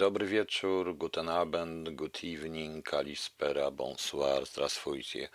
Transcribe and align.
Dobry 0.00 0.26
wieczór, 0.26 0.96
guten 0.96 1.28
Abend, 1.28 1.90
good 1.90 2.18
evening, 2.24 2.90
kalispera, 2.90 3.70
bonsoir, 3.70 4.46
strasfujcie. 4.46 5.28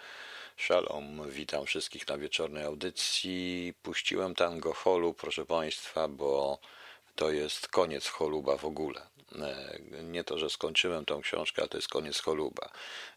Shalom, 0.57 1.29
witam 1.29 1.65
wszystkich 1.65 2.07
na 2.07 2.17
wieczornej 2.17 2.63
audycji. 2.63 3.73
Puściłem 3.83 4.35
tango 4.35 4.73
holu, 4.73 5.13
proszę 5.13 5.45
Państwa, 5.45 6.07
bo 6.07 6.59
to 7.15 7.31
jest 7.31 7.67
koniec 7.67 8.07
choluba 8.07 8.57
w 8.57 8.65
ogóle. 8.65 9.01
E, 9.41 9.79
nie 10.03 10.23
to, 10.23 10.37
że 10.37 10.49
skończyłem 10.49 11.05
tą 11.05 11.21
książkę, 11.21 11.63
a 11.63 11.67
to 11.67 11.77
jest 11.77 11.87
koniec 11.87 12.19
choluba. 12.19 12.69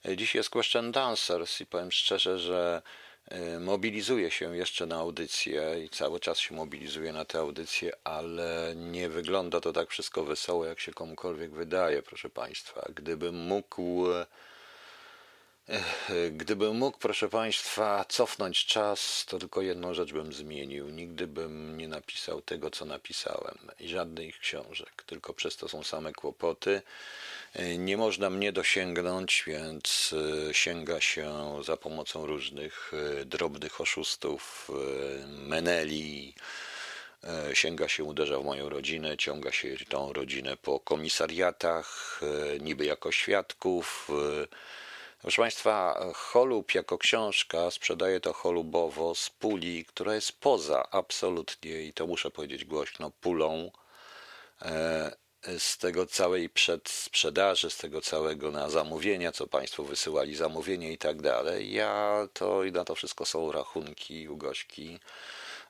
E, 0.05 0.17
dziś 0.17 0.35
jest 0.35 0.51
Question 0.51 0.93
Dancers 0.93 1.61
i 1.61 1.67
powiem 1.67 1.93
szczerze, 1.93 2.39
że 2.39 2.83
e, 3.31 3.61
mobilizuję 3.61 4.31
się 4.31 4.57
jeszcze 4.57 4.87
na 4.87 4.97
audycję 4.97 5.85
i 5.85 5.89
cały 5.89 6.21
czas 6.21 6.39
się 6.39 6.55
mobilizuję 6.55 7.13
na 7.13 7.25
tę 7.25 7.39
audycję, 7.39 7.93
ale 8.05 8.73
nie 8.77 9.09
wygląda 9.09 9.61
to 9.61 9.73
tak 9.73 9.91
wszystko 9.91 10.25
wesoło, 10.25 10.65
jak 10.65 10.81
się 10.81 10.93
komukolwiek 10.93 11.51
wydaje, 11.51 12.03
proszę 12.03 12.31
Państwa. 12.31 12.87
Gdybym 12.95 13.35
mógł 13.35 14.13
e, 14.13 14.27
Gdybym 16.31 16.77
mógł, 16.77 16.99
proszę 16.99 17.29
Państwa, 17.29 18.05
cofnąć 18.09 18.67
czas, 18.67 19.25
to 19.29 19.39
tylko 19.39 19.63
jedną 19.63 19.95
rzecz 19.95 20.13
bym 20.13 20.33
zmienił. 20.33 20.89
Nigdy 20.89 21.27
bym 21.27 21.77
nie 21.77 21.89
napisał 21.89 22.43
tego, 22.43 22.71
co 22.71 22.85
napisałem 22.85 23.59
żadnych 23.81 24.39
książek, 24.39 25.03
tylko 25.07 25.35
przez 25.35 25.57
to 25.57 25.69
są 25.69 25.83
same 25.83 26.13
kłopoty. 26.13 26.83
Nie 27.79 27.97
można 27.97 28.31
mnie 28.31 28.53
dosięgnąć, 28.53 29.45
więc 29.47 30.15
e, 30.49 30.55
sięga 30.55 31.01
się 31.01 31.59
za 31.65 31.77
pomocą 31.77 32.27
różnych 32.27 32.93
e, 33.21 33.25
drobnych 33.25 33.81
oszustów, 33.81 34.71
e, 34.71 35.27
meneli, 35.27 36.35
sięga 37.53 37.89
się, 37.89 38.05
uderza 38.05 38.39
w 38.39 38.45
moją 38.45 38.69
rodzinę, 38.69 39.17
ciąga 39.17 39.53
się 39.53 39.77
tą 39.89 40.13
rodzinę 40.13 40.57
po 40.57 40.81
komisariatach, 40.81 42.21
niby 42.61 42.85
jako 42.85 43.13
świadków. 43.13 44.09
E, 45.19 45.23
Proszę 45.23 45.43
Państwa, 45.43 46.05
Holub 46.15 46.75
jako 46.75 46.99
książka 46.99 47.71
sprzedaje 47.71 48.21
to 48.21 48.33
cholubowo 48.33 49.15
z 49.15 49.31
puli, 49.31 49.85
która 49.85 50.15
jest 50.15 50.41
poza 50.41 50.91
absolutnie, 50.91 51.83
i 51.83 51.93
to 51.93 52.07
muszę 52.07 52.31
powiedzieć 52.31 52.65
głośno, 52.65 53.11
pulą 53.11 53.71
e, 54.63 55.17
z 55.59 55.79
tego 55.79 56.07
całej 56.07 56.49
przedsprzedaży, 56.51 57.71
z 57.71 57.77
tego 57.77 58.01
całego 58.01 58.51
na 58.51 58.71
zamówienia, 58.71 59.33
co 59.33 59.47
Państwo 59.47 59.85
wysyłali 59.85 60.35
zamówienie 60.35 60.93
i 60.93 60.99
tak 60.99 61.23
dalej. 61.23 61.73
Ja 61.73 62.29
to 62.33 62.65
i 62.65 62.73
na 62.73 62.85
to 62.85 62.95
wszystko 62.95 63.25
są 63.25 63.53
rachunki 63.53 64.29
u 64.29 64.37
Gośki. 64.37 64.99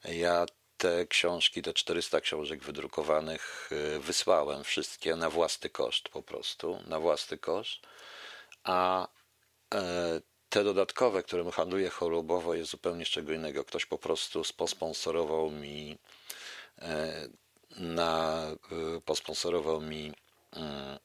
Ja 0.04 0.46
te 0.78 1.06
książki, 1.06 1.62
te 1.62 1.74
400 1.74 2.20
książek 2.20 2.62
wydrukowanych 2.64 3.70
y, 3.72 3.98
wysłałem 4.00 4.64
wszystkie 4.64 5.16
na 5.16 5.30
własny 5.30 5.70
koszt 5.70 6.08
po 6.08 6.22
prostu, 6.22 6.78
na 6.86 7.00
własny 7.00 7.38
koszt, 7.38 7.80
a 8.64 9.04
e, 9.04 9.17
te 10.48 10.64
dodatkowe, 10.64 11.22
którym 11.22 11.50
handluję 11.50 11.90
chorobowo 11.90 12.54
jest 12.54 12.70
zupełnie 12.70 13.04
z 13.04 13.08
czego 13.08 13.32
innego. 13.32 13.64
Ktoś 13.64 13.86
po 13.86 13.98
prostu 13.98 14.42
posponsorował 14.56 15.50
mi 15.50 15.98
e, 16.78 17.28
na, 17.76 18.46
y, 18.96 19.00
posponsorował 19.00 19.80
mi 19.80 20.12
mm, 20.52 20.98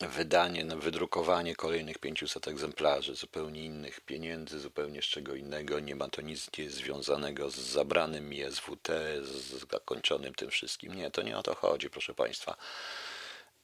wydanie, 0.00 0.64
no, 0.64 0.76
wydrukowanie 0.76 1.56
kolejnych 1.56 1.98
500 1.98 2.48
egzemplarzy, 2.48 3.14
zupełnie 3.14 3.64
innych 3.64 4.00
pieniędzy, 4.00 4.60
zupełnie 4.60 5.02
z 5.02 5.04
czego 5.04 5.34
innego. 5.34 5.80
Nie 5.80 5.96
ma 5.96 6.08
to 6.08 6.22
nic 6.22 6.50
związanego 6.68 7.50
z 7.50 7.56
zabranym 7.56 8.28
mi 8.28 8.38
SWT, 8.52 8.88
z 9.22 9.70
zakończonym 9.70 10.34
tym 10.34 10.50
wszystkim. 10.50 10.94
Nie, 10.94 11.10
to 11.10 11.22
nie 11.22 11.38
o 11.38 11.42
to 11.42 11.54
chodzi, 11.54 11.90
proszę 11.90 12.14
Państwa. 12.14 12.56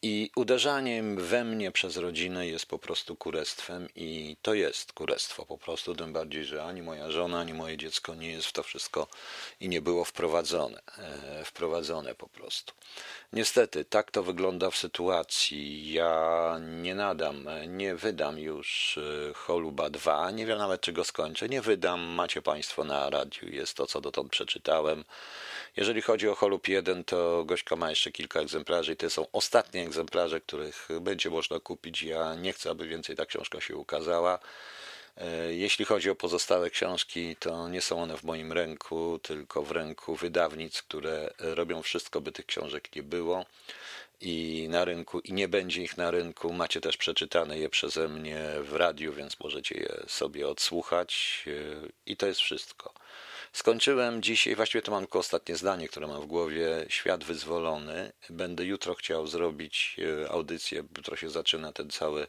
I 0.02 0.30
uderzaniem 0.36 1.16
we 1.16 1.44
mnie 1.44 1.72
przez 1.72 1.96
rodzinę 1.96 2.46
jest 2.46 2.66
po 2.66 2.78
prostu 2.78 3.16
kurestwem 3.16 3.88
i 3.94 4.36
to 4.42 4.54
jest 4.54 4.92
kurestwo 4.92 5.46
po 5.46 5.58
prostu, 5.58 5.94
tym 5.94 6.12
bardziej, 6.12 6.44
że 6.44 6.64
ani 6.64 6.82
moja 6.82 7.10
żona, 7.10 7.40
ani 7.40 7.54
moje 7.54 7.76
dziecko 7.76 8.14
nie 8.14 8.30
jest 8.30 8.46
w 8.46 8.52
to 8.52 8.62
wszystko 8.62 9.06
i 9.60 9.68
nie 9.68 9.80
było 9.80 10.04
wprowadzone, 10.04 10.80
e, 10.98 11.44
wprowadzone 11.44 12.14
po 12.14 12.28
prostu. 12.28 12.72
Niestety, 13.32 13.84
tak 13.84 14.10
to 14.10 14.22
wygląda 14.22 14.70
w 14.70 14.76
sytuacji. 14.76 15.92
Ja 15.92 16.56
nie 16.60 16.94
nadam, 16.94 17.48
nie 17.66 17.94
wydam 17.94 18.38
już 18.38 18.98
e, 18.98 19.34
Choluba 19.34 19.90
2, 19.90 20.30
nie 20.30 20.46
wiem 20.46 20.58
nawet 20.58 20.80
czy 20.80 20.92
go 20.92 21.04
skończę, 21.04 21.48
nie 21.48 21.62
wydam, 21.62 22.00
macie 22.00 22.42
Państwo 22.42 22.84
na 22.84 23.10
radiu, 23.10 23.48
jest 23.48 23.76
to 23.76 23.86
co 23.86 24.00
dotąd 24.00 24.30
przeczytałem. 24.30 25.04
Jeżeli 25.76 26.02
chodzi 26.02 26.28
o 26.28 26.34
Holub 26.34 26.68
1, 26.68 27.04
to 27.04 27.44
Gośka 27.44 27.76
ma 27.76 27.90
jeszcze 27.90 28.12
kilka 28.12 28.40
egzemplarzy 28.40 28.92
i 28.92 28.96
to 28.96 29.10
są 29.10 29.26
ostatnie 29.32 29.82
egzemplarze, 29.82 30.40
których 30.40 30.88
będzie 31.00 31.30
można 31.30 31.60
kupić. 31.60 32.02
Ja 32.02 32.34
nie 32.34 32.52
chcę, 32.52 32.70
aby 32.70 32.88
więcej 32.88 33.16
ta 33.16 33.26
książka 33.26 33.60
się 33.60 33.76
ukazała. 33.76 34.38
E, 35.16 35.54
Jeśli 35.54 35.84
chodzi 35.84 36.10
o 36.10 36.14
pozostałe 36.14 36.70
książki, 36.70 37.36
to 37.36 37.68
nie 37.68 37.80
są 37.80 38.02
one 38.02 38.16
w 38.16 38.24
moim 38.24 38.52
ręku, 38.52 39.18
tylko 39.22 39.62
w 39.62 39.70
ręku 39.70 40.14
wydawnic, 40.14 40.82
które 40.82 41.30
robią 41.38 41.82
wszystko, 41.82 42.20
by 42.20 42.32
tych 42.32 42.46
książek 42.46 42.96
nie 42.96 43.02
było 43.02 43.44
i 44.20 44.66
na 44.70 44.84
rynku, 44.84 45.20
i 45.20 45.32
nie 45.32 45.48
będzie 45.48 45.82
ich 45.82 45.96
na 45.96 46.10
rynku. 46.10 46.52
Macie 46.52 46.80
też 46.80 46.96
przeczytane 46.96 47.58
je 47.58 47.68
przeze 47.68 48.08
mnie 48.08 48.40
w 48.62 48.72
radiu, 48.72 49.12
więc 49.12 49.40
możecie 49.40 49.74
je 49.74 50.04
sobie 50.08 50.48
odsłuchać 50.48 51.44
e, 51.46 51.88
i 52.06 52.16
to 52.16 52.26
jest 52.26 52.40
wszystko. 52.40 53.05
Skończyłem 53.56 54.22
dzisiaj, 54.22 54.56
właściwie 54.56 54.82
to 54.82 54.92
mam 54.92 55.02
tylko 55.02 55.18
ostatnie 55.18 55.56
zdanie, 55.56 55.88
które 55.88 56.06
mam 56.06 56.22
w 56.22 56.26
głowie. 56.26 56.86
Świat 56.88 57.24
wyzwolony. 57.24 58.12
Będę 58.30 58.64
jutro 58.64 58.94
chciał 58.94 59.26
zrobić 59.26 59.96
e, 60.24 60.30
audycję. 60.30 60.84
Jutro 60.96 61.16
się 61.16 61.30
zaczyna 61.30 61.72
ten 61.72 61.90
cały 61.90 62.26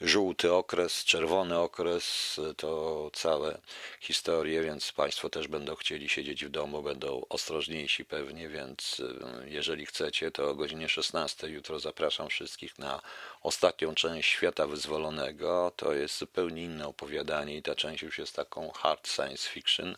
żółty 0.00 0.52
okres, 0.52 1.04
czerwony 1.04 1.58
okres, 1.58 2.36
e, 2.50 2.54
to 2.54 3.10
całe 3.12 3.60
historie, 4.00 4.62
więc 4.62 4.92
Państwo 4.92 5.30
też 5.30 5.48
będą 5.48 5.74
chcieli 5.74 6.08
siedzieć 6.08 6.44
w 6.44 6.48
domu, 6.48 6.82
będą 6.82 7.26
ostrożniejsi 7.28 8.04
pewnie, 8.04 8.48
więc 8.48 9.02
e, 9.44 9.48
jeżeli 9.48 9.86
chcecie, 9.86 10.30
to 10.30 10.50
o 10.50 10.54
godzinie 10.54 10.88
16 10.88 11.48
jutro 11.48 11.78
zapraszam 11.78 12.28
wszystkich 12.28 12.78
na 12.78 13.00
ostatnią 13.42 13.94
część 13.94 14.28
Świata 14.30 14.66
Wyzwolonego. 14.66 15.72
To 15.76 15.92
jest 15.92 16.18
zupełnie 16.18 16.64
inne 16.64 16.88
opowiadanie 16.88 17.56
i 17.56 17.62
ta 17.62 17.74
część 17.74 18.02
już 18.02 18.18
jest 18.18 18.36
taką 18.36 18.70
hard 18.70 19.08
science 19.08 19.48
fiction 19.48 19.96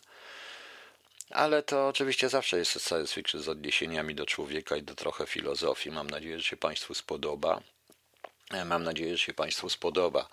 ale 1.33 1.63
to 1.63 1.87
oczywiście 1.87 2.29
zawsze 2.29 2.57
jest 2.57 2.71
science 2.71 3.13
fiction 3.13 3.41
z 3.41 3.49
odniesieniami 3.49 4.15
do 4.15 4.25
człowieka 4.25 4.77
i 4.77 4.83
do 4.83 4.95
trochę 4.95 5.25
filozofii. 5.25 5.91
Mam 5.91 6.09
nadzieję, 6.09 6.37
że 6.37 6.43
się 6.43 6.57
Państwu 6.57 6.93
spodoba. 6.93 7.61
E, 8.51 8.65
Mam 8.65 8.83
nadzieję, 8.83 9.17
że 9.17 9.23
się 9.23 9.33
Państwu 9.33 9.69
spodoba 9.69 10.29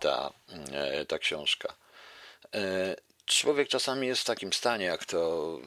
ta, 0.00 0.32
e, 0.72 1.06
ta 1.06 1.18
książka. 1.18 1.74
Człowiek 3.34 3.68
czasami 3.68 4.06
jest 4.06 4.22
w 4.22 4.24
takim 4.24 4.52
stanie, 4.52 4.84
jak 4.84 5.04
to 5.04 5.58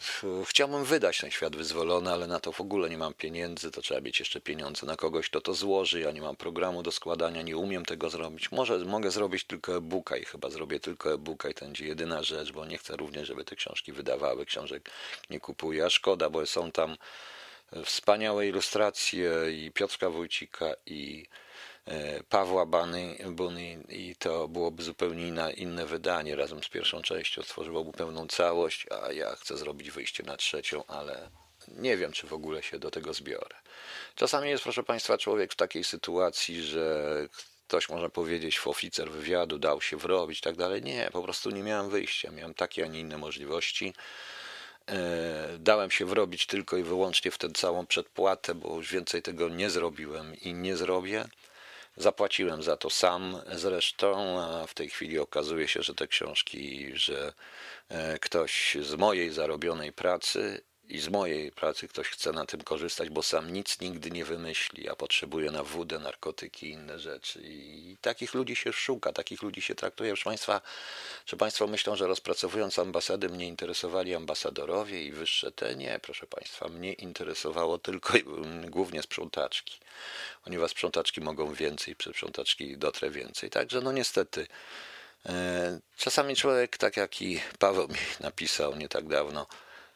chciałbym 0.45 0.85
wydać 0.85 1.17
ten 1.17 1.31
świat 1.31 1.55
wyzwolony, 1.55 2.11
ale 2.11 2.27
na 2.27 2.39
to 2.39 2.51
w 2.51 2.61
ogóle 2.61 2.89
nie 2.89 2.97
mam 2.97 3.13
pieniędzy, 3.13 3.71
to 3.71 3.81
trzeba 3.81 4.01
mieć 4.01 4.19
jeszcze 4.19 4.41
pieniądze 4.41 4.85
na 4.85 4.95
kogoś, 4.95 5.29
kto 5.29 5.41
to 5.41 5.53
złoży. 5.53 5.99
Ja 5.99 6.11
nie 6.11 6.21
mam 6.21 6.35
programu 6.35 6.83
do 6.83 6.91
składania, 6.91 7.41
nie 7.41 7.57
umiem 7.57 7.85
tego 7.85 8.09
zrobić. 8.09 8.51
Może 8.51 8.79
mogę 8.79 9.11
zrobić 9.11 9.43
tylko 9.43 9.75
e-booka 9.75 10.17
i 10.17 10.25
chyba 10.25 10.49
zrobię 10.49 10.79
tylko 10.79 11.13
e-booka 11.13 11.49
i 11.49 11.53
to 11.53 11.65
będzie 11.65 11.85
jedyna 11.85 12.23
rzecz, 12.23 12.51
bo 12.51 12.65
nie 12.65 12.77
chcę 12.77 12.95
również, 12.95 13.27
żeby 13.27 13.45
te 13.45 13.55
książki 13.55 13.91
wydawały. 13.91 14.45
Książek 14.45 14.89
nie 15.29 15.39
kupuję, 15.39 15.85
a 15.85 15.89
szkoda, 15.89 16.29
bo 16.29 16.45
są 16.45 16.71
tam 16.71 16.97
wspaniałe 17.85 18.47
ilustracje 18.47 19.31
i 19.51 19.71
Piotrka 19.71 20.09
Wójcika 20.09 20.73
i 20.85 21.25
Pawła 22.29 22.66
Bany, 22.66 23.18
i 23.90 24.16
to 24.16 24.47
byłoby 24.47 24.84
zupełnie 24.84 25.28
inna, 25.28 25.51
inne 25.51 25.85
wydanie. 25.85 26.35
Razem 26.35 26.63
z 26.63 26.69
pierwszą 26.69 27.01
częścią 27.01 27.44
stworzyłoby 27.44 27.91
pełną 27.91 28.28
całość, 28.28 28.85
a 29.01 29.12
ja 29.12 29.35
chcę 29.35 29.57
zrobić 29.57 29.91
wyjście 29.91 30.24
na 30.24 30.38
trzecią, 30.38 30.85
ale 30.85 31.29
nie 31.68 31.97
wiem, 31.97 32.12
czy 32.12 32.28
w 32.28 32.34
ogóle 32.34 32.63
się 32.63 32.79
do 32.79 32.91
tego 32.91 33.13
zbiorę. 33.13 33.56
Czasami 34.16 34.50
jest, 34.50 34.63
proszę 34.63 34.84
Państwa, 34.84 35.18
człowiek 35.18 35.53
w 35.53 35.56
takiej 35.56 35.84
sytuacji, 35.84 36.63
że 36.63 37.27
ktoś 37.68 37.89
może 37.89 38.09
powiedzieć, 38.09 38.62
oficer 38.65 39.12
wywiadu 39.12 39.59
dał 39.59 39.81
się 39.81 39.98
wrobić 39.98 40.42
tak 40.42 40.56
dalej. 40.56 40.81
Nie, 40.81 41.09
po 41.13 41.21
prostu 41.21 41.50
nie 41.50 41.63
miałem 41.63 41.89
wyjścia. 41.89 42.31
Miałem 42.31 42.54
takie, 42.54 42.83
a 42.83 42.88
nie 42.88 43.00
inne 43.00 43.18
możliwości. 43.18 43.94
E, 44.88 45.57
dałem 45.59 45.92
się 45.92 46.06
wrobić 46.06 46.45
tylko 46.45 46.77
i 46.77 46.83
wyłącznie 46.83 47.31
w 47.31 47.38
tę 47.38 47.50
całą 47.50 47.86
przedpłatę, 47.86 48.56
bo 48.56 48.75
już 48.75 48.92
więcej 48.92 49.21
tego 49.21 49.50
nie 49.50 49.69
zrobiłem 49.69 50.36
i 50.36 50.54
nie 50.54 50.77
zrobię. 50.77 51.25
Zapłaciłem 51.97 52.63
za 52.63 52.77
to 52.77 52.89
sam 52.89 53.42
zresztą, 53.51 54.39
a 54.39 54.68
w 54.68 54.74
tej 54.74 54.89
chwili 54.89 55.19
okazuje 55.19 55.68
się, 55.68 55.83
że 55.83 55.95
te 55.95 56.07
książki, 56.07 56.92
że 56.94 57.33
e, 57.89 58.19
ktoś 58.19 58.77
z 58.81 58.95
mojej 58.95 59.31
zarobionej 59.31 59.94
pracy 59.94 60.62
i 60.89 60.99
z 60.99 61.09
mojej 61.09 61.51
pracy 61.51 61.87
ktoś 61.87 62.09
chce 62.09 62.31
na 62.31 62.45
tym 62.45 62.61
korzystać, 62.61 63.09
bo 63.09 63.23
sam 63.23 63.53
nic 63.53 63.79
nigdy 63.79 64.11
nie 64.11 64.25
wymyśli, 64.25 64.89
a 64.89 64.95
potrzebuje 64.95 65.51
na 65.51 65.63
wódę, 65.63 65.99
narkotyki 65.99 66.67
i 66.67 66.71
inne 66.71 66.99
rzeczy. 66.99 67.41
I 67.43 67.97
takich 68.01 68.33
ludzi 68.33 68.55
się 68.55 68.73
szuka, 68.73 69.13
takich 69.13 69.41
ludzi 69.41 69.61
się 69.61 69.75
traktuje. 69.75 70.11
Proszę 70.11 70.23
Państwa, 70.23 70.61
czy 71.25 71.37
Państwo 71.37 71.67
myślą, 71.67 71.95
że 71.95 72.07
rozpracowując 72.07 72.79
ambasady 72.79 73.29
mnie 73.29 73.47
interesowali 73.47 74.15
ambasadorowie 74.15 75.03
i 75.03 75.11
wyższe 75.11 75.51
te? 75.51 75.75
Nie, 75.75 75.99
proszę 76.01 76.27
Państwa, 76.27 76.67
mnie 76.67 76.93
interesowało 76.93 77.77
tylko 77.77 78.13
głównie 78.67 79.01
sprzątaczki, 79.01 79.79
ponieważ 80.43 80.71
sprzątaczki 80.71 81.21
mogą 81.21 81.53
więcej, 81.53 81.95
przez 81.95 82.13
sprzątaczki 82.13 82.77
dotrę 82.77 83.09
więcej. 83.09 83.49
Także 83.49 83.81
no 83.81 83.91
niestety 83.91 84.47
e, 85.25 85.79
czasami 85.97 86.35
człowiek, 86.35 86.77
tak 86.77 86.97
jak 86.97 87.21
i 87.21 87.41
Paweł 87.59 87.87
mi 87.87 87.95
napisał 88.19 88.75
nie 88.75 88.89
tak 88.89 89.07
dawno, 89.07 89.47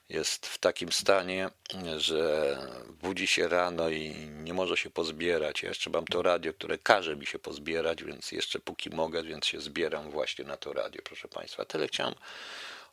jest 0.10 0.48
w 0.48 0.58
takim 0.58 0.92
stanie, 0.92 1.50
że 1.98 2.58
budzi 3.02 3.28
się 3.28 3.48
rano 3.48 3.90
i 3.90 4.16
nie 4.30 4.54
może 4.54 4.78
się 4.78 4.90
pozbierać. 4.90 5.64
Ja 5.64 5.70
jeszcze 5.70 5.90
mam 5.90 6.06
to 6.06 6.22
radio, 6.22 6.54
które 6.54 6.78
każe 6.78 7.16
mi 7.16 7.26
się 7.26 7.40
pozbierać, 7.40 8.04
więc 8.04 8.32
jeszcze 8.32 8.60
póki 8.60 8.90
mogę, 8.90 9.24
więc 9.24 9.46
się 9.46 9.62
zbieram 9.62 10.12
właśnie 10.12 10.46
na 10.46 10.58
to 10.58 10.74
radio, 10.74 11.02
proszę 11.06 11.28
Państwa. 11.28 11.66
Tyle 11.66 11.88
chciałem 11.88 12.16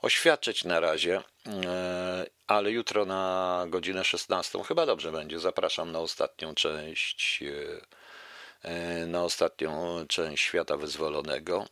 oświadczyć 0.03 0.65
na 0.65 0.81
razie, 0.81 1.23
e, 1.47 2.27
ale 2.47 2.71
jutro 2.71 3.05
na 3.05 3.65
godzinę 3.69 4.05
16 4.05 4.65
chyba 4.65 4.87
dobrze 4.87 5.13
będzie. 5.13 5.41
Zapraszam 5.41 5.93
na 5.93 5.99
ostatnią 5.99 6.55
część 6.55 7.43
e, 8.63 9.07
na 9.07 9.25
ostatnią 9.25 10.05
część 10.09 10.43
świata 10.43 10.77
wyzwolonego. 10.77 11.67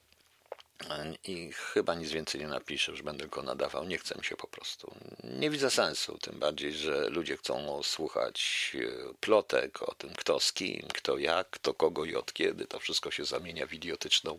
I 1.24 1.52
chyba 1.52 1.94
nic 1.94 2.10
więcej 2.10 2.40
nie 2.40 2.48
napiszę, 2.48 2.92
już 2.92 3.02
będę 3.02 3.26
go 3.26 3.42
nadawał. 3.42 3.84
Nie 3.84 3.98
chcę 3.98 4.14
mi 4.18 4.24
się 4.24 4.36
po 4.36 4.46
prostu. 4.46 4.94
Nie 5.24 5.50
widzę 5.50 5.70
sensu, 5.70 6.18
tym 6.18 6.38
bardziej, 6.38 6.72
że 6.72 7.08
ludzie 7.08 7.36
chcą 7.36 7.82
słuchać 7.82 8.70
e, 8.74 9.14
plotek 9.20 9.82
o 9.82 9.94
tym, 9.94 10.10
kto 10.14 10.40
z 10.40 10.52
kim, 10.52 10.88
kto 10.94 11.18
jak, 11.18 11.50
kto 11.50 11.74
kogo 11.74 12.04
i 12.04 12.16
od 12.16 12.32
kiedy. 12.32 12.66
To 12.66 12.80
wszystko 12.80 13.10
się 13.10 13.24
zamienia 13.24 13.66
w 13.66 13.72
idiotyczną, 13.72 14.38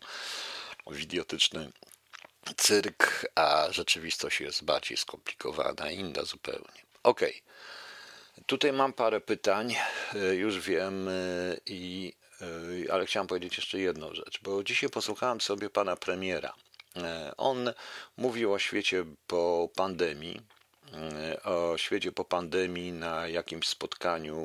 w 0.87 0.99
idiotyczny 0.99 1.71
cyrk, 2.57 3.25
a 3.35 3.67
rzeczywistość 3.71 4.41
jest 4.41 4.63
bardziej 4.63 4.97
skomplikowana, 4.97 5.91
inna 5.91 6.23
zupełnie. 6.23 6.85
Okej. 7.03 7.41
Okay. 7.41 7.55
Tutaj 8.45 8.73
mam 8.73 8.93
parę 8.93 9.21
pytań, 9.21 9.75
e, 10.15 10.35
już 10.35 10.59
wiem, 10.59 11.07
e, 11.07 11.11
i 11.65 12.13
ale 12.91 13.05
chciałem 13.05 13.27
powiedzieć 13.27 13.57
jeszcze 13.57 13.79
jedną 13.79 14.13
rzecz, 14.13 14.39
bo 14.41 14.63
dzisiaj 14.63 14.89
posłuchałem 14.89 15.41
sobie 15.41 15.69
pana 15.69 15.95
premiera. 15.95 16.53
E, 16.95 17.33
on 17.37 17.73
mówił 18.17 18.53
o 18.53 18.59
świecie 18.59 19.05
po 19.27 19.69
pandemii, 19.75 20.41
e, 20.93 21.43
o 21.43 21.77
świecie 21.77 22.11
po 22.11 22.25
pandemii 22.25 22.91
na 22.91 23.27
jakimś 23.27 23.67
spotkaniu 23.67 24.37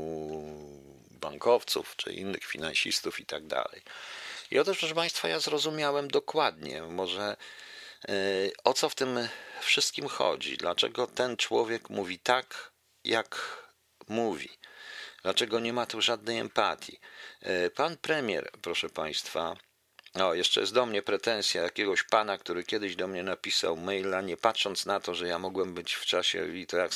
bankowców 1.11 1.97
czy 1.97 2.13
innych 2.13 2.45
finansistów 2.45 3.21
i 3.21 3.27
tak 3.27 3.47
dalej. 3.47 3.83
I 4.51 4.59
otóż, 4.59 4.79
proszę 4.79 4.95
Państwa, 4.95 5.29
ja 5.29 5.41
zrozumiałem 5.41 6.09
dokładnie, 6.09 6.83
może 6.83 7.37
o 8.65 8.75
co 8.75 8.89
w 8.89 8.95
tym 8.95 9.29
wszystkim 9.61 10.09
chodzi, 10.09 10.57
dlaczego 10.57 11.07
ten 11.07 11.37
człowiek 11.37 11.91
mówi 11.91 12.19
tak, 12.19 12.73
jak 13.05 13.61
mówi. 14.09 14.60
Dlaczego 15.23 15.61
nie 15.61 15.73
ma 15.73 15.87
tu 15.87 16.03
żadnej 16.03 16.39
empatii? 16.39 17.01
E, 17.41 17.71
pan 17.71 17.97
premier, 17.97 18.51
proszę 18.63 18.89
Państwa, 18.89 19.57
o, 20.15 20.35
jeszcze 20.35 20.61
jest 20.61 20.75
do 20.75 20.87
mnie 20.87 21.03
pretensja 21.03 21.63
jakiegoś 21.63 22.03
pana, 22.03 22.39
który 22.39 22.65
kiedyś 22.65 22.97
do 22.97 23.07
mnie 23.09 23.23
napisał 23.23 23.77
maila, 23.77 24.21
nie 24.21 24.37
patrząc 24.37 24.87
na 24.87 25.01
to, 25.01 25.15
że 25.15 25.29
ja 25.29 25.39
mogłem 25.39 25.75
być 25.75 25.95
w 25.95 26.07
czasie, 26.07 26.57
i 26.57 26.67
to 26.67 26.77
jak 26.77 26.91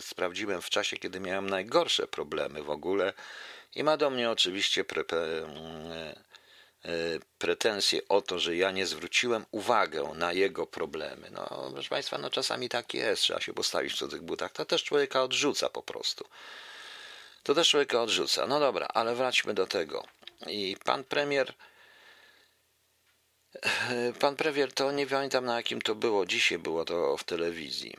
sprawdziłem, 0.00 0.62
w 0.62 0.70
czasie, 0.70 0.96
kiedy 0.96 1.20
miałem 1.20 1.50
najgorsze 1.50 2.06
problemy 2.06 2.62
w 2.62 2.70
ogóle, 2.70 3.12
i 3.74 3.84
ma 3.84 3.96
do 3.96 4.10
mnie 4.10 4.30
oczywiście 4.30 4.84
pre, 4.84 5.04
pre, 5.04 5.18
e, 6.84 7.18
pretensje 7.38 8.00
o 8.08 8.20
to, 8.22 8.38
że 8.38 8.56
ja 8.56 8.70
nie 8.70 8.86
zwróciłem 8.86 9.46
uwagę 9.50 10.12
na 10.14 10.32
jego 10.32 10.66
problemy. 10.66 11.30
No, 11.30 11.70
proszę 11.72 11.88
Państwa, 11.88 12.18
no 12.18 12.30
czasami 12.30 12.68
tak 12.68 12.94
jest, 12.94 13.22
trzeba 13.22 13.40
się 13.40 13.52
postawić 13.52 13.92
w 13.92 13.96
cudzych 13.96 14.22
butach. 14.22 14.52
To 14.52 14.64
też 14.64 14.84
człowieka 14.84 15.22
odrzuca 15.22 15.68
po 15.68 15.82
prostu 15.82 16.24
to 17.42 17.54
też 17.54 17.68
człowieka 17.68 18.02
odrzuca. 18.02 18.46
No 18.46 18.60
dobra, 18.60 18.86
ale 18.86 19.14
wróćmy 19.14 19.54
do 19.54 19.66
tego. 19.66 20.04
I 20.46 20.76
pan 20.84 21.04
premier. 21.04 21.54
Pan 24.20 24.36
premier, 24.36 24.72
to 24.72 24.92
nie 24.92 25.06
pamiętam 25.06 25.44
na 25.44 25.56
jakim 25.56 25.80
to 25.80 25.94
było, 25.94 26.26
dzisiaj 26.26 26.58
było 26.58 26.84
to 26.84 27.16
w 27.16 27.24
telewizji. 27.24 27.94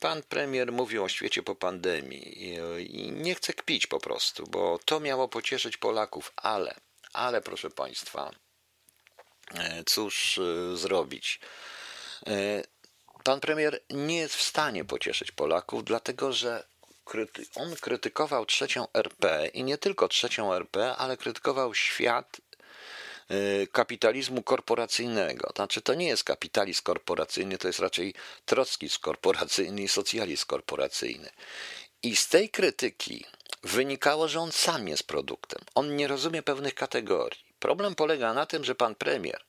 Pan 0.00 0.22
premier 0.22 0.72
mówił 0.72 1.04
o 1.04 1.08
świecie 1.08 1.42
po 1.42 1.54
pandemii 1.54 2.54
i 2.78 3.12
nie 3.12 3.34
chce 3.34 3.52
kpić 3.52 3.86
po 3.86 4.00
prostu, 4.00 4.44
bo 4.46 4.78
to 4.84 5.00
miało 5.00 5.28
pocieszyć 5.28 5.76
Polaków, 5.76 6.32
ale, 6.36 6.74
ale 7.12 7.40
proszę 7.40 7.70
Państwa, 7.70 8.30
cóż 9.86 10.38
e, 10.38 10.76
zrobić? 10.76 11.40
E, 12.26 12.62
pan 13.24 13.40
premier 13.40 13.80
nie 13.90 14.18
jest 14.18 14.34
w 14.34 14.42
stanie 14.42 14.84
pocieszyć 14.84 15.32
Polaków, 15.32 15.84
dlatego 15.84 16.32
że 16.32 16.69
kryty 17.10 17.46
on 17.54 17.76
krytykował 17.76 18.46
trzecią 18.46 18.86
RP 18.94 19.50
i 19.54 19.64
nie 19.64 19.78
tylko 19.78 20.08
trzecią 20.08 20.54
RP, 20.54 20.96
ale 20.96 21.16
krytykował 21.16 21.74
świat 21.74 22.40
y, 23.30 23.68
kapitalizmu 23.72 24.42
korporacyjnego. 24.42 25.52
Znaczy, 25.56 25.82
to 25.82 25.94
nie 25.94 26.08
jest 26.08 26.24
kapitalizm 26.24 26.82
korporacyjny, 26.82 27.58
to 27.58 27.66
jest 27.66 27.78
raczej 27.78 28.14
trockizm 28.46 28.98
korporacyjny 29.00 29.82
i 29.82 29.88
socjalizm 29.88 30.46
korporacyjny. 30.46 31.30
I 32.02 32.16
z 32.16 32.28
tej 32.28 32.50
krytyki 32.50 33.24
wynikało, 33.62 34.28
że 34.28 34.40
on 34.40 34.52
sam 34.52 34.88
jest 34.88 35.02
produktem. 35.02 35.60
On 35.74 35.96
nie 35.96 36.08
rozumie 36.08 36.42
pewnych 36.42 36.74
kategorii. 36.74 37.44
Problem 37.58 37.94
polega 37.94 38.34
na 38.34 38.46
tym, 38.46 38.64
że 38.64 38.74
pan 38.74 38.94
premier 38.94 39.40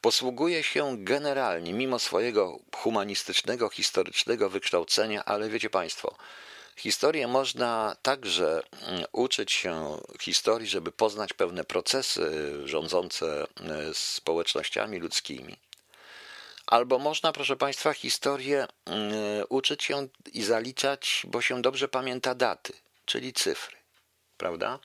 posługuje 0.00 0.62
się 0.62 0.96
generalnie, 0.98 1.72
mimo 1.72 1.98
swojego 1.98 2.58
humanistycznego, 2.76 3.68
historycznego 3.68 4.50
wykształcenia, 4.50 5.24
ale 5.24 5.48
wiecie 5.48 5.70
Państwo, 5.70 6.16
Historię 6.78 7.28
można 7.28 7.96
także 8.02 8.62
mm, 8.86 9.04
uczyć 9.12 9.52
się 9.52 9.98
historii, 10.20 10.68
żeby 10.68 10.92
poznać 10.92 11.32
pewne 11.32 11.64
procesy 11.64 12.52
rządzące 12.64 13.42
e, 13.42 13.46
społecznościami 13.94 14.98
ludzkimi. 14.98 15.56
Albo 16.66 16.98
można, 16.98 17.32
proszę 17.32 17.56
Państwa, 17.56 17.92
historię 17.92 18.66
mm, 18.84 19.12
uczyć 19.48 19.84
się 19.84 20.08
i 20.32 20.42
zaliczać, 20.42 21.22
bo 21.28 21.42
się 21.42 21.62
dobrze 21.62 21.88
pamięta 21.88 22.34
daty, 22.34 22.72
czyli 23.04 23.32
cyfry. 23.32 23.76
Prawda? 24.36 24.78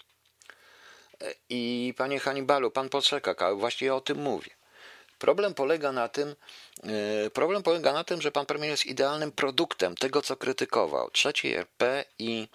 E, 1.21 1.33
I 1.49 1.93
panie 1.97 2.19
Hannibalu, 2.19 2.71
pan 2.71 2.89
poczeka, 2.89 3.55
właśnie 3.55 3.93
o 3.93 4.01
tym 4.01 4.17
mówię. 4.17 4.51
Problem 5.23 5.53
polega 5.53 5.91
na 5.91 6.07
tym, 6.07 6.35
e, 6.83 7.29
problem 7.29 7.63
polega 7.63 7.93
na 7.93 8.03
tym, 8.03 8.21
że 8.21 8.31
pan 8.31 8.45
premier 8.45 8.71
jest 8.71 8.85
idealnym 8.85 9.31
produktem 9.31 9.95
tego, 9.95 10.21
co 10.21 10.35
krytykował. 10.35 11.11
Trzeciej 11.11 11.53
RP 11.53 12.05
i 12.19 12.47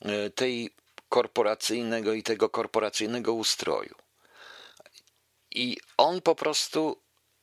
e, 0.00 0.30
tej 0.30 0.70
korporacyjnego 1.08 2.12
i 2.12 2.22
tego 2.22 2.48
korporacyjnego 2.48 3.32
ustroju. 3.32 3.94
I 5.50 5.76
on 5.96 6.20
po 6.20 6.34
prostu 6.34 6.96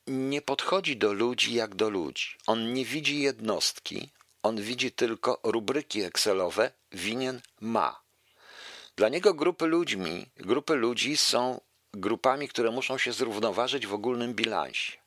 nie 0.08 0.42
podchodzi 0.42 0.98
do 0.98 1.14
ludzi 1.14 1.54
jak 1.54 1.76
do 1.76 1.90
ludzi. 1.90 2.38
On 2.48 2.74
nie 2.74 2.86
widzi 2.86 3.20
jednostki, 3.20 4.10
on 4.44 4.62
widzi 4.62 4.92
tylko 4.92 5.40
rubryki 5.44 6.02
Excelowe 6.04 6.72
winien 6.92 7.42
ma. 7.62 8.02
Dla 8.96 9.10
niego 9.10 9.34
grupy 9.34 9.66
ludźmi, 9.66 10.26
grupy 10.38 10.76
ludzi 10.76 11.18
są 11.18 11.60
grupami, 11.94 12.48
które 12.48 12.72
muszą 12.72 12.98
się 12.98 13.13
zrównoważyć 13.13 13.88
w 13.88 13.94
ogólnym 13.94 14.34
bilansie. 14.34 14.98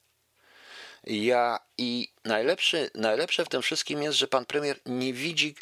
Ja 1.04 1.58
i 1.78 2.08
najlepszy, 2.24 2.90
najlepsze 2.94 3.44
w 3.44 3.48
tym 3.48 3.62
wszystkim 3.62 4.02
jest, 4.02 4.18
że 4.18 4.28
pan 4.28 4.46
premier 4.46 4.80
nie 4.86 5.12
widzi 5.12 5.54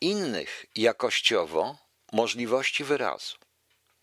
innych 0.00 0.66
jakościowo 0.76 1.76
możliwości 2.12 2.84
wyrazu. 2.84 3.36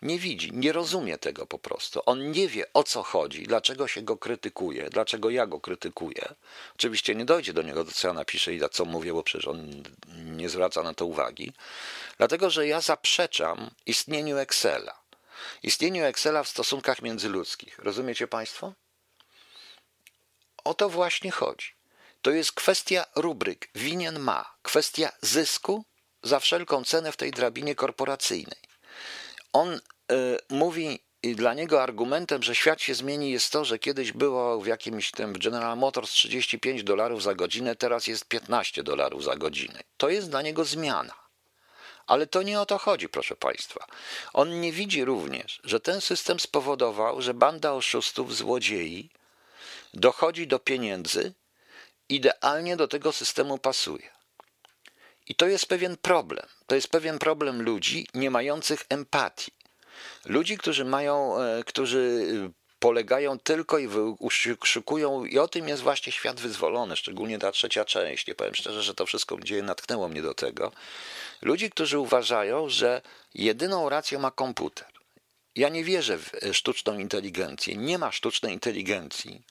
Nie 0.02 0.18
widzi, 0.18 0.52
nie 0.52 0.72
rozumie 0.72 1.18
tego 1.18 1.46
po 1.46 1.58
prostu. 1.58 2.00
On 2.06 2.30
nie 2.30 2.48
wie 2.48 2.72
o 2.72 2.82
co 2.82 3.02
chodzi, 3.02 3.42
dlaczego 3.42 3.88
się 3.88 4.02
go 4.02 4.16
krytykuje, 4.16 4.90
dlaczego 4.90 5.30
ja 5.30 5.46
go 5.46 5.60
krytykuję. 5.60 6.34
Oczywiście 6.74 7.14
nie 7.14 7.24
dojdzie 7.24 7.52
do 7.52 7.62
niego, 7.62 7.84
co 7.84 8.08
ja 8.08 8.14
napiszę 8.14 8.54
i 8.54 8.58
za 8.58 8.68
co 8.68 8.84
mówię, 8.84 9.12
bo 9.12 9.22
przecież 9.22 9.48
on 9.48 9.82
nie 10.24 10.48
zwraca 10.48 10.82
na 10.82 10.94
to 10.94 11.06
uwagi. 11.06 11.52
Dlatego, 12.18 12.50
że 12.50 12.66
ja 12.66 12.80
zaprzeczam 12.80 13.70
istnieniu 13.86 14.38
Excela 14.38 15.01
istnieniu 15.62 16.04
Excela 16.04 16.42
w 16.42 16.48
stosunkach 16.48 17.02
międzyludzkich. 17.02 17.78
Rozumiecie 17.78 18.28
Państwo? 18.28 18.72
O 20.64 20.74
to 20.74 20.88
właśnie 20.88 21.30
chodzi. 21.30 21.66
To 22.22 22.30
jest 22.30 22.52
kwestia 22.52 23.04
rubryk. 23.14 23.68
Winien 23.74 24.18
ma. 24.18 24.54
Kwestia 24.62 25.12
zysku 25.22 25.84
za 26.22 26.40
wszelką 26.40 26.84
cenę 26.84 27.12
w 27.12 27.16
tej 27.16 27.30
drabinie 27.30 27.74
korporacyjnej. 27.74 28.58
On 29.52 29.74
y, 29.74 29.80
mówi 30.48 31.00
i 31.22 31.36
dla 31.36 31.54
niego 31.54 31.82
argumentem, 31.82 32.42
że 32.42 32.54
świat 32.54 32.82
się 32.82 32.94
zmieni 32.94 33.30
jest 33.30 33.52
to, 33.52 33.64
że 33.64 33.78
kiedyś 33.78 34.12
było 34.12 34.60
w 34.60 34.66
jakimś 34.66 35.10
tym 35.10 35.32
General 35.32 35.78
Motors 35.78 36.10
35 36.10 36.84
dolarów 36.84 37.22
za 37.22 37.34
godzinę, 37.34 37.76
teraz 37.76 38.06
jest 38.06 38.24
15 38.24 38.82
dolarów 38.82 39.24
za 39.24 39.36
godzinę. 39.36 39.80
To 39.96 40.08
jest 40.08 40.30
dla 40.30 40.42
niego 40.42 40.64
zmiana. 40.64 41.21
Ale 42.12 42.26
to 42.26 42.42
nie 42.42 42.60
o 42.60 42.66
to 42.66 42.78
chodzi, 42.78 43.08
proszę 43.08 43.36
Państwa. 43.36 43.86
On 44.32 44.60
nie 44.60 44.72
widzi 44.72 45.04
również, 45.04 45.60
że 45.64 45.80
ten 45.80 46.00
system 46.00 46.40
spowodował, 46.40 47.22
że 47.22 47.34
banda 47.34 47.72
oszustów, 47.72 48.36
złodziei 48.36 49.10
dochodzi 49.94 50.46
do 50.46 50.58
pieniędzy, 50.58 51.32
idealnie 52.08 52.76
do 52.76 52.88
tego 52.88 53.12
systemu 53.12 53.58
pasuje. 53.58 54.10
I 55.28 55.34
to 55.34 55.46
jest 55.46 55.66
pewien 55.66 55.96
problem. 55.96 56.46
To 56.66 56.74
jest 56.74 56.88
pewien 56.88 57.18
problem 57.18 57.62
ludzi 57.62 58.06
nie 58.14 58.30
mających 58.30 58.84
empatii. 58.88 59.52
Ludzi, 60.24 60.58
którzy 60.58 60.84
mają, 60.84 61.40
e, 61.40 61.64
którzy 61.64 62.26
polegają 62.78 63.38
tylko 63.38 63.78
i 63.78 63.88
szykują, 64.64 65.24
i 65.24 65.38
o 65.38 65.48
tym 65.48 65.68
jest 65.68 65.82
właśnie 65.82 66.12
świat 66.12 66.40
wyzwolony, 66.40 66.96
szczególnie 66.96 67.38
ta 67.38 67.52
trzecia 67.52 67.84
część. 67.84 68.26
Nie 68.26 68.34
powiem 68.34 68.54
szczerze, 68.54 68.82
że 68.82 68.94
to 68.94 69.06
wszystko 69.06 69.36
gdzie 69.36 69.62
natknęło 69.62 70.08
mnie 70.08 70.22
do 70.22 70.34
tego. 70.34 70.72
Ludzi, 71.42 71.70
którzy 71.70 71.98
uważają, 71.98 72.68
że 72.68 73.02
jedyną 73.34 73.88
rację 73.88 74.18
ma 74.18 74.30
komputer. 74.30 74.92
Ja 75.56 75.68
nie 75.68 75.84
wierzę 75.84 76.18
w 76.18 76.34
e, 76.34 76.54
sztuczną 76.54 76.98
inteligencję. 76.98 77.76
Nie 77.76 77.98
ma 77.98 78.12
sztucznej 78.12 78.52
inteligencji, 78.52 79.42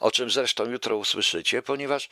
o 0.00 0.10
czym 0.10 0.30
zresztą 0.30 0.64
jutro 0.70 0.96
usłyszycie, 0.96 1.62
ponieważ 1.62 2.08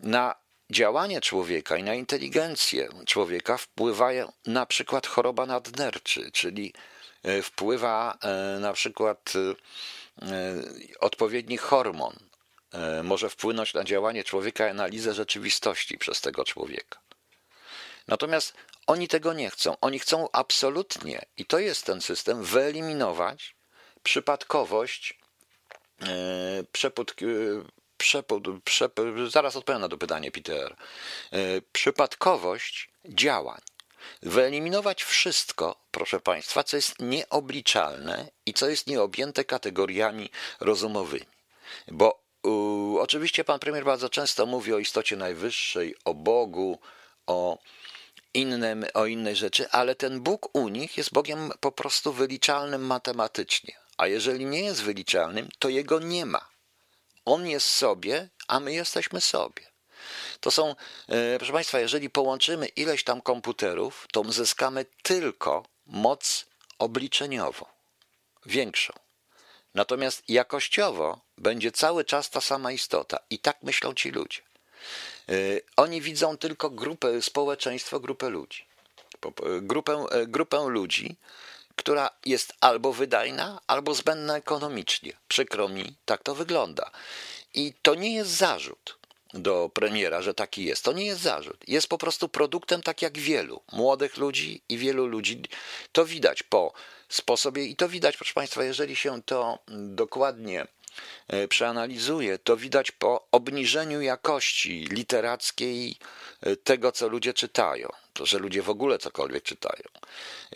na 0.00 0.34
działanie 0.70 1.20
człowieka 1.20 1.76
i 1.76 1.82
na 1.82 1.94
inteligencję 1.94 2.88
człowieka 3.06 3.56
wpływają 3.56 4.32
na 4.46 4.66
przykład 4.66 5.06
choroba 5.06 5.46
nadnerczy, 5.46 6.30
czyli 6.32 6.72
e, 7.22 7.42
wpływa 7.42 8.18
e, 8.22 8.58
na 8.60 8.72
przykład 8.72 9.32
odpowiedni 11.00 11.56
hormon, 11.56 12.16
może 13.02 13.30
wpłynąć 13.30 13.74
na 13.74 13.84
działanie 13.84 14.24
człowieka 14.24 14.66
i 14.66 14.70
analizę 14.70 15.14
rzeczywistości 15.14 15.98
przez 15.98 16.20
tego 16.20 16.44
człowieka. 16.44 17.03
Natomiast 18.08 18.54
oni 18.86 19.08
tego 19.08 19.32
nie 19.32 19.50
chcą. 19.50 19.76
Oni 19.80 19.98
chcą 19.98 20.28
absolutnie, 20.32 21.22
i 21.36 21.46
to 21.46 21.58
jest 21.58 21.86
ten 21.86 22.00
system, 22.00 22.44
wyeliminować 22.44 23.56
przypadkowość, 24.02 25.18
przeput, 26.72 27.10
e, 27.10 27.24
przeput, 27.96 28.62
przeput, 28.64 29.04
zaraz 29.28 29.56
odpowiem 29.56 29.80
na 29.80 29.88
to 29.88 29.98
pytanie, 29.98 30.30
Peter. 30.30 30.76
E, 31.32 31.36
przypadkowość 31.72 32.90
działań. 33.04 33.60
Wyeliminować 34.22 35.04
wszystko, 35.04 35.76
proszę 35.90 36.20
Państwa, 36.20 36.64
co 36.64 36.76
jest 36.76 37.00
nieobliczalne 37.00 38.28
i 38.46 38.54
co 38.54 38.68
jest 38.68 38.86
nieobjęte 38.86 39.44
kategoriami 39.44 40.30
rozumowymi. 40.60 41.26
Bo 41.88 42.24
oczywiście 43.00 43.44
pan 43.44 43.58
premier 43.58 43.84
bardzo 43.84 44.08
często 44.08 44.46
mówi 44.46 44.74
o 44.74 44.78
istocie 44.78 45.16
najwyższej, 45.16 45.94
o 46.04 46.14
Bogu, 46.14 46.78
o 47.26 47.58
innym, 48.34 48.86
o 48.94 49.06
innej 49.06 49.36
rzeczy, 49.36 49.70
ale 49.70 49.94
ten 49.94 50.20
Bóg 50.20 50.48
u 50.52 50.68
nich 50.68 50.96
jest 50.96 51.12
Bogiem 51.12 51.52
po 51.60 51.72
prostu 51.72 52.12
wyliczalnym 52.12 52.86
matematycznie. 52.86 53.74
A 53.96 54.06
jeżeli 54.06 54.44
nie 54.44 54.60
jest 54.60 54.82
wyliczalnym, 54.82 55.48
to 55.58 55.68
jego 55.68 55.98
nie 55.98 56.26
ma. 56.26 56.48
On 57.24 57.46
jest 57.46 57.68
sobie, 57.68 58.28
a 58.48 58.60
my 58.60 58.72
jesteśmy 58.72 59.20
sobie. 59.20 59.62
To 60.40 60.50
są, 60.50 60.74
e, 61.08 61.38
proszę 61.38 61.52
Państwa, 61.52 61.80
jeżeli 61.80 62.10
połączymy 62.10 62.66
ileś 62.66 63.04
tam 63.04 63.20
komputerów, 63.20 64.06
to 64.12 64.20
uzyskamy 64.20 64.86
tylko 65.02 65.64
moc 65.86 66.46
obliczeniową, 66.78 67.66
większą. 68.46 68.92
Natomiast 69.74 70.22
jakościowo 70.28 71.20
będzie 71.38 71.72
cały 71.72 72.04
czas 72.04 72.30
ta 72.30 72.40
sama 72.40 72.72
istota. 72.72 73.18
I 73.30 73.38
tak 73.38 73.62
myślą 73.62 73.94
ci 73.94 74.10
ludzie. 74.10 74.42
Y, 75.30 75.62
oni 75.76 76.00
widzą 76.00 76.36
tylko 76.36 76.70
grupę, 76.70 77.22
społeczeństwo, 77.22 78.00
grupę 78.00 78.28
ludzi. 78.28 78.64
Grupę, 79.62 80.06
e, 80.10 80.26
grupę 80.26 80.68
ludzi, 80.68 81.16
która 81.76 82.10
jest 82.26 82.52
albo 82.60 82.92
wydajna, 82.92 83.60
albo 83.66 83.94
zbędna 83.94 84.36
ekonomicznie. 84.36 85.12
Przykro 85.28 85.68
mi, 85.68 85.94
tak 86.04 86.22
to 86.22 86.34
wygląda. 86.34 86.90
I 87.54 87.72
to 87.82 87.94
nie 87.94 88.14
jest 88.14 88.30
zarzut 88.30 88.98
do 89.34 89.70
premiera, 89.74 90.22
że 90.22 90.34
taki 90.34 90.64
jest. 90.64 90.84
To 90.84 90.92
nie 90.92 91.06
jest 91.06 91.20
zarzut. 91.20 91.64
Jest 91.68 91.88
po 91.88 91.98
prostu 91.98 92.28
produktem 92.28 92.82
tak 92.82 93.02
jak 93.02 93.18
wielu 93.18 93.60
młodych 93.72 94.16
ludzi 94.16 94.62
i 94.68 94.78
wielu 94.78 95.06
ludzi. 95.06 95.42
To 95.92 96.04
widać 96.04 96.42
po 96.42 96.72
sposobie 97.08 97.64
i 97.64 97.76
to 97.76 97.88
widać, 97.88 98.16
proszę 98.16 98.34
Państwa, 98.34 98.64
jeżeli 98.64 98.96
się 98.96 99.22
to 99.22 99.58
dokładnie 99.68 100.66
przeanalizuje, 101.48 102.38
to 102.38 102.56
widać 102.56 102.90
po 102.90 103.28
obniżeniu 103.30 104.00
jakości 104.00 104.86
literackiej 104.90 105.96
e, 106.40 106.56
tego, 106.56 106.92
co 106.92 107.08
ludzie 107.08 107.34
czytają, 107.34 107.88
to, 108.12 108.26
że 108.26 108.38
ludzie 108.38 108.62
w 108.62 108.70
ogóle 108.70 108.98
cokolwiek 108.98 109.42
czytają. 109.42 109.84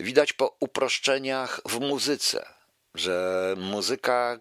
Widać 0.00 0.32
po 0.32 0.56
uproszczeniach 0.60 1.60
w 1.64 1.80
muzyce, 1.80 2.46
że 2.94 3.54
muzyka, 3.58 4.40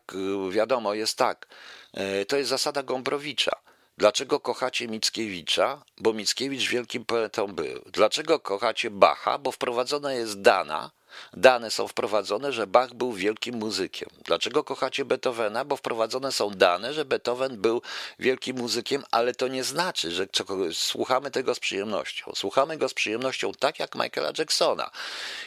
wiadomo, 0.50 0.94
jest 0.94 1.18
tak. 1.18 1.48
E, 1.94 2.26
to 2.26 2.38
jest 2.38 2.50
zasada 2.50 2.84
Gombrowicza. 2.84 3.52
Dlaczego 3.98 4.40
kochacie 4.40 4.88
Mickiewicza? 4.88 5.84
Bo 5.98 6.14
Mickiewicz 6.14 6.70
wielkim 6.70 7.06
poetą 7.06 7.48
był. 7.48 7.82
Dlaczego 7.86 8.40
kochacie 8.40 8.90
Bacha? 8.90 9.38
Bo 9.38 9.52
wprowadzona 9.52 10.14
jest 10.14 10.42
dana, 10.42 10.92
Dane 11.34 11.72
są 11.72 11.88
wprowadzone, 11.88 12.54
że 12.54 12.68
Bach 12.68 12.94
był 12.94 13.14
wielkim 13.14 13.56
muzykiem. 13.56 14.10
Dlaczego 14.26 14.64
kochacie 14.64 15.06
Beethovena? 15.06 15.66
Bo 15.66 15.78
wprowadzone 15.78 16.32
są 16.32 16.50
dane, 16.50 16.94
że 16.94 17.06
Beethoven 17.06 17.62
był 17.62 17.82
wielkim 18.20 18.58
muzykiem, 18.58 19.04
ale 19.12 19.34
to 19.34 19.48
nie 19.48 19.64
znaczy, 19.64 20.12
że 20.12 20.28
słuchamy 20.74 21.32
tego 21.32 21.56
z 21.56 21.60
przyjemnością. 21.60 22.32
Słuchamy 22.36 22.78
go 22.78 22.90
z 22.90 22.94
przyjemnością 22.94 23.52
tak 23.60 23.80
jak 23.80 23.96
Michaela 23.96 24.32
Jacksona. 24.38 24.92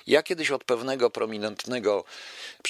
Ja 0.07 0.23
kiedyś 0.23 0.51
od 0.51 0.65
pewnego 0.65 1.11
prominentnego 1.11 2.05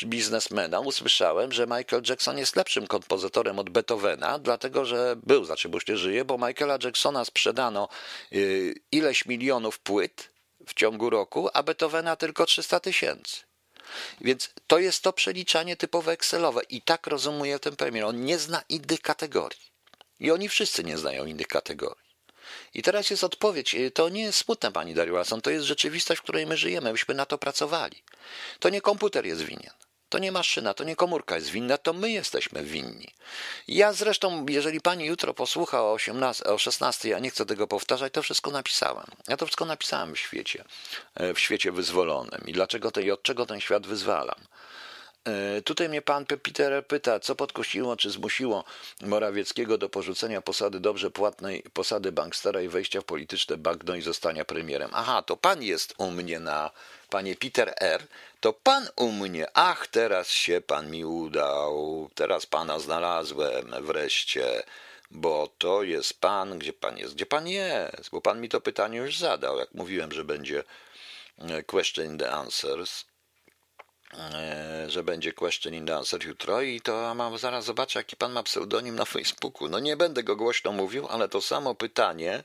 biznesmena 0.04 0.80
usłyszałem, 0.80 1.52
że 1.52 1.66
Michael 1.66 2.02
Jackson 2.08 2.38
jest 2.38 2.56
lepszym 2.56 2.86
kompozytorem 2.86 3.58
od 3.58 3.70
Beethovena, 3.70 4.38
dlatego 4.38 4.84
że 4.84 5.16
był, 5.22 5.44
znaczy 5.44 5.68
bo 5.68 5.78
nie 5.88 5.96
żyje, 5.96 6.24
bo 6.24 6.38
Michaela 6.38 6.78
Jacksona 6.84 7.24
sprzedano 7.24 7.88
y, 8.32 8.74
ileś 8.92 9.26
milionów 9.26 9.78
płyt, 9.78 10.29
w 10.70 10.74
ciągu 10.74 11.10
roku, 11.10 11.48
a 11.52 11.62
Beethovena 11.62 12.16
tylko 12.16 12.46
300 12.46 12.80
tysięcy. 12.80 13.36
Więc 14.20 14.50
to 14.66 14.78
jest 14.78 15.02
to 15.02 15.12
przeliczanie 15.12 15.76
typowe 15.76 16.12
Excelowe 16.12 16.60
i 16.68 16.82
tak 16.82 17.06
rozumuje 17.06 17.58
ten 17.58 17.76
premier. 17.76 18.04
On 18.04 18.24
nie 18.24 18.38
zna 18.38 18.62
innych 18.68 19.00
kategorii. 19.00 19.70
I 20.20 20.30
oni 20.30 20.48
wszyscy 20.48 20.84
nie 20.84 20.98
znają 20.98 21.24
innych 21.24 21.46
kategorii. 21.48 22.10
I 22.74 22.82
teraz 22.82 23.10
jest 23.10 23.24
odpowiedź. 23.24 23.76
To 23.94 24.08
nie 24.08 24.22
jest 24.22 24.38
smutne, 24.38 24.72
pani 24.72 24.94
Dariułason, 24.94 25.40
to 25.40 25.50
jest 25.50 25.66
rzeczywistość, 25.66 26.20
w 26.20 26.22
której 26.22 26.46
my 26.46 26.56
żyjemy. 26.56 26.92
Myśmy 26.92 27.14
na 27.14 27.26
to 27.26 27.38
pracowali. 27.38 28.02
To 28.58 28.68
nie 28.68 28.80
komputer 28.80 29.26
jest 29.26 29.42
winien. 29.42 29.72
To 30.10 30.18
nie 30.18 30.32
maszyna, 30.32 30.74
to 30.74 30.84
nie 30.84 30.96
komórka 30.96 31.36
jest 31.36 31.50
winna, 31.50 31.78
to 31.78 31.92
my 31.92 32.10
jesteśmy 32.10 32.62
winni. 32.62 33.08
Ja 33.68 33.92
zresztą, 33.92 34.46
jeżeli 34.48 34.80
pani 34.80 35.04
jutro 35.06 35.34
posłucha 35.34 35.82
o, 35.82 35.92
18, 35.92 36.44
o 36.44 36.58
16, 36.58 37.08
ja 37.08 37.18
nie 37.18 37.30
chcę 37.30 37.46
tego 37.46 37.66
powtarzać, 37.66 38.12
to 38.12 38.22
wszystko 38.22 38.50
napisałem. 38.50 39.06
Ja 39.28 39.36
to 39.36 39.46
wszystko 39.46 39.64
napisałem 39.64 40.14
w 40.14 40.18
świecie, 40.18 40.64
e, 41.14 41.34
w 41.34 41.40
świecie 41.40 41.72
wyzwolonym 41.72 42.40
i 42.46 42.52
dlaczego 42.52 42.90
to 42.90 43.00
i 43.00 43.10
od 43.10 43.22
czego 43.22 43.46
ten 43.46 43.60
świat 43.60 43.86
wyzwalam. 43.86 44.40
E, 45.24 45.62
tutaj 45.62 45.88
mnie 45.88 46.02
pan 46.02 46.26
Peter 46.26 46.86
pyta, 46.86 47.20
co 47.20 47.34
podkusiło 47.34 47.96
czy 47.96 48.10
zmusiło 48.10 48.64
Morawieckiego 49.02 49.78
do 49.78 49.88
porzucenia 49.88 50.42
posady 50.42 50.80
dobrze 50.80 51.10
płatnej, 51.10 51.62
posady 51.72 52.12
bankstera 52.12 52.62
i 52.62 52.68
wejścia 52.68 53.00
w 53.00 53.04
polityczne 53.04 53.56
bagno 53.56 53.94
i 53.94 54.02
zostania 54.02 54.44
premierem. 54.44 54.90
Aha, 54.92 55.22
to 55.22 55.36
pan 55.36 55.62
jest 55.62 55.94
u 55.98 56.10
mnie 56.10 56.40
na, 56.40 56.70
panie 57.10 57.36
Peter 57.36 57.74
R., 57.80 58.06
to 58.40 58.52
pan 58.52 58.88
u 58.96 59.12
mnie, 59.12 59.46
ach, 59.54 59.86
teraz 59.86 60.30
się 60.30 60.60
pan 60.60 60.90
mi 60.90 61.04
udał, 61.04 62.10
teraz 62.14 62.46
pana 62.46 62.78
znalazłem 62.78 63.74
wreszcie, 63.80 64.62
bo 65.10 65.48
to 65.58 65.82
jest 65.82 66.20
pan, 66.20 66.58
gdzie 66.58 66.72
pan 66.72 66.98
jest, 66.98 67.14
gdzie 67.14 67.26
pan 67.26 67.48
jest, 67.48 68.10
bo 68.10 68.20
pan 68.20 68.40
mi 68.40 68.48
to 68.48 68.60
pytanie 68.60 68.98
już 68.98 69.18
zadał, 69.18 69.58
jak 69.58 69.74
mówiłem, 69.74 70.12
że 70.12 70.24
będzie 70.24 70.64
e, 71.38 71.62
question 71.62 72.06
in 72.06 72.18
the 72.18 72.30
answers, 72.30 73.04
e, 74.14 74.84
że 74.88 75.02
będzie 75.02 75.32
question 75.32 75.74
in 75.74 75.86
the 75.86 75.96
answer 75.96 76.26
jutro 76.26 76.60
i 76.60 76.80
to 76.80 77.14
mam 77.14 77.38
zaraz 77.38 77.64
zobaczę, 77.64 77.98
jaki 77.98 78.16
pan 78.16 78.32
ma 78.32 78.42
pseudonim 78.42 78.96
na 78.96 79.04
Facebooku. 79.04 79.68
No 79.68 79.78
nie 79.78 79.96
będę 79.96 80.22
go 80.22 80.36
głośno 80.36 80.72
mówił, 80.72 81.08
ale 81.08 81.28
to 81.28 81.40
samo 81.40 81.74
pytanie, 81.74 82.44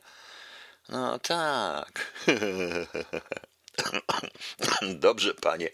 no 0.90 1.20
tak. 1.20 2.12
Dobrze, 5.06 5.34
panie. 5.34 5.70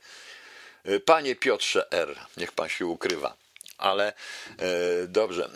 Panie 1.05 1.35
Piotrze 1.35 1.91
R., 1.91 2.19
niech 2.37 2.51
pan 2.51 2.69
się 2.69 2.85
ukrywa. 2.85 3.35
ale 3.81 4.13
e, 4.57 5.07
dobrze, 5.07 5.49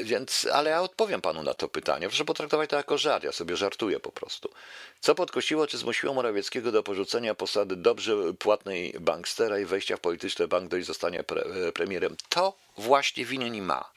e, 0.00 0.04
więc, 0.04 0.46
ale 0.52 0.70
ja 0.70 0.82
odpowiem 0.82 1.20
panu 1.20 1.42
na 1.42 1.54
to 1.54 1.68
pytanie. 1.68 2.08
Proszę 2.08 2.24
potraktować 2.24 2.70
to 2.70 2.76
jako 2.76 2.98
żart, 2.98 3.24
ja 3.24 3.32
sobie 3.32 3.56
żartuję 3.56 4.00
po 4.00 4.12
prostu. 4.12 4.50
Co 5.00 5.14
podkosiło, 5.14 5.66
czy 5.66 5.78
zmusiło 5.78 6.14
Morawieckiego 6.14 6.72
do 6.72 6.82
porzucenia 6.82 7.34
posady 7.34 7.76
dobrze 7.76 8.12
płatnej 8.38 8.94
bankstera 9.00 9.58
i 9.58 9.64
wejścia 9.64 9.96
w 9.96 10.00
polityczny 10.00 10.48
bank 10.48 10.70
do 10.70 10.76
i 10.76 10.82
zostania 10.82 11.22
pre, 11.22 11.42
e, 11.42 11.72
premierem? 11.72 12.16
To 12.28 12.56
właśnie 12.76 13.24
winien 13.24 13.62
ma. 13.62 13.95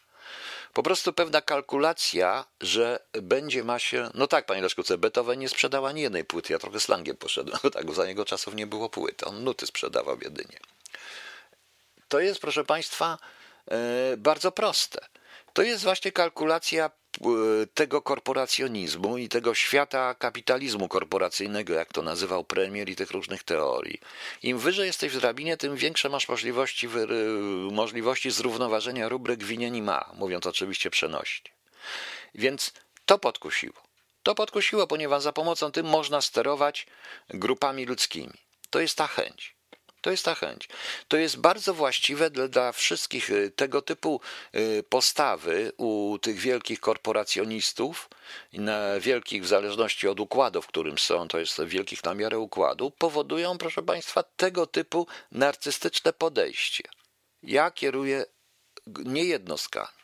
Po 0.74 0.84
prostu 0.84 1.14
pewna 1.14 1.42
kalkulacja, 1.42 2.46
że 2.62 3.00
będzie 3.22 3.64
ma 3.64 3.80
się. 3.80 4.10
No 4.14 4.28
tak, 4.28 4.46
panie 4.46 4.62
Leszku, 4.62 4.82
Beethoven 4.98 5.40
nie 5.40 5.50
sprzedał 5.50 5.86
ani 5.86 6.02
jednej 6.02 6.26
płyty. 6.26 6.54
Ja 6.54 6.60
trochę 6.60 6.80
slangiem 6.80 7.18
poszedłem, 7.18 7.60
bo 7.64 7.70
tak, 7.70 7.92
za 7.92 8.08
jego 8.08 8.26
czasów 8.26 8.56
nie 8.56 8.68
było 8.68 8.90
płyt. 8.90 9.24
On 9.24 9.44
nuty 9.44 9.68
sprzedawał 9.68 10.18
jedynie. 10.22 10.60
To 12.08 12.20
jest, 12.20 12.42
proszę 12.42 12.64
państwa, 12.64 13.18
e, 13.72 14.18
bardzo 14.18 14.52
proste. 14.52 15.08
To 15.54 15.62
jest 15.62 15.84
właśnie 15.84 16.12
kalkulacja 16.12 16.86
e, 16.86 17.22
tego 17.74 18.02
korporacjonizmu 18.02 19.18
i 19.18 19.30
tego 19.30 19.54
świata 19.54 20.16
kapitalizmu 20.16 20.88
korporacyjnego, 20.88 21.74
jak 21.74 21.94
to 21.94 22.02
nazywał 22.02 22.44
premier 22.44 22.90
i 22.90 22.96
tych 22.96 23.12
różnych 23.12 23.44
teorii. 23.44 24.00
Im 24.44 24.60
wyżej 24.60 24.88
jesteś 24.88 25.14
w 25.14 25.20
drabinie, 25.20 25.58
tym 25.58 25.76
większe 25.76 26.10
masz 26.10 26.30
możliwości, 26.30 26.90
możliwości 27.72 28.32
zrównoważenia 28.32 29.10
rubryk 29.10 29.44
winieni 29.44 29.82
ma, 29.82 30.10
mówiąc 30.14 30.48
oczywiście 30.48 30.90
przenośnie. 30.90 31.52
Więc 32.36 32.74
to 33.06 33.20
podkusiło. 33.20 33.90
To 34.24 34.36
podkusiło, 34.36 34.88
ponieważ 34.88 35.24
za 35.24 35.34
pomocą 35.34 35.72
tym 35.72 35.86
można 35.86 36.22
sterować 36.22 36.88
grupami 37.30 37.86
ludzkimi. 37.86 38.34
To 38.70 38.80
jest 38.80 38.98
ta 38.98 39.08
chęć. 39.08 39.59
To 40.02 40.12
jest 40.12 40.26
ta 40.26 40.36
chęć. 40.36 40.68
To 41.08 41.18
jest 41.18 41.38
bardzo 41.38 41.74
właściwe 41.74 42.30
dla, 42.30 42.72
wszystkich 42.72 43.30
y, 43.30 43.52
tego 43.52 43.82
typu 43.82 44.22
y, 44.56 44.84
postawy 44.90 45.72
u 45.78 46.18
tych 46.22 46.40
wielkich 46.40 46.80
korporacjonistów, 46.80 48.10
wielkich 49.00 49.44
w 49.44 49.48
zależności 49.48 50.08
od 50.08 50.20
układu, 50.20 50.62
w 50.62 50.68
którym 50.68 50.98
są, 50.98 51.28
to 51.28 51.40
jest 51.40 51.64
wielkich 51.64 52.04
na 52.04 52.14
miarę 52.14 52.40
układu, 52.40 52.92
powodują, 52.92 53.58
proszę 53.58 53.84
Państwa, 53.84 54.24
tego 54.24 54.68
typu 54.68 55.08
narcystyczne 55.32 56.14
podejście. 56.14 56.84
Ja 57.44 57.72
kieruję 57.72 58.26
nie 58.88 59.24
jednostkami. 59.24 59.99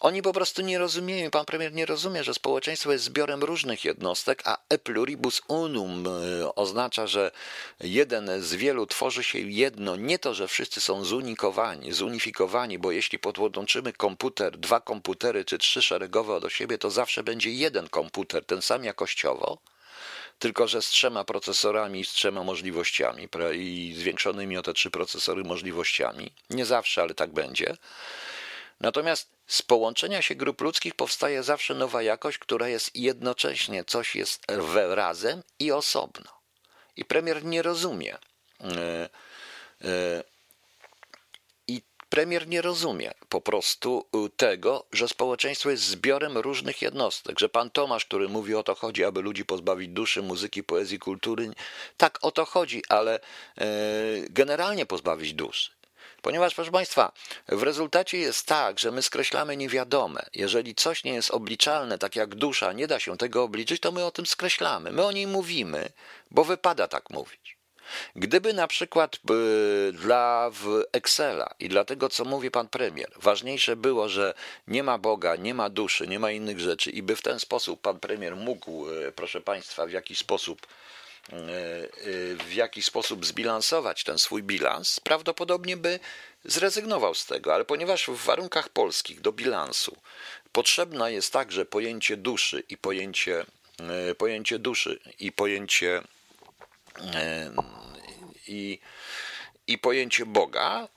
Oni 0.00 0.22
po 0.22 0.32
prostu 0.32 0.62
nie 0.62 0.78
rozumieją, 0.78 1.30
pan 1.30 1.44
premier 1.44 1.72
nie 1.72 1.86
rozumie, 1.86 2.24
że 2.24 2.34
społeczeństwo 2.34 2.92
jest 2.92 3.04
zbiorem 3.04 3.42
różnych 3.42 3.84
jednostek, 3.84 4.42
a 4.44 4.58
e 4.68 4.78
pluribus 4.78 5.42
unum 5.48 6.04
e, 6.06 6.54
oznacza, 6.54 7.06
że 7.06 7.30
jeden 7.80 8.42
z 8.42 8.54
wielu 8.54 8.86
tworzy 8.86 9.24
się 9.24 9.38
jedno. 9.38 9.96
Nie 9.96 10.18
to, 10.18 10.34
że 10.34 10.48
wszyscy 10.48 10.80
są 10.80 11.04
zunikowani, 11.04 11.92
zunifikowani, 11.92 12.78
bo 12.78 12.92
jeśli 12.92 13.18
podłączymy 13.18 13.92
komputer, 13.92 14.58
dwa 14.58 14.80
komputery 14.80 15.44
czy 15.44 15.58
trzy 15.58 15.82
szeregowe 15.82 16.40
do 16.40 16.48
siebie, 16.48 16.78
to 16.78 16.90
zawsze 16.90 17.22
będzie 17.22 17.50
jeden 17.50 17.88
komputer, 17.88 18.44
ten 18.44 18.62
sam 18.62 18.84
jakościowo, 18.84 19.58
tylko 20.38 20.68
że 20.68 20.82
z 20.82 20.88
trzema 20.88 21.24
procesorami 21.24 22.04
z 22.04 22.08
trzema 22.08 22.44
możliwościami 22.44 23.28
i 23.54 23.94
zwiększonymi 23.96 24.56
o 24.56 24.62
te 24.62 24.72
trzy 24.72 24.90
procesory 24.90 25.44
możliwościami. 25.44 26.32
Nie 26.50 26.66
zawsze, 26.66 27.02
ale 27.02 27.14
tak 27.14 27.30
będzie. 27.30 27.76
Natomiast 28.80 29.37
z 29.48 29.62
połączenia 29.62 30.22
się 30.22 30.34
grup 30.34 30.60
ludzkich 30.60 30.94
powstaje 30.94 31.42
zawsze 31.42 31.74
nowa 31.74 32.02
jakość, 32.02 32.38
która 32.38 32.68
jest 32.68 32.96
jednocześnie 32.96 33.84
coś 33.84 34.16
jest 34.16 34.42
razem 34.88 35.42
i 35.58 35.72
osobno. 35.72 36.30
I 36.96 37.04
premier 37.04 37.44
nie 37.44 37.62
rozumie. 37.62 38.16
E, 38.60 39.08
e, 39.84 40.24
I 41.68 41.82
premier 42.08 42.48
nie 42.48 42.62
rozumie 42.62 43.14
po 43.28 43.40
prostu 43.40 44.06
tego, 44.36 44.86
że 44.92 45.08
społeczeństwo 45.08 45.70
jest 45.70 45.82
zbiorem 45.82 46.38
różnych 46.38 46.82
jednostek. 46.82 47.40
Że 47.40 47.48
pan 47.48 47.70
Tomasz, 47.70 48.04
który 48.04 48.28
mówi 48.28 48.54
o 48.54 48.62
to 48.62 48.74
chodzi, 48.74 49.04
aby 49.04 49.22
ludzi 49.22 49.44
pozbawić 49.44 49.88
duszy, 49.88 50.22
muzyki, 50.22 50.64
poezji, 50.64 50.98
kultury, 50.98 51.50
tak 51.96 52.18
o 52.22 52.30
to 52.30 52.44
chodzi, 52.44 52.82
ale 52.88 53.14
e, 53.14 53.66
generalnie 54.30 54.86
pozbawić 54.86 55.34
duszy. 55.34 55.77
Ponieważ, 56.22 56.54
proszę 56.54 56.70
Państwa, 56.70 57.12
w 57.48 57.62
rezultacie 57.62 58.18
jest 58.18 58.46
tak, 58.46 58.78
że 58.78 58.90
my 58.90 59.02
skreślamy 59.02 59.56
niewiadome. 59.56 60.22
Jeżeli 60.34 60.74
coś 60.74 61.04
nie 61.04 61.14
jest 61.14 61.30
obliczalne, 61.30 61.98
tak 61.98 62.16
jak 62.16 62.34
dusza, 62.34 62.72
nie 62.72 62.86
da 62.86 63.00
się 63.00 63.16
tego 63.16 63.42
obliczyć, 63.42 63.80
to 63.80 63.92
my 63.92 64.04
o 64.04 64.10
tym 64.10 64.26
skreślamy. 64.26 64.92
My 64.92 65.04
o 65.04 65.12
niej 65.12 65.26
mówimy, 65.26 65.88
bo 66.30 66.44
wypada 66.44 66.88
tak 66.88 67.10
mówić. 67.10 67.58
Gdyby 68.16 68.52
na 68.52 68.66
przykład 68.66 69.16
y, 69.16 69.92
dla 69.92 70.50
Excela 70.92 71.54
i 71.58 71.68
dla 71.68 71.84
tego, 71.84 72.08
co 72.08 72.24
mówi 72.24 72.50
pan 72.50 72.68
premier, 72.68 73.10
ważniejsze 73.16 73.76
było, 73.76 74.08
że 74.08 74.34
nie 74.66 74.82
ma 74.82 74.98
Boga, 74.98 75.36
nie 75.36 75.54
ma 75.54 75.70
duszy, 75.70 76.08
nie 76.08 76.18
ma 76.18 76.30
innych 76.30 76.60
rzeczy, 76.60 76.90
i 76.90 77.02
by 77.02 77.16
w 77.16 77.22
ten 77.22 77.40
sposób 77.40 77.80
pan 77.80 78.00
premier 78.00 78.36
mógł, 78.36 78.88
y, 78.90 79.12
proszę 79.12 79.40
państwa, 79.40 79.86
w 79.86 79.90
jakiś 79.90 80.18
sposób 80.18 80.66
w 82.44 82.52
jakiś 82.52 82.84
sposób 82.84 83.26
zbilansować 83.26 84.04
ten 84.04 84.18
swój 84.18 84.42
bilans, 84.42 85.00
prawdopodobnie 85.00 85.76
by 85.76 86.00
zrezygnował 86.44 87.14
z 87.14 87.26
tego, 87.26 87.54
ale 87.54 87.64
ponieważ 87.64 88.06
w 88.06 88.24
warunkach 88.24 88.68
polskich 88.68 89.20
do 89.20 89.32
bilansu 89.32 89.96
potrzebna 90.52 91.10
jest 91.10 91.32
także 91.32 91.64
pojęcie 91.64 92.16
duszy 92.16 92.64
i 92.68 92.76
pojęcie, 92.76 93.46
e, 94.10 94.14
pojęcie 94.14 94.58
duszy 94.58 95.00
i 95.18 95.32
pojęcie 95.32 96.02
i, 98.48 98.80
i 99.66 99.78
pojęcie 99.78 100.26
Boga, 100.26 100.88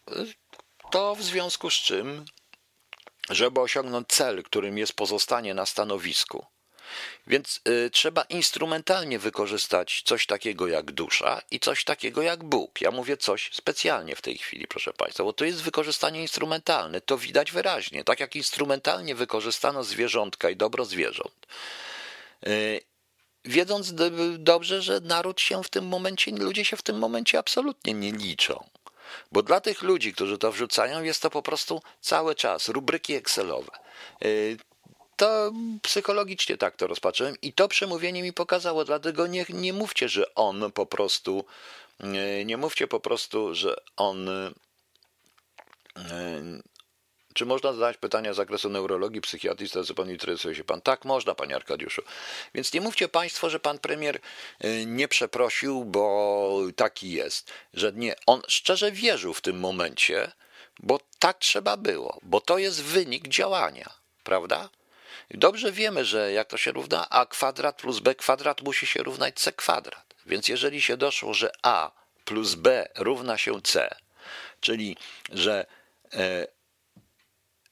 to 0.92 1.16
w 1.16 1.22
związku 1.22 1.70
z 1.70 1.74
czym, 1.74 2.26
żeby 3.30 3.60
osiągnąć 3.60 4.08
cel, 4.08 4.44
którym 4.44 4.78
jest 4.78 4.94
pozostanie 4.94 5.54
na 5.54 5.66
stanowisku, 5.66 6.46
więc 7.28 7.62
y, 7.68 7.90
trzeba 7.90 8.22
instrumentalnie 8.22 9.20
wykorzystać 9.20 10.02
coś 10.06 10.26
takiego 10.26 10.68
jak 10.68 10.92
dusza 10.92 11.42
i 11.52 11.60
coś 11.60 11.84
takiego 11.84 12.22
jak 12.22 12.44
Bóg. 12.44 12.82
Ja 12.82 12.92
mówię 12.92 13.18
coś 13.18 13.50
specjalnie 13.54 14.16
w 14.16 14.22
tej 14.22 14.38
chwili, 14.38 14.68
proszę 14.68 14.94
Państwa, 14.94 15.24
bo 15.24 15.34
to 15.34 15.46
jest 15.46 15.62
wykorzystanie 15.62 16.22
instrumentalne. 16.22 17.02
To 17.02 17.18
widać 17.18 17.52
wyraźnie. 17.52 18.04
Tak 18.04 18.20
jak 18.20 18.36
instrumentalnie 18.36 19.16
wykorzystano 19.16 19.84
zwierzątka 19.84 20.50
i 20.50 20.56
dobro 20.56 20.86
zwierząt. 20.86 21.48
Y, 22.48 22.82
wiedząc 23.46 23.94
dobrze, 24.38 24.82
że 24.82 25.00
naród 25.00 25.42
się 25.42 25.64
w 25.64 25.70
tym 25.70 25.88
momencie, 25.88 26.32
ludzie 26.32 26.66
się 26.66 26.78
w 26.78 26.82
tym 26.82 27.00
momencie 27.00 27.40
absolutnie 27.40 27.94
nie 27.94 28.12
liczą. 28.12 28.64
Bo 29.32 29.44
dla 29.44 29.62
tych 29.62 29.82
ludzi, 29.82 30.14
którzy 30.14 30.38
to 30.38 30.52
wrzucają, 30.52 31.04
jest 31.04 31.22
to 31.22 31.30
po 31.30 31.42
prostu 31.42 31.82
cały 32.02 32.36
czas 32.36 32.70
rubryki 32.70 33.14
Excelowe. 33.14 33.72
To 35.22 35.52
psychologicznie 35.82 36.58
tak 36.58 36.76
to 36.76 36.88
rozpatrzyłem 36.88 37.36
i 37.42 37.54
to 37.54 37.68
przemówienie 37.68 38.24
mi 38.24 38.34
pokazało, 38.34 38.86
dlatego 38.86 39.28
nie, 39.28 39.46
nie 39.50 39.74
mówcie, 39.74 40.10
że 40.10 40.36
on 40.36 40.72
po 40.72 40.86
prostu, 40.86 41.46
nie, 42.46 42.58
mówcie 42.58 42.88
po 42.88 43.00
prostu, 43.00 43.56
że 43.56 43.76
on 43.98 44.30
czy 47.34 47.46
można 47.46 47.74
zadać 47.74 47.98
pytania 47.98 48.34
z 48.34 48.36
zakresu 48.36 48.70
neurologii, 48.70 49.22
psychiatrii, 49.22 49.70
z 49.70 49.72
tego 49.72 49.94
pan 49.94 50.10
interesuje 50.10 50.56
się 50.56 50.64
pan? 50.64 50.82
Tak, 50.82 51.06
można, 51.06 51.36
panie 51.36 51.56
Arkadiuszu. 51.56 52.02
Więc 52.54 52.74
nie 52.74 52.82
mówcie 52.82 53.08
państwo, 53.08 53.50
że 53.50 53.60
pan 53.60 53.80
premier 53.80 54.20
y, 54.66 54.86
nie 54.86 55.08
przeprosił, 55.08 55.86
bo 55.86 56.62
taki 56.76 57.12
jest. 57.12 57.52
Że 57.74 57.92
nie. 57.96 58.16
On 58.26 58.42
szczerze 58.48 58.92
wierzył 58.92 59.34
w 59.34 59.42
tym 59.42 59.60
momencie, 59.60 60.32
bo 60.80 61.00
tak 61.20 61.38
trzeba 61.40 61.78
było, 61.78 62.20
bo 62.24 62.42
to 62.42 62.58
jest 62.58 62.84
wynik 62.84 63.28
działania, 63.28 63.94
prawda? 64.24 64.70
Dobrze 65.32 65.72
wiemy, 65.72 66.06
że 66.06 66.32
jak 66.32 66.48
to 66.48 66.58
się 66.58 66.72
równa 66.72 67.10
a 67.10 67.26
kwadrat 67.26 67.82
plus 67.82 68.00
b 68.00 68.16
kwadrat 68.16 68.62
musi 68.62 68.88
się 68.88 69.04
równać 69.04 69.40
c 69.40 69.52
kwadrat. 69.52 70.16
Więc 70.26 70.48
jeżeli 70.48 70.82
się 70.82 70.98
doszło, 70.98 71.34
że 71.34 71.52
a 71.64 71.92
plus 72.26 72.56
b 72.56 72.88
równa 72.96 73.38
się 73.38 73.62
c, 73.62 73.96
czyli 74.60 74.98
że 75.32 75.66
e, 76.14 76.48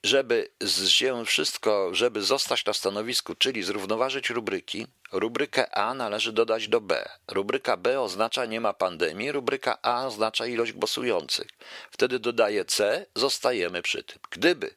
żeby 0.04 0.50
się 0.88 1.26
wszystko, 1.26 1.90
żeby 1.96 2.22
zostać 2.22 2.66
na 2.66 2.74
stanowisku, 2.74 3.36
czyli 3.36 3.64
zrównoważyć 3.64 4.30
rubryki, 4.30 4.88
rubrykę 5.12 5.76
A 5.76 5.94
należy 5.94 6.34
dodać 6.34 6.68
do 6.68 6.82
B. 6.82 7.10
Rubryka 7.28 7.78
B 7.78 8.02
oznacza 8.02 8.46
nie 8.46 8.62
ma 8.62 8.74
pandemii, 8.74 9.32
rubryka 9.32 9.78
A 9.82 10.08
oznacza 10.08 10.46
ilość 10.46 10.74
głosujących. 10.74 11.48
Wtedy 11.92 12.20
dodaje 12.20 12.66
C, 12.66 13.06
zostajemy 13.16 13.82
przy 13.82 14.04
tym. 14.04 14.20
Gdyby 14.32 14.74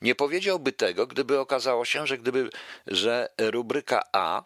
nie 0.00 0.14
powiedziałby 0.14 0.72
tego, 0.72 1.06
gdyby 1.06 1.40
okazało 1.40 1.84
się, 1.84 2.06
że 2.06 2.18
gdyby, 2.18 2.50
że 2.86 3.28
rubryka 3.38 4.02
A 4.12 4.42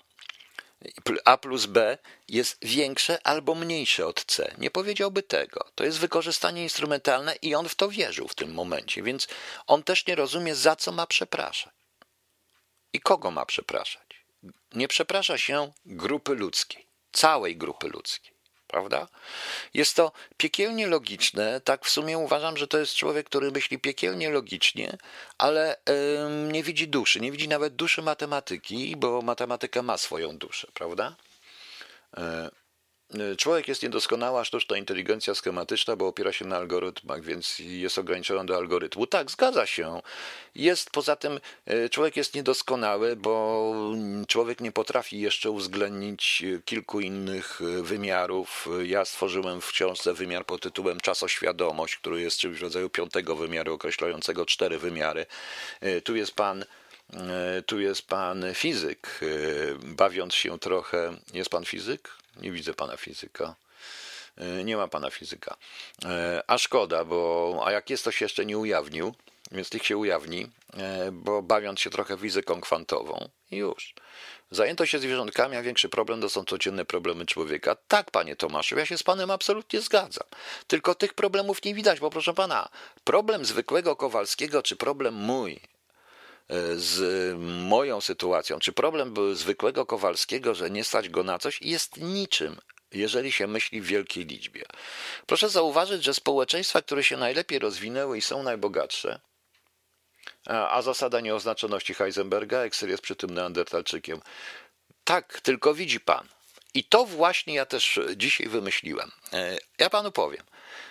a 1.25 1.37
plus 1.37 1.67
B 1.67 1.99
jest 2.29 2.59
większe 2.63 3.27
albo 3.27 3.55
mniejsze 3.55 4.07
od 4.07 4.25
C. 4.25 4.55
Nie 4.59 4.71
powiedziałby 4.71 5.23
tego. 5.23 5.71
To 5.75 5.85
jest 5.85 5.99
wykorzystanie 5.99 6.63
instrumentalne 6.63 7.37
i 7.43 7.55
on 7.55 7.69
w 7.69 7.75
to 7.75 7.89
wierzył 7.89 8.29
w 8.29 8.35
tym 8.35 8.55
momencie, 8.55 9.03
więc 9.03 9.29
on 9.67 9.83
też 9.83 10.07
nie 10.07 10.15
rozumie, 10.15 10.55
za 10.55 10.77
co 10.77 10.93
ma 10.93 11.07
przepraszać. 11.07 11.75
I 12.93 13.01
kogo 13.01 13.31
ma 13.31 13.47
przepraszać? 13.47 14.25
Nie 14.75 14.89
przeprasza 14.89 15.39
się 15.39 15.73
grupy 15.85 16.35
ludzkiej, 16.35 16.87
całej 17.13 17.57
grupy 17.57 17.89
ludzkiej. 17.89 18.36
Prawda? 18.67 19.09
Jest 19.75 19.97
to 19.97 20.13
piekielnie 20.37 20.87
logiczne. 20.87 21.61
Tak 21.61 21.85
w 21.85 21.91
sumie 21.91 22.19
uważam, 22.19 22.57
że 22.57 22.69
to 22.69 22.79
jest 22.79 22.95
człowiek, 22.95 23.27
który 23.27 23.51
myśli 23.51 23.79
piekielnie 23.79 24.31
logicznie, 24.31 24.99
ale 25.39 25.77
nie 26.53 26.63
widzi 26.63 26.89
duszy, 26.89 27.21
nie 27.21 27.33
widzi 27.33 27.49
nawet 27.49 27.77
duszy 27.77 28.03
matematyki, 28.03 28.97
bo 28.97 29.23
matematyka 29.23 29.83
ma 29.83 29.97
swoją 29.97 30.39
duszę, 30.39 30.69
prawda? 30.75 31.17
E, 32.17 32.27
Y, 32.47 32.66
człowiek 33.39 33.69
jest 33.69 33.83
niedoskonała, 33.83 34.45
sztuczna 34.45 34.77
inteligencja 34.77 35.35
schematyczna, 35.35 35.97
bo 35.97 36.07
opiera 36.07 36.33
się 36.33 36.45
na 36.45 36.57
algorytmach, 36.57 37.23
więc 37.23 37.59
jest 37.59 37.99
ograniczona 37.99 38.45
do 38.45 38.57
algorytmu. 38.57 39.07
Tak, 39.07 39.31
zgadza 39.31 39.67
się. 39.67 40.03
Jest 40.55 40.91
poza 40.91 41.17
tym, 41.17 41.41
y, 41.71 41.89
człowiek 41.91 42.17
jest 42.17 42.35
niedoskonały, 42.35 43.17
bo 43.17 43.75
człowiek 44.29 44.61
nie 44.61 44.73
potrafi 44.73 45.21
jeszcze 45.21 45.51
uwzględnić 45.51 46.43
kilku 46.65 47.01
innych 47.01 47.61
wymiarów. 47.83 48.69
Ja 48.85 49.05
stworzyłem 49.05 49.61
w 49.61 49.69
książce 49.69 50.15
wymiar 50.15 50.47
pod 50.47 50.63
tytułem 50.63 51.01
Czasoświadomość, 51.01 51.97
który 51.97 52.21
jest 52.21 52.39
czymś 52.39 52.59
w 52.59 52.63
rodzaju 52.63 52.91
piątego 52.91 53.37
wymiaru, 53.37 53.75
określającego 53.75 54.47
cztery 54.47 54.79
wymiary. 54.79 55.27
Y, 55.83 56.03
tu 56.03 56.17
jest 56.17 56.35
pan 56.35 56.65
tu 57.67 57.81
jest 57.81 58.03
pan 58.03 58.45
fizyk, 58.55 59.21
bawiąc 59.83 60.35
się 60.35 60.59
trochę. 60.59 61.17
Jest 61.35 61.51
pan 61.51 61.65
fizyk? 61.65 62.11
Nie 62.37 62.53
widzę 62.53 62.75
pana 62.75 62.97
fizyka. 62.97 63.55
E, 64.37 64.65
nie 64.65 64.77
ma 64.77 64.89
pana 64.89 65.11
fizyka. 65.11 65.57
E, 66.05 66.43
a 66.47 66.59
szkoda, 66.59 67.05
bo 67.05 67.63
a 67.67 67.73
jak 67.73 67.91
jest, 67.91 68.05
to 68.05 68.11
się 68.11 68.25
jeszcze 68.25 68.47
nie 68.47 68.59
ujawnił, 68.59 69.15
więc 69.53 69.73
niech 69.73 69.87
się 69.87 69.97
ujawni, 69.97 70.51
e, 70.77 71.13
bo 71.13 71.43
bawiąc 71.43 71.81
się 71.81 71.91
trochę 71.91 72.19
fizyką 72.19 72.61
kwantową 72.61 73.29
już. 73.51 73.95
Zajęto 74.51 74.87
się 74.87 74.99
zwierzątkami, 74.99 75.57
a 75.57 75.63
większy 75.63 75.89
problem 75.89 76.21
to 76.21 76.29
są 76.29 76.45
codzienne 76.45 76.85
problemy 76.85 77.27
człowieka. 77.27 77.77
Tak, 77.89 78.11
panie 78.11 78.37
Tomaszu, 78.37 78.79
ja 78.79 78.87
się 78.87 78.99
z 78.99 79.03
panem 79.03 79.31
absolutnie 79.31 79.81
zgadzam. 79.81 80.27
Tylko 80.67 80.95
tych 80.95 81.15
problemów 81.15 81.65
nie 81.65 81.75
widać, 81.75 82.01
bo 82.01 82.11
proszę 82.11 82.35
pana, 82.35 82.69
problem 83.05 83.45
zwykłego 83.45 83.97
Kowalskiego, 83.97 84.63
czy 84.63 84.77
problem 84.77 85.15
mój, 85.15 85.61
z 86.77 87.35
moją 87.69 88.01
sytuacją, 88.01 88.59
czy 88.59 88.73
problem 88.73 89.15
był 89.15 89.35
zwykłego 89.35 89.87
Kowalskiego, 89.87 90.55
że 90.55 90.71
nie 90.71 90.85
stać 90.85 91.09
go 91.09 91.23
na 91.23 91.39
coś, 91.39 91.63
jest 91.63 91.97
niczym, 91.97 92.61
jeżeli 92.93 93.33
się 93.33 93.47
myśli 93.47 93.81
w 93.81 93.87
wielkiej 93.87 94.27
liczbie. 94.27 94.63
Proszę 95.27 95.49
zauważyć, 95.49 96.05
że 96.05 96.15
społeczeństwa, 96.15 96.83
które 96.83 97.05
się 97.05 97.17
najlepiej 97.17 97.59
rozwinęły 97.59 98.19
i 98.19 98.23
są 98.23 98.43
najbogatsze, 98.43 99.21
a 100.47 100.83
zasada 100.83 101.21
nieoznaczoności 101.21 101.95
Heisenberga, 101.95 102.59
Excel 102.59 102.89
jest 102.89 103.03
przy 103.03 103.17
tym 103.17 103.31
neandertalczykiem. 103.31 104.21
Tak, 105.05 105.41
tylko 105.41 105.75
widzi 105.75 106.01
pan. 106.01 106.29
I 106.75 106.85
to 106.85 107.05
właśnie 107.05 107.55
ja 107.55 107.67
też 107.67 108.01
dzisiaj 108.17 108.49
wymyśliłem. 108.49 109.11
E, 109.33 109.59
ja 109.79 109.91
panu 109.91 110.13
powiem. 110.13 110.43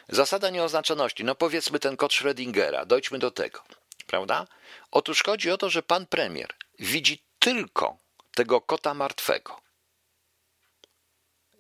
Zasada 0.10 0.50
nieoznaczoności, 0.50 1.24
no 1.24 1.36
powiedzmy 1.36 1.80
ten 1.80 1.98
kod 1.98 2.12
Schrödingera, 2.12 2.86
dojdźmy 2.86 3.20
do 3.20 3.32
tego 3.32 3.63
prawda? 4.08 4.48
Otóż 4.91 5.24
chodzi 5.24 5.52
o 5.52 5.58
to, 5.58 5.70
że 5.70 5.84
pan 5.84 6.06
premier 6.06 6.54
widzi 6.80 7.24
tylko 7.39 7.98
tego 8.36 8.62
kota 8.62 8.94
martwego. 8.94 9.62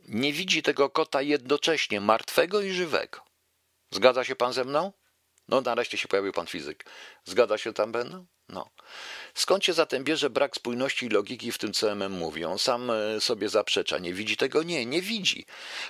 Nie 0.07 0.33
widzi 0.33 0.63
tego 0.63 0.89
kota 0.89 1.21
jednocześnie 1.21 2.01
martwego 2.01 2.61
i 2.61 2.71
żywego. 2.71 3.25
Zgadza 3.91 4.23
się 4.23 4.35
pan 4.35 4.53
ze 4.53 4.63
mną? 4.63 4.93
No, 5.47 5.61
nareszcie 5.61 5.97
się 5.97 6.07
pojawił 6.07 6.33
pan 6.33 6.47
fizyk. 6.47 6.85
Zgadza 7.25 7.57
się 7.57 7.73
tam 7.73 7.91
będą? 7.91 8.25
No. 8.49 8.69
Skąd 9.33 9.65
się 9.65 9.73
zatem 9.73 10.03
bierze 10.03 10.29
brak 10.29 10.55
spójności 10.55 11.05
i 11.05 11.09
logiki 11.09 11.51
w 11.51 11.57
tym, 11.57 11.73
co 11.73 11.91
MM 11.91 12.11
mówi? 12.11 12.45
On 12.45 12.59
sam 12.59 12.91
e, 12.91 13.21
sobie 13.21 13.49
zaprzecza. 13.49 13.97
Nie 13.97 14.13
widzi 14.13 14.37
tego? 14.37 14.63
Nie, 14.63 14.85
nie 14.85 15.01
widzi. 15.01 15.45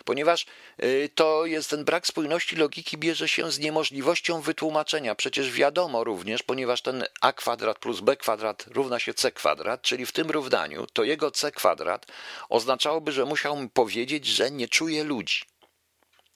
Ponieważ 0.06 0.46
e, 0.78 1.10
to 1.10 1.46
jest 1.46 1.70
ten 1.70 1.86
brak 1.86 2.08
spójności 2.08 2.56
logiki 2.56 2.98
bierze 2.98 3.28
się 3.28 3.52
z 3.52 3.60
niemożliwością 3.60 4.42
wytłumaczenia. 4.42 5.16
Przecież 5.16 5.52
wiadomo 5.52 6.04
również, 6.04 6.44
ponieważ 6.44 6.82
ten 6.82 7.04
a 7.22 7.34
kwadrat 7.34 7.80
plus 7.80 8.00
b 8.00 8.18
kwadrat 8.18 8.66
równa 8.68 9.00
się 9.00 9.14
c 9.14 9.32
kwadrat, 9.32 9.82
czyli 9.82 10.06
w 10.06 10.12
tym 10.12 10.32
równaniu 10.32 10.88
to 10.94 11.04
jego 11.04 11.32
c 11.32 11.52
kwadrat 11.52 12.06
oznaczałoby, 12.50 13.12
że 13.12 13.26
musiał 13.26 13.58
powiedzieć, 13.74 14.26
że 14.26 14.52
nie 14.52 14.68
czuje 14.68 15.04
ludzi. 15.04 15.42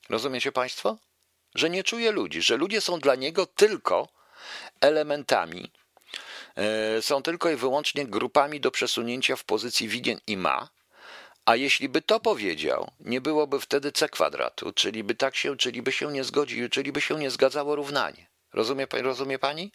Rozumiecie 0.10 0.52
Państwo? 0.52 0.98
Że 1.56 1.70
nie 1.70 1.84
czuje 1.84 2.12
ludzi, 2.12 2.42
że 2.42 2.58
ludzie 2.58 2.82
są 2.82 3.00
dla 3.00 3.16
niego 3.16 3.46
tylko 3.46 4.08
elementami 4.82 5.72
są 7.02 7.24
tylko 7.24 7.50
i 7.50 7.56
wyłącznie 7.56 8.06
grupami 8.06 8.60
do 8.60 8.72
przesunięcia 8.72 9.36
w 9.36 9.44
pozycji 9.44 9.88
winien 9.88 10.20
i 10.28 10.38
ma, 10.38 10.70
a 11.46 11.56
jeśli 11.56 11.90
by 11.90 12.02
to 12.02 12.20
powiedział, 12.20 12.92
nie 13.00 13.22
byłoby 13.22 13.60
wtedy 13.60 13.92
c 13.92 14.10
kwadratu, 14.10 14.74
czyli 14.74 15.04
by 15.04 15.16
tak 15.16 15.36
się, 15.36 15.58
czyli 15.58 15.82
by 15.82 15.92
się 15.92 16.12
nie 16.12 16.24
zgodził, 16.24 16.70
czyli 16.70 16.92
by 16.92 17.02
się 17.02 17.20
nie 17.20 17.30
zgadzało 17.30 17.76
równanie. 17.76 18.28
Rozumie, 18.54 18.88
rozumie 18.92 19.40
pani? 19.40 19.72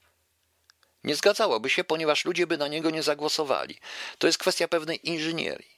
Nie 1.05 1.17
zgadzałoby 1.17 1.71
się, 1.71 1.85
ponieważ 1.85 2.25
ludzie 2.25 2.47
by 2.47 2.59
na 2.59 2.69
niego 2.69 2.91
nie 2.91 3.03
zagłosowali. 3.03 3.79
To 4.19 4.27
jest 4.27 4.39
kwestia 4.39 4.69
pewnej 4.69 5.09
inżynierii. 5.09 5.77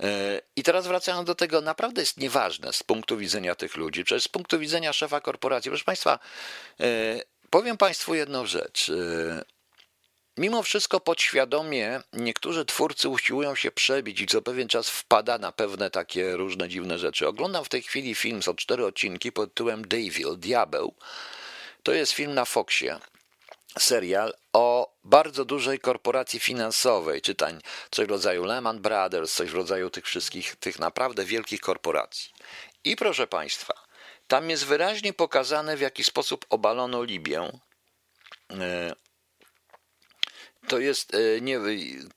E, 0.00 0.40
I 0.56 0.62
teraz 0.62 0.86
wracając 0.86 1.26
do 1.26 1.34
tego, 1.34 1.60
naprawdę 1.60 2.02
jest 2.02 2.16
nieważne 2.16 2.72
z 2.72 2.82
punktu 2.82 3.16
widzenia 3.16 3.54
tych 3.54 3.76
ludzi, 3.76 4.04
przecież 4.04 4.24
z 4.24 4.28
punktu 4.28 4.58
widzenia 4.58 4.92
szefa 4.92 5.20
korporacji. 5.20 5.70
Proszę 5.70 5.84
Państwa, 5.84 6.18
e, 6.80 7.20
powiem 7.50 7.76
Państwu 7.76 8.14
jedną 8.14 8.46
rzecz. 8.46 8.90
Mimo 10.36 10.62
wszystko 10.62 11.00
podświadomie 11.00 12.00
niektórzy 12.12 12.64
twórcy 12.64 13.08
usiłują 13.08 13.54
się 13.54 13.70
przebić 13.70 14.20
i 14.20 14.26
co 14.26 14.42
pewien 14.42 14.68
czas 14.68 14.90
wpada 14.90 15.38
na 15.38 15.52
pewne 15.52 15.90
takie 15.90 16.36
różne 16.36 16.68
dziwne 16.68 16.98
rzeczy. 16.98 17.28
Oglądam 17.28 17.64
w 17.64 17.68
tej 17.68 17.82
chwili 17.82 18.14
film, 18.14 18.42
są 18.42 18.54
cztery 18.54 18.86
odcinki 18.86 19.32
pod 19.32 19.50
tytułem 19.50 19.88
Devil, 19.88 20.36
Diabeł. 20.36 20.94
To 21.82 21.92
jest 21.92 22.12
film 22.12 22.34
na 22.34 22.44
Foxie, 22.44 22.98
serial 23.78 24.34
o 24.52 24.94
bardzo 25.04 25.44
dużej 25.44 25.78
korporacji 25.78 26.40
finansowej, 26.40 27.22
czytań 27.22 27.60
coś 27.90 28.06
w 28.06 28.10
rodzaju 28.10 28.44
Lehman 28.44 28.78
Brothers, 28.78 29.34
coś 29.34 29.50
w 29.50 29.54
rodzaju 29.54 29.90
tych 29.90 30.04
wszystkich, 30.04 30.56
tych 30.56 30.78
naprawdę 30.78 31.24
wielkich 31.24 31.60
korporacji. 31.60 32.30
I 32.84 32.96
proszę 32.96 33.26
Państwa, 33.26 33.74
tam 34.28 34.50
jest 34.50 34.64
wyraźnie 34.64 35.12
pokazane, 35.12 35.76
w 35.76 35.80
jaki 35.80 36.04
sposób 36.04 36.46
obalono 36.48 37.02
Libię 37.02 37.52
e, 38.50 38.94
to 40.68 40.78
jest, 40.78 41.14
e, 41.14 41.40
nie, 41.40 41.60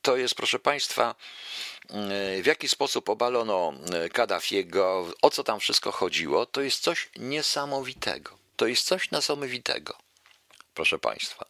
to 0.01 0.17
jest, 0.17 0.35
proszę 0.35 0.59
Państwa, 0.59 1.15
e, 1.89 2.41
w 2.41 2.45
jaki 2.45 2.67
sposób 2.67 3.09
obalono 3.09 3.73
e, 3.93 4.09
Kaddafiego, 4.09 5.11
o 5.21 5.29
co 5.29 5.43
tam 5.43 5.59
wszystko 5.59 5.91
chodziło, 5.91 6.45
to 6.45 6.61
jest 6.61 6.83
coś 6.83 7.09
niesamowitego. 7.15 8.37
To 8.55 8.67
jest 8.67 8.85
coś 8.85 9.11
niesamowitego, 9.11 9.97
proszę 10.73 10.99
Państwa. 10.99 11.45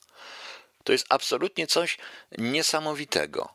To 0.83 0.91
jest 0.91 1.05
absolutnie 1.09 1.67
coś 1.67 1.97
niesamowitego, 2.37 3.49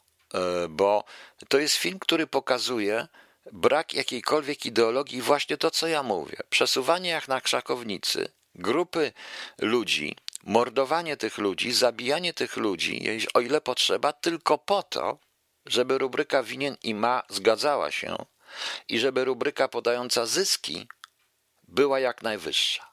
bo 0.68 1.04
to 1.48 1.58
jest 1.58 1.76
film, 1.76 1.98
który 1.98 2.26
pokazuje 2.26 3.08
brak 3.52 3.94
jakiejkolwiek 3.94 4.66
ideologii, 4.66 5.22
właśnie 5.22 5.56
to, 5.56 5.70
co 5.70 5.86
ja 5.86 6.02
mówię. 6.02 6.36
Przesuwanie 6.50 7.10
jak 7.10 7.28
na 7.28 7.40
krzakownicy 7.40 8.28
grupy 8.54 9.12
ludzi, 9.58 10.16
mordowanie 10.42 11.16
tych 11.16 11.38
ludzi, 11.38 11.72
zabijanie 11.72 12.34
tych 12.34 12.56
ludzi, 12.56 13.26
o 13.34 13.40
ile 13.40 13.60
potrzeba, 13.60 14.12
tylko 14.12 14.58
po 14.58 14.82
to, 14.82 15.18
żeby 15.66 15.98
rubryka 15.98 16.42
winien 16.42 16.76
i 16.82 16.94
ma 16.94 17.22
zgadzała 17.28 17.90
się 17.90 18.16
i 18.88 18.98
żeby 18.98 19.24
rubryka 19.24 19.68
podająca 19.68 20.26
zyski 20.26 20.88
była 21.68 22.00
jak 22.00 22.22
najwyższa. 22.22 22.90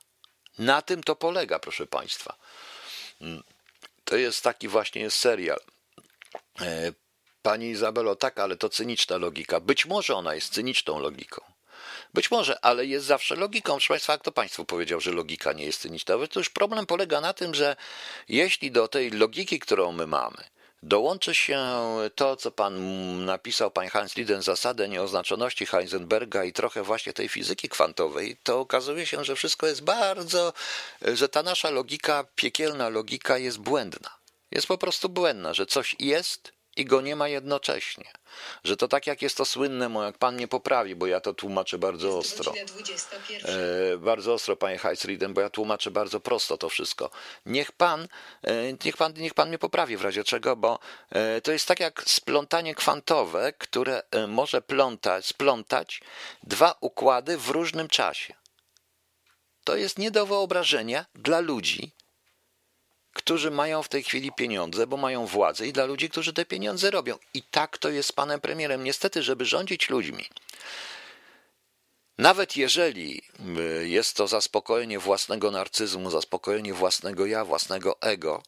Na 0.58 0.82
tym 0.82 1.04
to 1.04 1.16
polega, 1.16 1.60
proszę 1.60 1.88
Państwa. 1.88 2.36
Mm. 3.22 3.44
To 4.04 4.16
jest 4.16 4.44
taki 4.44 4.68
właśnie 4.68 5.02
jest 5.02 5.18
serial. 5.18 5.60
E, 6.62 6.92
pani 7.42 7.70
Izabelo, 7.70 8.16
tak, 8.16 8.40
ale 8.40 8.58
to 8.58 8.70
cyniczna 8.70 9.18
logika. 9.18 9.60
Być 9.60 9.86
może 9.86 10.16
ona 10.16 10.36
jest 10.36 10.54
cyniczną 10.54 11.00
logiką. 11.00 11.42
Być 12.14 12.32
może, 12.32 12.66
ale 12.66 12.86
jest 12.86 13.06
zawsze 13.06 13.36
logiką. 13.36 13.72
Proszę 13.74 13.88
Państwa, 13.88 14.18
kto 14.18 14.32
Państwu 14.32 14.66
powiedział, 14.66 15.00
że 15.00 15.12
logika 15.12 15.54
nie 15.54 15.66
jest 15.66 15.82
cyniczna? 15.82 16.16
To 16.28 16.40
już 16.40 16.50
problem 16.50 16.86
polega 16.86 17.22
na 17.22 17.34
tym, 17.34 17.56
że 17.56 17.76
jeśli 18.30 18.72
do 18.72 18.88
tej 18.88 19.12
logiki, 19.12 19.60
którą 19.60 19.92
my 19.92 20.08
mamy, 20.08 20.44
dołączy 20.84 21.36
się 21.36 21.60
to, 22.16 22.36
co 22.36 22.52
pan 22.52 22.76
napisał, 23.26 23.72
pan 23.72 23.88
Hans 23.88 24.16
Liden, 24.16 24.42
zasadę 24.42 24.90
nieoznaczoności 24.90 25.66
Heisenberga 25.66 26.44
i 26.44 26.54
trochę 26.54 26.84
właśnie 26.84 27.14
tej 27.14 27.30
fizyki 27.30 27.70
kwantowej, 27.70 28.38
to 28.44 28.60
okazuje 28.60 29.06
się, 29.06 29.24
że 29.26 29.36
wszystko 29.36 29.68
jest 29.68 29.84
bardzo, 29.84 30.54
że 31.02 31.30
ta 31.30 31.44
nasza 31.44 31.70
logika, 31.70 32.26
piekielna 32.36 32.90
logika 32.90 33.38
jest 33.38 33.58
błędna. 33.58 34.10
Jest 34.52 34.68
po 34.68 34.78
prostu 34.78 35.10
błędna, 35.10 35.54
że 35.54 35.66
coś 35.66 35.96
jest 36.00 36.54
i 36.76 36.86
go 36.86 37.02
nie 37.02 37.16
ma 37.16 37.28
jednocześnie. 37.28 38.12
Że 38.64 38.78
to 38.78 38.88
tak 38.88 39.08
jak 39.08 39.22
jest 39.22 39.38
to 39.38 39.46
słynne, 39.46 39.90
jak 40.06 40.18
pan 40.18 40.36
mnie 40.36 40.48
poprawi, 40.48 40.96
bo 40.96 41.08
ja 41.08 41.20
to 41.20 41.34
tłumaczę 41.34 41.78
bardzo 41.78 42.18
ostro. 42.18 42.54
E, 43.46 43.98
bardzo 43.98 44.34
ostro, 44.34 44.56
panie 44.56 44.78
Heisriden, 44.78 45.34
bo 45.34 45.42
ja 45.42 45.50
tłumaczę 45.50 45.92
bardzo 45.92 46.20
prosto 46.20 46.58
to 46.58 46.70
wszystko. 46.70 47.10
Niech 47.46 47.72
pan, 47.72 48.08
e, 48.44 48.74
niech 48.86 48.98
pan, 48.98 49.14
niech 49.18 49.34
pan 49.34 49.48
mnie 49.48 49.60
poprawi 49.60 49.98
w 49.98 50.02
razie 50.02 50.24
czego, 50.24 50.56
bo 50.56 50.80
e, 51.10 51.42
to 51.42 51.52
jest 51.52 51.68
tak 51.68 51.80
jak 51.80 52.04
splątanie 52.06 52.76
kwantowe, 52.76 53.54
które 53.54 54.04
e, 54.12 54.28
może 54.28 54.62
plątać, 54.62 55.26
splątać 55.26 56.02
dwa 56.44 56.76
układy 56.82 57.38
w 57.38 57.50
różnym 57.50 57.88
czasie. 57.88 58.34
To 59.64 59.76
jest 59.76 60.00
nie 60.00 60.12
do 60.12 60.26
wyobrażenia 60.26 61.06
dla 61.16 61.40
ludzi, 61.40 61.92
którzy 63.20 63.52
mają 63.52 63.84
w 63.84 63.90
tej 63.90 64.04
chwili 64.04 64.32
pieniądze, 64.32 64.88
bo 64.88 64.98
mają 64.98 65.26
władzę, 65.26 65.68
i 65.68 65.74
dla 65.74 65.86
ludzi, 65.86 66.10
którzy 66.10 66.34
te 66.34 66.46
pieniądze 66.46 66.92
robią. 66.92 67.18
I 67.34 67.44
tak 67.44 67.78
to 67.78 67.90
jest 67.90 68.10
z 68.10 68.12
panem 68.12 68.42
premierem. 68.42 68.84
Niestety, 68.84 69.24
żeby 69.24 69.46
rządzić 69.46 69.90
ludźmi, 69.90 70.26
nawet 72.18 72.58
jeżeli 72.58 73.22
y, 73.82 73.88
jest 73.88 74.18
to 74.18 74.28
zaspokojenie 74.28 75.00
własnego 75.00 75.52
narcyzmu, 75.52 76.10
zaspokojenie 76.10 76.74
własnego 76.74 77.26
ja, 77.26 77.46
własnego 77.46 78.02
ego, 78.02 78.44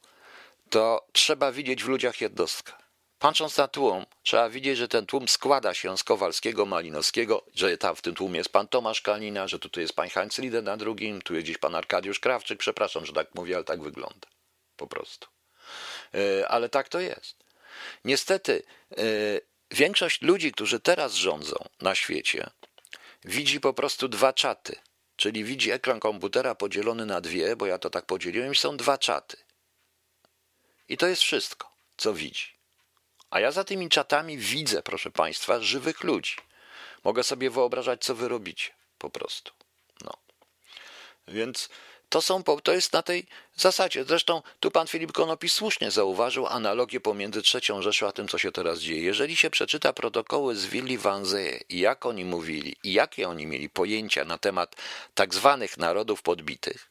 to 0.70 1.08
trzeba 1.12 1.52
widzieć 1.52 1.84
w 1.84 1.88
ludziach 1.88 2.22
jednostkę. 2.22 2.74
Patrząc 3.20 3.58
na 3.58 3.68
tłum, 3.68 4.06
trzeba 4.24 4.50
widzieć, 4.50 4.78
że 4.78 4.88
ten 4.88 5.06
tłum 5.06 5.28
składa 5.28 5.74
się 5.74 5.98
z 5.98 6.04
Kowalskiego, 6.04 6.66
Malinowskiego, 6.66 7.46
że 7.56 7.78
tam 7.78 7.96
w 7.96 8.02
tym 8.02 8.16
tłumie 8.16 8.38
jest 8.38 8.50
pan 8.50 8.68
Tomasz 8.68 9.02
Kalina, 9.02 9.48
że 9.48 9.60
tutaj 9.60 9.82
jest 9.82 9.94
pan 9.94 10.10
Heinz 10.10 10.38
Lieder 10.38 10.64
na 10.64 10.78
drugim, 10.78 11.22
tu 11.22 11.34
jest 11.34 11.46
gdzieś 11.46 11.58
pan 11.58 11.76
Arkadiusz 11.76 12.20
Krawczyk. 12.20 12.60
Przepraszam, 12.60 13.06
że 13.06 13.14
tak 13.14 13.36
mówię, 13.36 13.56
ale 13.56 13.64
tak 13.64 13.82
wygląda. 13.82 14.28
Po 14.82 14.88
prostu. 14.88 15.28
E, 16.14 16.48
ale 16.48 16.70
tak 16.70 16.90
to 16.90 17.00
jest. 17.00 17.36
Niestety, 18.06 18.64
e, 18.92 19.04
większość 19.72 20.22
ludzi, 20.22 20.52
którzy 20.52 20.80
teraz 20.80 21.14
rządzą 21.14 21.70
na 21.82 21.96
świecie, 21.96 22.50
widzi 23.26 23.60
po 23.60 23.74
prostu 23.74 24.08
dwa 24.08 24.34
czaty. 24.34 24.76
Czyli 25.16 25.44
widzi 25.44 25.72
ekran 25.72 26.00
komputera 26.00 26.56
podzielony 26.56 27.06
na 27.06 27.22
dwie, 27.22 27.56
bo 27.56 27.66
ja 27.66 27.78
to 27.78 27.90
tak 27.90 28.06
podzieliłem, 28.06 28.52
i 28.52 28.56
są 28.56 28.78
dwa 28.78 28.98
czaty. 28.98 29.38
I 30.90 30.98
to 30.98 31.08
jest 31.08 31.22
wszystko, 31.22 31.72
co 31.98 32.14
widzi. 32.14 32.54
A 33.30 33.40
ja 33.40 33.52
za 33.52 33.64
tymi 33.64 33.90
czatami 33.90 34.38
widzę, 34.38 34.84
proszę 34.84 35.12
Państwa, 35.12 35.60
żywych 35.60 36.04
ludzi. 36.04 36.36
Mogę 37.04 37.24
sobie 37.24 37.50
wyobrażać, 37.50 38.04
co 38.04 38.16
wy 38.16 38.28
robicie, 38.28 38.72
po 38.98 39.10
prostu. 39.10 39.52
No. 40.06 40.14
Więc 41.28 41.70
to, 42.12 42.22
są, 42.22 42.44
to 42.44 42.74
jest 42.74 42.94
na 42.94 43.02
tej 43.02 43.26
zasadzie. 43.56 44.04
Zresztą 44.04 44.42
tu 44.60 44.72
pan 44.72 44.88
Filip 44.88 45.12
Konopis 45.12 45.54
słusznie 45.54 45.92
zauważył 45.92 46.48
analogię 46.48 47.00
pomiędzy 47.00 47.42
trzecią 47.42 47.82
Rzeszą 47.82 48.08
a 48.08 48.12
tym, 48.12 48.28
co 48.28 48.38
się 48.38 48.52
teraz 48.52 48.80
dzieje. 48.80 49.02
Jeżeli 49.02 49.36
się 49.36 49.50
przeczyta 49.50 49.94
protokoły 49.94 50.56
z 50.56 50.66
Willi 50.66 50.98
Wanze 50.98 51.44
i 51.70 51.80
jak 51.80 52.06
oni 52.06 52.26
mówili 52.26 52.76
i 52.84 52.94
jakie 52.94 53.30
oni 53.30 53.48
mieli 53.48 53.70
pojęcia 53.70 54.26
na 54.26 54.38
temat 54.38 54.76
tak 55.14 55.34
zwanych 55.34 55.78
narodów 55.78 56.22
podbitych, 56.22 56.90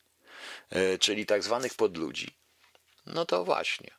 e, 0.70 0.98
czyli 0.98 1.26
tak 1.26 1.42
zwanych 1.42 1.74
podludzi, 1.74 2.30
no 3.06 3.26
to 3.26 3.44
właśnie. 3.44 3.90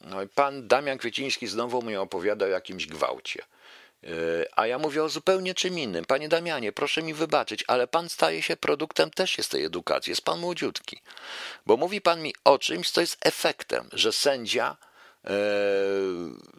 No 0.00 0.22
i 0.22 0.28
pan 0.28 0.68
Damian 0.68 0.98
Kwieciński 0.98 1.46
znowu 1.46 1.82
mi 1.82 1.96
opowiada 1.96 2.46
o 2.46 2.48
jakimś 2.48 2.86
gwałcie. 2.86 3.42
E, 4.04 4.08
a 4.58 4.66
ja 4.66 4.78
mówię 4.78 5.04
o 5.04 5.08
zupełnie 5.08 5.54
czym 5.54 5.78
innym. 5.78 6.04
Panie 6.04 6.28
Damianie, 6.28 6.72
proszę 6.72 7.02
mi 7.02 7.14
wybaczyć, 7.14 7.64
ale 7.66 7.86
pan 7.86 8.08
staje 8.08 8.42
się 8.42 8.56
produktem 8.56 9.10
też 9.10 9.38
jest 9.38 9.50
tej 9.50 9.64
edukacji. 9.64 10.10
Jest 10.10 10.24
pan 10.24 10.40
młodziutki. 10.40 11.00
Bo 11.66 11.76
mówi 11.76 12.00
pan 12.00 12.22
mi 12.22 12.34
o 12.44 12.58
czymś, 12.58 12.90
co 12.90 13.00
jest 13.00 13.26
efektem, 13.26 13.88
że 13.92 14.12
sędzia 14.12 14.76
e, 15.24 15.28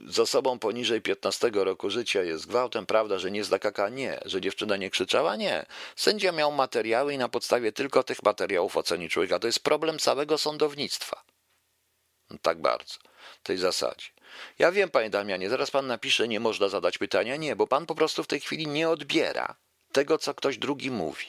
z 0.08 0.20
osobą 0.20 0.60
poniżej 0.60 1.02
15 1.02 1.52
roku 1.54 1.90
życia 1.90 2.24
jest 2.24 2.48
gwałtem, 2.48 2.86
prawda, 2.86 3.20
że 3.20 3.32
nie 3.32 3.44
zdakaka? 3.44 3.90
Nie. 3.90 4.20
Że 4.26 4.42
dziewczyna 4.42 4.78
nie 4.78 4.90
krzyczała? 4.90 5.36
Nie. 5.36 5.66
Sędzia 5.96 6.32
miał 6.32 6.52
materiały 6.52 7.14
i 7.14 7.18
na 7.18 7.30
podstawie 7.30 7.72
tylko 7.72 8.04
tych 8.04 8.24
materiałów 8.24 8.78
oceni 8.78 9.10
człowieka. 9.10 9.40
To 9.40 9.48
jest 9.48 9.64
problem 9.64 10.00
całego 10.00 10.38
sądownictwa. 10.38 11.24
Tak 12.42 12.62
bardzo 12.62 12.96
tej 13.44 13.58
zasadzie. 13.58 14.13
Ja 14.60 14.72
wiem, 14.72 14.90
panie 14.90 15.10
Damianie, 15.10 15.50
zaraz 15.50 15.72
pan 15.72 15.88
napisze, 15.88 16.28
nie 16.28 16.40
można 16.40 16.70
zadać 16.70 16.98
pytania. 16.98 17.36
Nie, 17.36 17.56
bo 17.56 17.68
pan 17.68 17.86
po 17.86 17.96
prostu 17.96 18.24
w 18.24 18.28
tej 18.28 18.40
chwili 18.40 18.68
nie 18.68 18.90
odbiera 18.90 19.56
tego, 19.92 20.18
co 20.18 20.34
ktoś 20.34 20.58
drugi 20.58 20.92
mówi. 20.92 21.28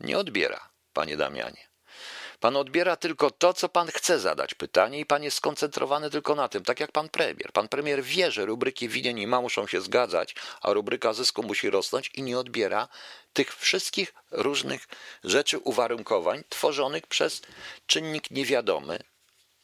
Nie 0.00 0.18
odbiera, 0.18 0.68
panie 0.92 1.16
Damianie. 1.16 1.66
Pan 2.40 2.56
odbiera 2.56 2.96
tylko 2.96 3.30
to, 3.30 3.54
co 3.54 3.68
pan 3.68 3.88
chce 3.88 4.18
zadać 4.18 4.54
pytanie, 4.54 5.00
i 5.00 5.06
pan 5.06 5.22
jest 5.22 5.36
skoncentrowany 5.36 6.10
tylko 6.10 6.34
na 6.34 6.48
tym, 6.48 6.64
tak 6.64 6.80
jak 6.80 6.92
pan 6.92 7.08
premier. 7.08 7.52
Pan 7.52 7.68
premier 7.68 8.02
wie, 8.02 8.30
że 8.30 8.46
rubryki 8.46 8.88
winien 8.88 9.18
i 9.18 9.26
ma 9.26 9.40
muszą 9.40 9.66
się 9.66 9.80
zgadzać, 9.80 10.34
a 10.60 10.72
rubryka 10.72 11.12
zysku 11.12 11.42
musi 11.42 11.70
rosnąć 11.70 12.10
i 12.14 12.22
nie 12.22 12.38
odbiera 12.38 12.88
tych 13.32 13.56
wszystkich 13.56 14.14
różnych 14.30 14.88
rzeczy, 15.24 15.58
uwarunkowań 15.58 16.44
tworzonych 16.48 17.06
przez 17.06 17.42
czynnik 17.86 18.30
niewiadomy, 18.30 18.98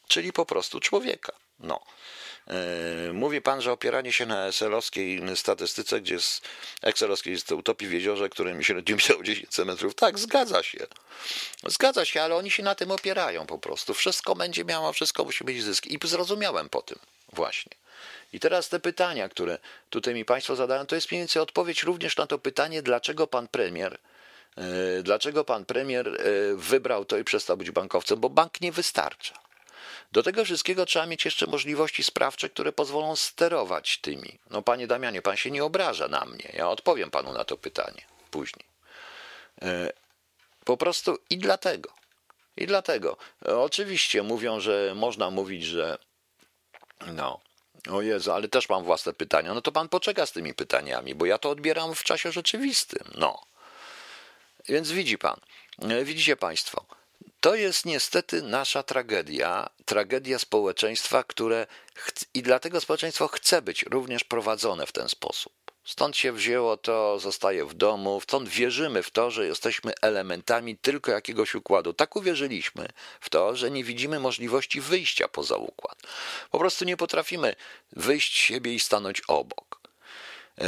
czyli 0.09 0.33
po 0.33 0.47
prostu 0.47 0.81
człowieka. 0.81 1.42
No. 1.63 1.81
E, 2.49 3.13
mówi 3.13 3.41
pan, 3.41 3.63
że 3.63 3.73
opieranie 3.73 4.13
się 4.13 4.27
na 4.27 4.47
Excelowskiej 4.47 5.23
statystyce, 5.37 6.01
gdzie 6.01 6.15
jest 6.15 6.49
Excelowskiej 6.83 7.33
jest 7.33 7.53
utopii 7.53 7.89
w 7.89 7.93
jeziorze, 7.93 8.29
którym 8.29 8.63
średnio 8.63 8.97
miał 9.11 9.23
10 9.23 9.49
cm. 9.49 9.77
Tak, 9.97 10.19
zgadza 10.19 10.63
się. 10.63 10.87
Zgadza 11.67 12.05
się, 12.05 12.23
ale 12.23 12.37
oni 12.37 12.51
się 12.51 12.63
na 12.63 12.75
tym 12.75 12.91
opierają 12.91 13.47
po 13.47 13.59
prostu. 13.59 13.95
Wszystko 13.95 14.35
będzie 14.35 14.65
miało, 14.65 14.93
wszystko 14.93 15.25
musi 15.25 15.45
być 15.45 15.63
zysk. 15.63 15.87
I 15.87 15.99
zrozumiałem 16.05 16.69
po 16.69 16.83
tym 16.83 16.99
właśnie. 17.33 17.73
I 18.33 18.41
teraz 18.41 18.69
te 18.69 18.81
pytania, 18.81 19.29
które 19.29 19.59
tutaj 19.91 20.15
mi 20.15 20.25
Państwo 20.25 20.57
zadają, 20.57 20.87
to 20.87 20.95
jest 20.95 21.11
mniej 21.11 21.21
więcej 21.21 21.43
odpowiedź 21.43 21.83
również 21.83 22.17
na 22.17 22.27
to 22.27 22.39
pytanie, 22.39 22.83
dlaczego 22.83 23.27
pan 23.27 23.49
premier 23.49 23.99
e, 24.57 25.03
Dlaczego 25.03 25.45
pan 25.45 25.65
premier 25.65 26.09
e, 26.09 26.55
wybrał 26.55 27.05
to 27.05 27.19
i 27.19 27.25
przestał 27.25 27.57
być 27.57 27.71
bankowcem? 27.71 28.21
Bo 28.21 28.29
bank 28.29 28.61
nie 28.61 28.73
wystarcza. 28.73 29.42
Do 30.13 30.23
tego 30.23 30.45
wszystkiego 30.45 30.87
trzeba 30.87 31.07
mieć 31.07 31.25
jeszcze 31.25 31.47
możliwości 31.47 32.03
sprawcze, 32.03 32.49
które 32.49 32.73
pozwolą 32.73 33.17
sterować 33.17 33.99
tymi. 33.99 34.39
No, 34.51 34.63
panie 34.63 34.87
Damianie, 34.87 35.23
pan 35.23 35.37
się 35.37 35.51
nie 35.51 35.65
obraża 35.65 36.09
na 36.09 36.25
mnie. 36.25 36.53
Ja 36.53 36.69
odpowiem 36.69 37.11
panu 37.11 37.33
na 37.33 37.45
to 37.45 37.57
pytanie 37.57 38.03
później. 38.31 38.65
E, 39.63 39.93
po 40.65 40.77
prostu 40.77 41.19
i 41.31 41.39
dlatego. 41.39 41.91
I 42.57 42.67
dlatego. 42.67 43.17
Oczywiście 43.45 44.23
mówią, 44.23 44.61
że 44.61 44.93
można 44.97 45.31
mówić, 45.31 45.65
że 45.65 45.99
no, 47.07 47.41
o 47.91 48.03
Jezu, 48.03 48.33
ale 48.33 48.49
też 48.49 48.69
mam 48.69 48.85
własne 48.85 49.13
pytania. 49.13 49.55
No 49.55 49.61
to 49.61 49.73
pan 49.73 49.89
poczeka 49.89 50.27
z 50.27 50.33
tymi 50.33 50.55
pytaniami, 50.55 51.15
bo 51.15 51.27
ja 51.27 51.39
to 51.39 51.51
odbieram 51.51 51.95
w 51.95 52.05
czasie 52.05 52.33
rzeczywistym. 52.33 53.11
No. 53.15 53.43
Więc 54.69 54.91
widzi 54.91 55.19
pan, 55.19 55.41
e, 55.83 56.05
widzicie 56.05 56.37
państwo, 56.37 56.85
to 57.43 57.55
jest 57.55 57.87
niestety 57.87 58.43
nasza 58.43 58.83
tragedia, 58.83 59.71
tragedia 59.85 60.39
społeczeństwa, 60.39 61.25
które 61.25 61.67
i 62.35 62.43
dlatego 62.43 62.81
społeczeństwo 62.81 63.29
chce 63.29 63.63
być 63.63 63.83
również 63.83 64.25
prowadzone 64.25 64.87
w 64.87 64.93
ten 64.93 65.09
sposób. 65.09 65.53
Stąd 65.85 66.17
się 66.17 66.33
wzięło 66.33 66.77
to, 66.77 67.19
zostaje 67.19 67.67
w 67.67 67.75
domu, 67.75 68.21
stąd 68.21 68.49
wierzymy 68.49 69.03
w 69.03 69.11
to, 69.11 69.31
że 69.31 69.47
jesteśmy 69.47 69.93
elementami 70.03 70.77
tylko 70.77 71.13
jakiegoś 71.13 71.55
układu. 71.55 71.93
Tak 71.93 72.17
uwierzyliśmy 72.17 72.89
w 73.21 73.31
to, 73.31 73.57
że 73.57 73.71
nie 73.71 73.85
widzimy 73.85 74.21
możliwości 74.21 74.81
wyjścia 74.81 75.29
poza 75.29 75.57
układ. 75.57 75.99
Po 76.51 76.59
prostu 76.59 76.85
nie 76.85 76.97
potrafimy 76.97 77.55
wyjść 77.93 78.37
siebie 78.37 78.75
i 78.75 78.81
stanąć 78.81 79.23
obok. 79.29 79.81
E, 80.59 80.65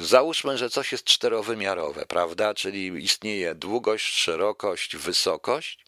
załóżmy, 0.00 0.58
że 0.58 0.70
coś 0.70 0.92
jest 0.92 1.04
czterowymiarowe, 1.04 2.06
prawda? 2.06 2.54
Czyli 2.54 3.04
istnieje 3.04 3.54
długość, 3.54 4.14
szerokość, 4.14 4.96
wysokość 4.96 5.82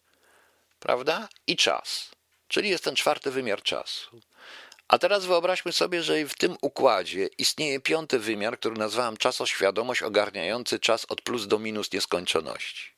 prawda? 0.85 1.27
I 1.47 1.55
czas, 1.55 2.11
czyli 2.47 2.69
jest 2.69 2.83
ten 2.83 2.95
czwarty 2.95 3.31
wymiar 3.31 3.61
czasu. 3.61 4.21
A 4.87 4.97
teraz 4.97 5.25
wyobraźmy 5.25 5.71
sobie, 5.71 6.03
że 6.03 6.25
w 6.25 6.35
tym 6.35 6.57
układzie 6.61 7.29
istnieje 7.37 7.79
piąty 7.79 8.19
wymiar, 8.19 8.59
który 8.59 8.75
nazwałem 8.75 9.17
czasoświadomość 9.17 10.03
ogarniający 10.03 10.79
czas 10.79 11.05
od 11.05 11.21
plus 11.21 11.47
do 11.47 11.59
minus 11.59 11.91
nieskończoności. 11.91 12.94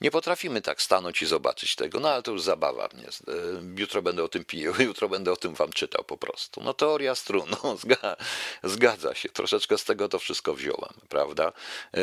Nie 0.00 0.10
potrafimy 0.10 0.62
tak 0.62 0.82
stanąć 0.82 1.22
i 1.22 1.26
zobaczyć 1.26 1.76
tego, 1.76 2.00
no 2.00 2.10
ale 2.10 2.22
to 2.22 2.32
już 2.32 2.42
zabawa 2.42 2.88
mnie. 2.94 3.06
E, 3.06 3.80
jutro 3.80 4.02
będę 4.02 4.24
o 4.24 4.28
tym 4.28 4.44
pijał, 4.44 4.74
jutro 4.88 5.08
będę 5.08 5.32
o 5.32 5.36
tym 5.36 5.54
wam 5.54 5.72
czytał 5.72 6.04
po 6.04 6.16
prostu. 6.16 6.60
No 6.64 6.74
teoria 6.74 7.14
strun, 7.14 7.50
no, 7.50 7.76
zgadza 8.74 9.14
się, 9.14 9.28
troszeczkę 9.28 9.78
z 9.78 9.84
tego 9.84 10.08
to 10.08 10.18
wszystko 10.18 10.54
wziąłem, 10.54 10.92
prawda? 11.08 11.52
E, 11.94 12.00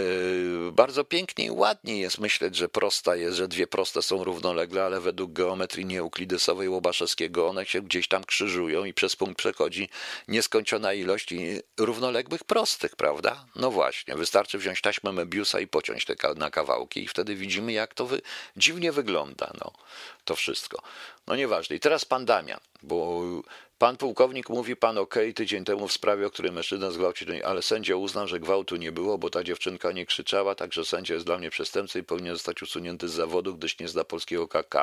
bardzo 0.71 1.03
pięknie 1.03 1.45
i 1.45 1.51
ładnie 1.51 1.99
jest 1.99 2.19
myśleć, 2.19 2.55
że 2.55 2.69
prosta 2.69 3.15
jest, 3.15 3.37
że 3.37 3.47
dwie 3.47 3.67
proste 3.67 4.01
są 4.01 4.23
równolegle, 4.23 4.83
ale 4.83 5.01
według 5.01 5.33
geometrii 5.33 5.85
nieuklidesowej 5.85 6.69
Łobaszewskiego 6.69 7.47
one 7.47 7.65
się 7.65 7.81
gdzieś 7.81 8.07
tam 8.07 8.23
krzyżują 8.23 8.85
i 8.85 8.93
przez 8.93 9.15
punkt 9.15 9.37
przechodzi 9.37 9.89
nieskończona 10.27 10.93
ilość 10.93 11.33
równoległych 11.77 12.43
prostych, 12.43 12.95
prawda? 12.95 13.45
No 13.55 13.71
właśnie, 13.71 14.15
wystarczy 14.15 14.57
wziąć 14.57 14.81
taśmę 14.81 15.11
Mebiusa 15.11 15.59
i 15.59 15.67
pociąć 15.67 16.05
te 16.05 16.15
na 16.35 16.51
kawałki 16.51 17.03
i 17.03 17.07
wtedy 17.07 17.35
widzimy, 17.35 17.48
widzimy, 17.49 17.71
jak 17.71 17.93
to 17.93 18.05
wy... 18.05 18.21
dziwnie 18.57 18.91
wygląda, 18.91 19.51
no, 19.62 19.71
to 20.25 20.35
wszystko. 20.35 20.81
No 21.27 21.35
nieważne. 21.35 21.75
I 21.75 21.79
teraz 21.79 22.05
pan 22.05 22.25
Damian, 22.25 22.59
bo 22.83 23.21
pan 23.77 23.97
pułkownik 23.97 24.49
mówi 24.49 24.75
pan 24.75 24.97
ok, 24.97 25.15
tydzień 25.35 25.65
temu 25.65 25.88
w 25.88 25.93
sprawie, 25.93 26.27
o 26.27 26.29
której 26.29 26.51
mężczyzna 26.51 26.91
zgwałcił, 26.91 27.27
ale 27.45 27.62
sędzia 27.62 27.95
uznał, 27.95 28.27
że 28.27 28.39
gwałtu 28.39 28.75
nie 28.75 28.91
było, 28.91 29.17
bo 29.17 29.29
ta 29.29 29.43
dziewczynka 29.43 29.91
nie 29.91 30.05
krzyczała, 30.05 30.55
także 30.55 30.85
sędzia 30.85 31.13
jest 31.13 31.25
dla 31.25 31.38
mnie 31.38 31.49
przestępcą 31.49 31.99
i 31.99 32.03
powinien 32.03 32.33
zostać 32.33 32.62
usunięty 32.62 33.07
z 33.07 33.12
zawodu, 33.13 33.55
gdyż 33.55 33.79
nie 33.79 33.88
zna 33.88 34.03
polskiego 34.03 34.47
KK. 34.47 34.75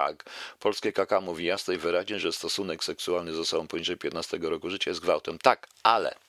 Polskie 0.60 0.92
KK 0.92 1.20
mówi 1.22 1.44
jasno 1.44 1.74
i 1.74 1.78
wyraźnie, 1.78 2.20
że 2.20 2.32
stosunek 2.32 2.84
seksualny 2.84 3.32
z 3.32 3.38
osobą 3.38 3.66
poniżej 3.66 3.96
15 3.96 4.38
roku 4.38 4.70
życia 4.70 4.90
jest 4.90 5.00
gwałtem. 5.00 5.38
Tak, 5.38 5.68
ale 5.82 6.25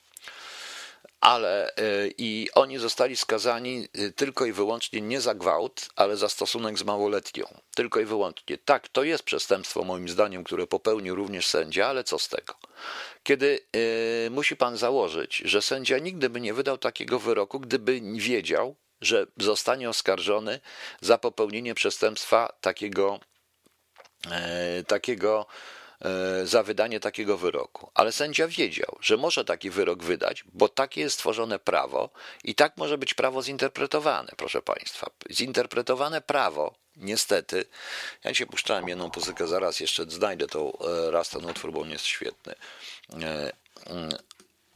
ale 1.20 1.70
y, 1.70 2.14
i 2.18 2.48
oni 2.54 2.78
zostali 2.78 3.16
skazani 3.16 3.88
y, 3.98 4.12
tylko 4.12 4.46
i 4.46 4.52
wyłącznie 4.52 5.00
nie 5.00 5.20
za 5.20 5.34
gwałt, 5.34 5.88
ale 5.96 6.16
za 6.16 6.28
stosunek 6.28 6.78
z 6.78 6.84
małoletnią. 6.84 7.44
Tylko 7.74 8.00
i 8.00 8.04
wyłącznie. 8.04 8.58
Tak, 8.58 8.88
to 8.88 9.04
jest 9.04 9.22
przestępstwo 9.22 9.84
moim 9.84 10.08
zdaniem, 10.08 10.44
które 10.44 10.66
popełnił 10.66 11.14
również 11.14 11.46
sędzia, 11.46 11.86
ale 11.86 12.04
co 12.04 12.18
z 12.18 12.28
tego? 12.28 12.54
Kiedy 13.22 13.60
y, 13.76 14.30
musi 14.30 14.56
pan 14.56 14.76
założyć, 14.76 15.36
że 15.36 15.62
sędzia 15.62 15.98
nigdy 15.98 16.30
by 16.30 16.40
nie 16.40 16.54
wydał 16.54 16.78
takiego 16.78 17.18
wyroku, 17.18 17.60
gdyby 17.60 18.00
wiedział, 18.14 18.76
że 19.00 19.26
zostanie 19.36 19.88
oskarżony 19.88 20.60
za 21.00 21.18
popełnienie 21.18 21.74
przestępstwa 21.74 22.52
takiego, 22.60 23.20
e, 24.30 24.84
takiego 24.84 25.46
E, 25.46 25.77
za 26.44 26.62
wydanie 26.62 27.00
takiego 27.00 27.38
wyroku. 27.38 27.90
Ale 27.94 28.12
sędzia 28.12 28.48
wiedział, 28.48 28.98
że 29.00 29.16
może 29.16 29.44
taki 29.44 29.70
wyrok 29.70 30.02
wydać, 30.02 30.44
bo 30.52 30.68
takie 30.68 31.00
jest 31.00 31.14
stworzone 31.14 31.58
prawo 31.58 32.10
i 32.44 32.54
tak 32.54 32.76
może 32.76 32.98
być 32.98 33.14
prawo 33.14 33.42
zinterpretowane, 33.42 34.32
proszę 34.36 34.62
Państwa. 34.62 35.10
Zinterpretowane 35.30 36.20
prawo, 36.20 36.74
niestety, 36.96 37.64
ja 38.24 38.32
dzisiaj 38.32 38.46
puszczałem 38.46 38.88
jedną 38.88 39.10
muzykę, 39.16 39.46
zaraz 39.46 39.80
jeszcze 39.80 40.04
znajdę 40.10 40.46
to 40.46 40.72
e, 41.06 41.10
raz 41.10 41.28
ten 41.28 41.44
utwór, 41.44 41.72
bo 41.72 41.80
on 41.80 41.90
jest 41.90 42.04
świetny. 42.04 42.54
E, 43.12 43.52
mm, 43.86 44.10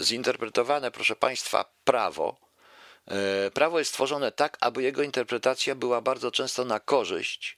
zinterpretowane, 0.01 0.91
proszę 0.91 1.17
Państwa, 1.17 1.65
prawo, 1.85 2.37
prawo 3.55 3.79
jest 3.79 3.91
stworzone 3.91 4.33
tak, 4.33 4.57
aby 4.61 4.83
jego 4.83 5.03
interpretacja 5.03 5.75
była 5.75 6.01
bardzo 6.01 6.31
często 6.31 6.65
na 6.65 6.81
korzyść, 6.81 7.57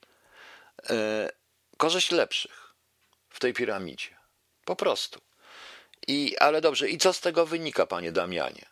korzyść 1.77 2.11
lepszych 2.11 2.64
w 3.35 3.39
tej 3.39 3.53
piramidzie. 3.53 4.09
Po 4.65 4.75
prostu. 4.75 5.21
I, 6.07 6.37
ale 6.37 6.61
dobrze, 6.61 6.89
i 6.89 6.97
co 6.97 7.13
z 7.13 7.21
tego 7.21 7.45
wynika, 7.45 7.85
panie 7.85 8.11
Damianie? 8.11 8.65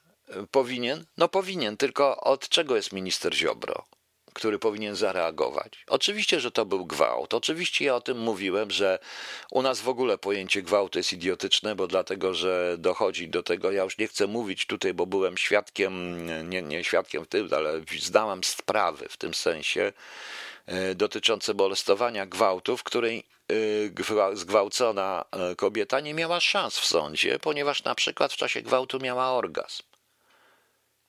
Powinien? 0.52 1.06
No 1.18 1.28
powinien, 1.28 1.78
tylko 1.78 2.22
od 2.22 2.50
czego 2.50 2.76
jest 2.76 2.94
minister 2.94 3.34
Ziobro, 3.34 3.86
który 4.34 4.60
powinien 4.60 4.96
zareagować? 4.96 5.84
Oczywiście, 5.88 6.40
że 6.40 6.52
to 6.52 6.66
był 6.66 6.86
gwałt. 6.86 7.34
Oczywiście 7.34 7.86
ja 7.86 7.96
o 7.96 8.02
tym 8.02 8.18
mówiłem, 8.20 8.72
że 8.72 9.00
u 9.52 9.62
nas 9.62 9.82
w 9.82 9.90
ogóle 9.90 10.18
pojęcie 10.18 10.62
gwałtu 10.62 11.00
jest 11.00 11.14
idiotyczne, 11.14 11.76
bo 11.76 11.88
dlatego, 11.88 12.34
że 12.34 12.76
dochodzi 12.80 13.30
do 13.30 13.44
tego, 13.44 13.72
ja 13.72 13.84
już 13.84 13.98
nie 13.98 14.08
chcę 14.08 14.28
mówić 14.28 14.66
tutaj, 14.66 14.94
bo 14.94 15.06
byłem 15.06 15.38
świadkiem, 15.38 16.26
nie, 16.50 16.62
nie 16.62 16.84
świadkiem 16.84 17.26
w 17.26 17.28
tym, 17.28 17.50
ale 17.52 17.82
zdałam 18.00 18.44
sprawy 18.44 19.10
w 19.10 19.18
tym 19.18 19.34
sensie, 19.34 19.94
dotyczące 20.96 21.54
molestowania 21.54 22.26
gwałtu, 22.26 22.78
w 22.78 22.84
której 22.84 23.24
Y, 23.52 23.94
zgwałcona 24.34 25.26
y, 25.52 25.56
kobieta 25.56 26.00
nie 26.00 26.14
miała 26.14 26.40
szans 26.40 26.80
w 26.80 26.86
sądzie, 26.86 27.40
ponieważ 27.40 27.84
na 27.84 27.96
przykład 27.96 28.34
w 28.34 28.38
czasie 28.38 28.62
gwałtu 28.62 29.00
miała 29.00 29.32
orgazm. 29.32 29.84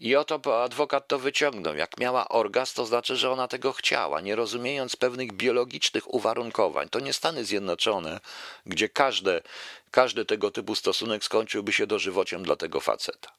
I 0.00 0.16
oto 0.16 0.62
adwokat 0.62 1.08
to 1.08 1.18
wyciągnął. 1.18 1.76
Jak 1.76 1.98
miała 1.98 2.28
orgazm, 2.28 2.74
to 2.74 2.86
znaczy, 2.86 3.16
że 3.16 3.30
ona 3.30 3.48
tego 3.48 3.72
chciała, 3.72 4.20
nie 4.20 4.36
rozumiejąc 4.36 4.96
pewnych 4.96 5.32
biologicznych 5.32 6.14
uwarunkowań. 6.14 6.88
To 6.88 7.00
nie 7.00 7.12
Stany 7.12 7.44
Zjednoczone, 7.44 8.20
gdzie 8.66 8.88
każde, 8.88 9.42
każdy 9.90 10.24
tego 10.24 10.50
typu 10.50 10.74
stosunek 10.74 11.24
skończyłby 11.24 11.72
się 11.72 11.86
dożywociem 11.86 12.42
dla 12.42 12.56
tego 12.56 12.80
faceta. 12.80 13.32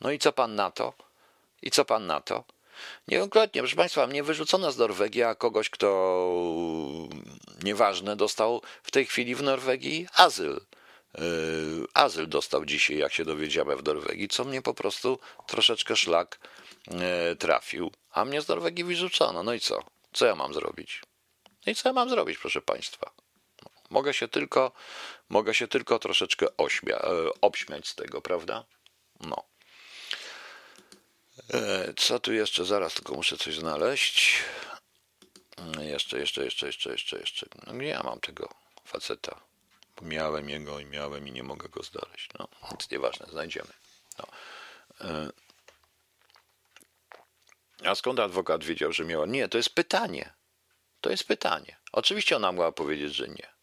No 0.00 0.10
i 0.10 0.18
co 0.18 0.32
pan 0.32 0.54
na 0.54 0.70
to? 0.70 0.92
I 1.62 1.70
co 1.70 1.84
pan 1.84 2.06
na 2.06 2.20
to? 2.20 2.44
Niejednokrotnie, 3.08 3.60
proszę 3.60 3.76
Państwa, 3.76 4.06
mnie 4.06 4.22
wyrzucono 4.22 4.72
z 4.72 4.78
Norwegii, 4.78 5.22
a 5.22 5.34
kogoś, 5.34 5.70
kto 5.70 5.88
nieważne, 7.64 8.16
dostał 8.16 8.62
w 8.82 8.90
tej 8.90 9.06
chwili 9.06 9.34
w 9.34 9.42
Norwegii 9.42 10.06
azyl. 10.14 10.60
Yy, 11.18 11.86
azyl 11.94 12.28
dostał 12.28 12.64
dzisiaj, 12.64 12.96
jak 12.96 13.12
się 13.12 13.24
dowiedziałem, 13.24 13.78
w 13.78 13.84
Norwegii, 13.84 14.28
co 14.28 14.44
mnie 14.44 14.62
po 14.62 14.74
prostu 14.74 15.18
troszeczkę 15.46 15.96
szlak 15.96 16.38
yy, 16.90 17.36
trafił. 17.36 17.90
A 18.10 18.24
mnie 18.24 18.40
z 18.40 18.48
Norwegii 18.48 18.84
wyrzucono. 18.84 19.42
No 19.42 19.54
i 19.54 19.60
co? 19.60 19.82
Co 20.12 20.26
ja 20.26 20.34
mam 20.34 20.54
zrobić? 20.54 21.02
No 21.66 21.72
i 21.72 21.74
co 21.74 21.88
ja 21.88 21.92
mam 21.92 22.10
zrobić, 22.10 22.38
proszę 22.38 22.62
Państwa? 22.62 23.10
Mogę 23.90 24.14
się 24.14 24.28
tylko, 24.28 24.72
mogę 25.28 25.54
się 25.54 25.68
tylko 25.68 25.98
troszeczkę 25.98 26.56
ośmia, 26.56 26.96
yy, 26.96 27.30
obśmiać 27.40 27.88
z 27.88 27.94
tego, 27.94 28.20
prawda? 28.20 28.64
No. 29.20 29.53
E, 31.50 31.94
co 31.96 32.18
tu 32.18 32.32
jeszcze? 32.32 32.64
Zaraz 32.64 32.94
tylko 32.94 33.14
muszę 33.14 33.36
coś 33.36 33.54
znaleźć. 33.54 34.42
E, 35.78 35.84
jeszcze, 35.84 36.18
jeszcze, 36.18 36.44
jeszcze, 36.44 36.66
jeszcze, 36.66 36.90
jeszcze, 36.90 37.18
jeszcze. 37.18 37.46
No 37.66 37.72
nie 37.72 37.86
ja 37.86 38.02
mam 38.02 38.20
tego 38.20 38.48
faceta. 38.84 39.40
Miałem 40.02 40.48
jego 40.48 40.80
i 40.80 40.86
miałem 40.86 41.28
i 41.28 41.32
nie 41.32 41.42
mogę 41.42 41.68
go 41.68 41.82
znaleźć. 41.82 42.28
No, 42.38 42.48
nic 42.72 42.90
nieważne, 42.90 43.26
znajdziemy. 43.30 43.72
No. 44.18 44.26
E, 45.00 45.30
a 47.84 47.94
skąd 47.94 48.20
adwokat 48.20 48.64
wiedział, 48.64 48.92
że 48.92 49.04
miała? 49.04 49.26
Nie, 49.26 49.48
to 49.48 49.56
jest 49.58 49.70
pytanie. 49.70 50.32
To 51.00 51.10
jest 51.10 51.24
pytanie. 51.24 51.76
Oczywiście 51.92 52.36
ona 52.36 52.52
mogła 52.52 52.72
powiedzieć, 52.72 53.14
że 53.14 53.28
nie. 53.28 53.53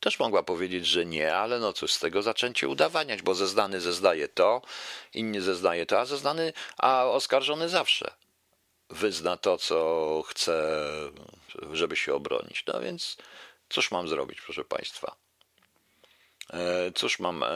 Też 0.00 0.18
mogła 0.18 0.42
powiedzieć, 0.42 0.86
że 0.86 1.06
nie, 1.06 1.36
ale 1.36 1.58
no 1.58 1.72
cóż 1.72 1.92
z 1.92 1.98
tego 1.98 2.22
zaczęcie 2.22 2.68
udawaniać, 2.68 3.22
bo 3.22 3.34
zeznany 3.34 3.80
zeznaje 3.80 4.28
to, 4.28 4.62
inni 5.14 5.40
zeznaje 5.40 5.86
to, 5.86 6.00
a 6.00 6.04
zeznany, 6.04 6.52
a 6.76 7.04
oskarżony 7.04 7.68
zawsze 7.68 8.10
wyzna 8.90 9.36
to, 9.36 9.58
co 9.58 10.22
chce, 10.26 10.82
żeby 11.72 11.96
się 11.96 12.14
obronić. 12.14 12.64
No 12.66 12.80
więc 12.80 13.16
cóż 13.68 13.90
mam 13.90 14.08
zrobić, 14.08 14.40
proszę 14.40 14.64
Państwa? 14.64 15.16
E, 16.52 16.92
cóż 16.94 17.18
mam, 17.18 17.42
e, 17.42 17.48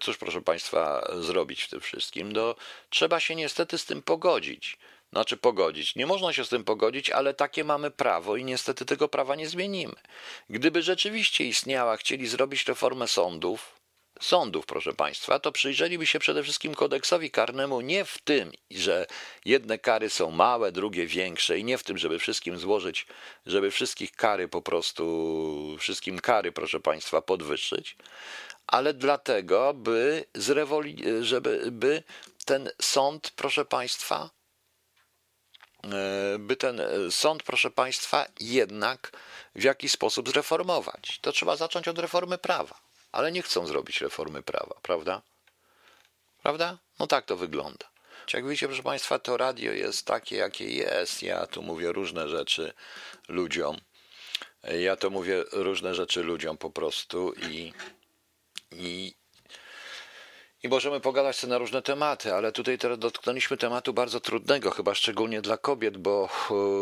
cóż 0.00 0.16
proszę 0.18 0.42
Państwa 0.42 1.10
zrobić 1.20 1.62
w 1.62 1.68
tym 1.68 1.80
wszystkim? 1.80 2.32
No, 2.32 2.54
trzeba 2.90 3.20
się 3.20 3.34
niestety 3.34 3.78
z 3.78 3.84
tym 3.84 4.02
pogodzić 4.02 4.78
znaczy 5.12 5.36
pogodzić. 5.36 5.96
Nie 5.96 6.06
można 6.06 6.32
się 6.32 6.44
z 6.44 6.48
tym 6.48 6.64
pogodzić, 6.64 7.10
ale 7.10 7.34
takie 7.34 7.64
mamy 7.64 7.90
prawo 7.90 8.36
i 8.36 8.44
niestety 8.44 8.84
tego 8.84 9.08
prawa 9.08 9.36
nie 9.36 9.48
zmienimy. 9.48 9.94
Gdyby 10.50 10.82
rzeczywiście 10.82 11.44
istniała, 11.44 11.96
chcieli 11.96 12.26
zrobić 12.26 12.68
reformę 12.68 13.08
sądów, 13.08 13.80
sądów, 14.20 14.66
proszę 14.66 14.92
Państwa, 14.92 15.38
to 15.38 15.52
przyjrzeliby 15.52 16.06
się 16.06 16.18
przede 16.18 16.42
wszystkim 16.42 16.74
kodeksowi 16.74 17.30
karnemu 17.30 17.80
nie 17.80 18.04
w 18.04 18.18
tym, 18.18 18.52
że 18.70 19.06
jedne 19.44 19.78
kary 19.78 20.10
są 20.10 20.30
małe, 20.30 20.72
drugie 20.72 21.06
większe 21.06 21.58
i 21.58 21.64
nie 21.64 21.78
w 21.78 21.82
tym, 21.82 21.98
żeby 21.98 22.18
wszystkim 22.18 22.58
złożyć, 22.58 23.06
żeby 23.46 23.70
wszystkich 23.70 24.12
kary 24.12 24.48
po 24.48 24.62
prostu, 24.62 25.76
wszystkim 25.78 26.18
kary, 26.18 26.52
proszę 26.52 26.80
Państwa, 26.80 27.22
podwyższyć, 27.22 27.96
ale 28.66 28.94
dlatego, 28.94 29.74
by, 29.74 30.24
żeby 31.20 31.68
by 31.72 32.02
ten 32.44 32.70
sąd, 32.82 33.30
proszę 33.36 33.64
Państwa, 33.64 34.30
by 36.38 36.56
ten 36.56 36.80
e, 36.80 37.10
sąd, 37.10 37.42
proszę 37.42 37.70
Państwa, 37.70 38.26
jednak 38.40 39.12
w 39.54 39.62
jakiś 39.62 39.92
sposób 39.92 40.28
zreformować. 40.28 41.18
To 41.20 41.32
trzeba 41.32 41.56
zacząć 41.56 41.88
od 41.88 41.98
reformy 41.98 42.38
prawa, 42.38 42.80
ale 43.12 43.32
nie 43.32 43.42
chcą 43.42 43.66
zrobić 43.66 44.00
reformy 44.00 44.42
prawa, 44.42 44.74
prawda? 44.82 45.22
Prawda? 46.42 46.78
No 46.98 47.06
tak 47.06 47.24
to 47.26 47.36
wygląda. 47.36 47.90
Jak 48.32 48.48
widzicie, 48.48 48.66
proszę 48.66 48.82
Państwa, 48.82 49.18
to 49.18 49.36
radio 49.36 49.72
jest 49.72 50.06
takie, 50.06 50.36
jakie 50.36 50.70
jest. 50.70 51.22
Ja 51.22 51.46
tu 51.46 51.62
mówię 51.62 51.92
różne 51.92 52.28
rzeczy 52.28 52.72
ludziom. 53.28 53.80
Ja 54.62 54.96
to 54.96 55.10
mówię 55.10 55.44
różne 55.52 55.94
rzeczy 55.94 56.22
ludziom 56.22 56.56
po 56.56 56.70
prostu 56.70 57.32
i, 57.32 57.72
i 58.72 59.14
i 60.62 60.68
możemy 60.68 61.00
pogadać 61.00 61.36
sobie 61.36 61.50
na 61.50 61.58
różne 61.58 61.82
tematy, 61.82 62.34
ale 62.34 62.52
tutaj 62.52 62.78
teraz 62.78 62.98
dotknęliśmy 62.98 63.56
tematu 63.56 63.92
bardzo 63.92 64.20
trudnego, 64.20 64.70
chyba 64.70 64.94
szczególnie 64.94 65.42
dla 65.42 65.56
kobiet, 65.56 65.98
bo 65.98 66.28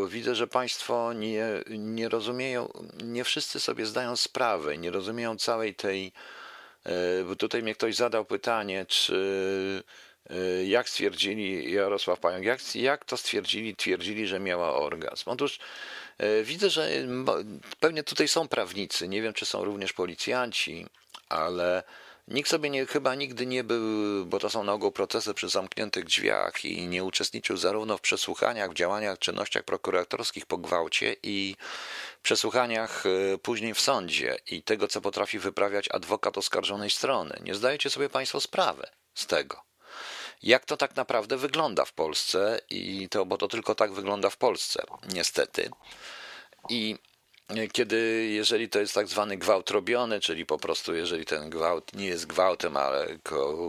widzę, 0.08 0.34
że 0.34 0.46
Państwo 0.46 1.12
nie, 1.12 1.46
nie 1.70 2.08
rozumieją, 2.08 2.72
nie 3.04 3.24
wszyscy 3.24 3.60
sobie 3.60 3.86
zdają 3.86 4.16
sprawę, 4.16 4.78
nie 4.78 4.90
rozumieją 4.90 5.36
całej 5.36 5.74
tej. 5.74 6.12
E, 6.84 7.24
bo 7.24 7.36
tutaj 7.36 7.62
mnie 7.62 7.74
ktoś 7.74 7.96
zadał 7.96 8.24
pytanie, 8.24 8.86
czy 8.88 9.82
e, 10.30 10.64
jak 10.64 10.88
stwierdzili, 10.88 11.72
Jarosław 11.72 12.20
Pająk, 12.20 12.44
jak, 12.44 12.76
jak 12.76 13.04
to 13.04 13.16
stwierdzili, 13.16 13.76
twierdzili, 13.76 14.26
że 14.26 14.40
miała 14.40 14.74
orgazm? 14.74 15.30
Otóż 15.30 15.58
e, 16.18 16.42
widzę, 16.42 16.70
że 16.70 16.88
pewnie 17.80 18.02
tutaj 18.02 18.28
są 18.28 18.48
prawnicy, 18.48 19.08
nie 19.08 19.22
wiem, 19.22 19.32
czy 19.32 19.46
są 19.46 19.64
również 19.64 19.92
policjanci, 19.92 20.86
ale 21.28 21.82
Nikt 22.30 22.50
sobie 22.50 22.70
nie, 22.70 22.86
chyba 22.86 23.14
nigdy 23.14 23.46
nie 23.46 23.64
był, 23.64 24.26
bo 24.26 24.38
to 24.38 24.50
są 24.50 24.64
na 24.64 24.72
ogół 24.72 24.92
procesy 24.92 25.34
przy 25.34 25.48
zamkniętych 25.48 26.04
drzwiach 26.04 26.64
i 26.64 26.88
nie 26.88 27.04
uczestniczył 27.04 27.56
zarówno 27.56 27.98
w 27.98 28.00
przesłuchaniach, 28.00 28.70
w 28.70 28.74
działaniach, 28.74 29.18
czynnościach 29.18 29.62
prokuratorskich 29.62 30.46
po 30.46 30.58
gwałcie 30.58 31.16
i 31.22 31.56
przesłuchaniach 32.22 33.04
e, 33.06 33.38
później 33.38 33.74
w 33.74 33.80
sądzie 33.80 34.38
i 34.50 34.62
tego, 34.62 34.88
co 34.88 35.00
potrafi 35.00 35.38
wyprawiać 35.38 35.88
adwokat 35.90 36.38
oskarżonej 36.38 36.90
strony. 36.90 37.38
Nie 37.42 37.54
zdajecie 37.54 37.90
sobie 37.90 38.08
Państwo 38.08 38.40
sprawy 38.40 38.86
z 39.14 39.26
tego. 39.26 39.62
Jak 40.42 40.64
to 40.64 40.76
tak 40.76 40.96
naprawdę 40.96 41.36
wygląda 41.36 41.84
w 41.84 41.92
Polsce 41.92 42.60
i 42.70 43.08
to, 43.08 43.26
bo 43.26 43.38
to 43.38 43.48
tylko 43.48 43.74
tak 43.74 43.92
wygląda 43.92 44.30
w 44.30 44.36
Polsce, 44.36 44.84
niestety. 45.12 45.70
I 46.68 46.98
kiedy, 47.72 48.28
jeżeli 48.30 48.68
to 48.68 48.78
jest 48.78 48.94
tak 48.94 49.08
zwany 49.08 49.36
gwałt 49.36 49.70
robiony, 49.70 50.20
czyli 50.20 50.46
po 50.46 50.58
prostu, 50.58 50.94
jeżeli 50.94 51.24
ten 51.24 51.50
gwałt 51.50 51.94
nie 51.94 52.06
jest 52.06 52.26
gwałtem, 52.26 52.76
ale 52.76 53.18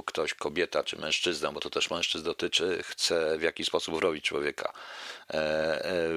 ktoś, 0.06 0.34
kobieta 0.34 0.84
czy 0.84 0.98
mężczyzna, 0.98 1.52
bo 1.52 1.60
to 1.60 1.70
też 1.70 1.90
mężczyzn 1.90 2.26
dotyczy, 2.26 2.80
chce 2.84 3.38
w 3.38 3.42
jakiś 3.42 3.68
sposób 3.68 3.96
wrobić 3.96 4.24
człowieka, 4.24 4.74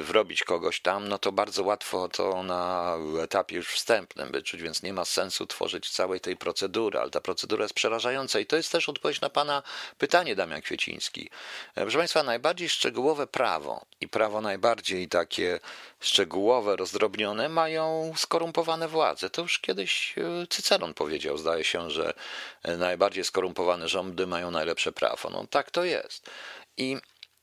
wrobić 0.01 0.45
kogoś 0.45 0.81
tam, 0.81 1.09
no 1.09 1.19
to 1.19 1.33
bardzo 1.33 1.63
łatwo 1.63 2.09
to 2.09 2.43
na 2.43 2.97
etapie 3.23 3.57
już 3.57 3.69
wstępnym 3.69 4.33
wyczuć, 4.33 4.63
więc 4.63 4.83
nie 4.83 4.93
ma 4.93 5.05
sensu 5.05 5.47
tworzyć 5.47 5.91
całej 5.91 6.21
tej 6.21 6.37
procedury, 6.37 6.99
ale 6.99 7.11
ta 7.11 7.21
procedura 7.21 7.63
jest 7.63 7.75
przerażająca 7.75 8.41
i 8.41 8.47
to 8.47 8.57
jest 8.57 8.73
też 8.73 8.89
odpowiedź 8.89 9.21
na 9.21 9.31
Pana 9.31 9.63
pytanie, 9.99 10.37
Damian 10.37 10.63
Kwieciński. 10.63 11.31
E, 11.75 11.83
proszę 11.83 11.99
Państwa, 11.99 12.23
najbardziej 12.23 12.69
szczegółowe 12.69 13.27
prawo 13.27 13.85
i 14.01 14.09
prawo 14.09 14.41
najbardziej 14.41 15.09
takie 15.09 15.61
szczegółowe, 16.01 16.77
rozdrobnione, 16.77 17.49
mają 17.49 18.13
skorumpowane 18.17 18.89
władze. 18.89 19.31
To 19.31 19.43
już 19.43 19.59
kiedyś 19.59 20.15
e, 20.19 20.47
Cyceron 20.47 20.95
powiedział, 20.95 21.39
zdaje 21.39 21.65
się, 21.65 21.91
że 21.91 22.15
e, 22.63 22.77
najbardziej 22.77 23.25
skorumpowane 23.25 23.89
rządy 23.89 24.27
mają 24.27 24.51
najlepsze 24.51 24.93
prawo. 24.93 25.31
No 25.31 25.47
tak 25.51 25.71
to 25.71 25.85
jest. 25.85 26.31
I, 26.77 26.97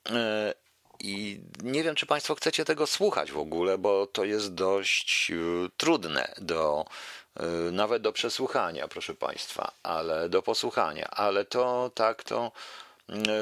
e, 0.10 0.54
i 1.00 1.42
nie 1.64 1.84
wiem, 1.84 1.96
czy 1.96 2.06
Państwo 2.06 2.36
chcecie 2.36 2.66
tego 2.66 2.88
słuchać 2.88 3.32
w 3.32 3.38
ogóle, 3.38 3.78
bo 3.78 4.08
to 4.08 4.24
jest 4.24 4.54
dość 4.54 5.32
trudne 5.78 6.34
do 6.38 6.86
nawet 7.72 8.02
do 8.02 8.12
przesłuchania, 8.12 8.88
proszę 8.88 9.14
Państwa, 9.14 9.72
ale 9.84 10.30
do 10.30 10.42
posłuchania, 10.42 11.10
ale 11.10 11.46
to 11.46 11.92
tak 11.96 12.24
to 12.24 12.52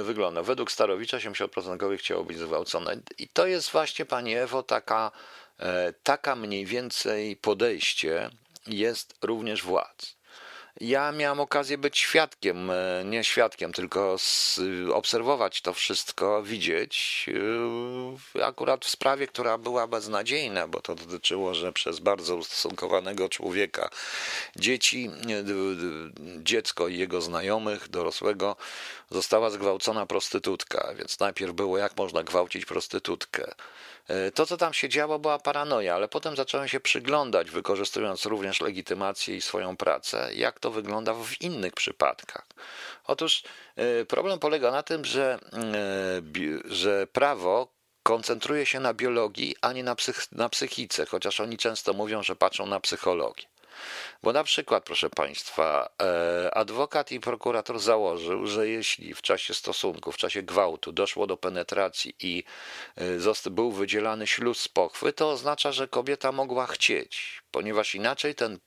wygląda. 0.03 0.43
Według 0.43 0.71
Starowicza 0.71 1.17
70% 1.17 1.77
kobiet 1.77 1.99
chciało 1.99 2.23
być 2.23 2.37
zgwałcone. 2.37 2.97
I 3.17 3.27
to 3.27 3.47
jest 3.47 3.71
właśnie, 3.71 4.05
Pani 4.05 4.35
Ewo, 4.35 4.63
taka 4.63 5.11
E, 5.59 5.93
taka 6.03 6.35
mniej 6.35 6.65
więcej 6.65 7.35
podejście 7.35 8.29
jest 8.67 9.15
również 9.21 9.63
władz. 9.63 10.16
Ja 10.81 11.11
miałem 11.11 11.39
okazję 11.39 11.77
być 11.77 11.97
świadkiem, 11.97 12.71
e, 12.71 13.03
nie 13.05 13.23
świadkiem, 13.23 13.73
tylko 13.73 14.15
obserwować 14.93 15.61
to 15.61 15.73
wszystko, 15.73 16.43
widzieć. 16.43 17.25
E, 18.35 18.43
akurat 18.45 18.85
w 18.85 18.89
sprawie, 18.89 19.27
która 19.27 19.57
była 19.57 19.87
beznadziejna, 19.87 20.67
bo 20.67 20.81
to 20.81 20.95
dotyczyło, 20.95 21.53
że 21.53 21.73
przez 21.73 21.99
bardzo 21.99 22.35
ustosunkowanego 22.35 23.29
człowieka 23.29 23.89
dzieci, 24.55 25.11
dziecko 26.39 26.87
i 26.87 26.97
jego 26.97 27.21
znajomych, 27.21 27.89
dorosłego, 27.89 28.55
została 29.09 29.49
zgwałcona 29.49 30.05
prostytutka. 30.05 30.93
Więc 30.97 31.19
najpierw 31.19 31.53
było, 31.53 31.77
jak 31.77 31.97
można 31.97 32.23
gwałcić 32.23 32.65
prostytutkę. 32.65 33.53
E, 34.07 34.31
to, 34.31 34.45
co 34.45 34.57
tam 34.57 34.73
się 34.73 34.89
działo, 34.89 35.19
była 35.19 35.39
paranoja, 35.39 35.95
ale 35.95 36.07
potem 36.07 36.35
zacząłem 36.35 36.67
się 36.67 36.79
przyglądać, 36.79 37.51
wykorzystując 37.51 38.25
również 38.25 38.61
legitymację 38.61 39.35
i 39.35 39.41
swoją 39.41 39.77
pracę, 39.77 40.29
jak 40.33 40.59
to 40.59 40.71
wygląda 40.71 41.13
w 41.13 41.41
innych 41.41 41.73
przypadkach. 41.73 42.47
Otóż 43.05 43.43
e, 43.75 44.05
problem 44.05 44.39
polega 44.39 44.71
na 44.71 44.83
tym, 44.83 45.05
że, 45.05 45.39
e, 45.53 46.73
że 46.73 47.07
prawo 47.07 47.77
koncentruje 48.03 48.65
się 48.65 48.79
na 48.79 48.93
biologii, 48.93 49.55
a 49.61 49.73
nie 49.73 49.83
na, 49.83 49.95
psych, 49.95 50.31
na 50.31 50.49
psychice, 50.49 51.05
chociaż 51.05 51.39
oni 51.39 51.57
często 51.57 51.93
mówią, 51.93 52.23
że 52.23 52.35
patrzą 52.35 52.65
na 52.65 52.79
psychologię. 52.79 53.47
Bo 54.23 54.33
na 54.33 54.43
przykład, 54.43 54.83
proszę 54.83 55.09
Państwa, 55.09 55.89
e, 56.01 56.57
adwokat 56.57 57.11
i 57.11 57.19
prokurator 57.19 57.79
założył, 57.79 58.47
że 58.47 58.67
jeśli 58.67 59.13
w 59.13 59.21
czasie 59.21 59.53
stosunku, 59.53 60.11
w 60.11 60.17
czasie 60.17 60.43
gwałtu 60.43 60.91
doszło 60.91 61.27
do 61.27 61.37
penetracji 61.37 62.15
i 62.19 62.43
e, 63.45 63.49
był 63.51 63.71
wydzielany 63.71 64.27
śluz 64.27 64.59
z 64.59 64.67
pochwy, 64.67 65.13
to 65.13 65.31
oznacza, 65.31 65.71
że 65.71 65.87
kobieta 65.87 66.31
mogła 66.31 66.67
chcieć, 66.67 67.41
ponieważ 67.51 67.95
inaczej 67.95 68.35
ten 68.35 68.59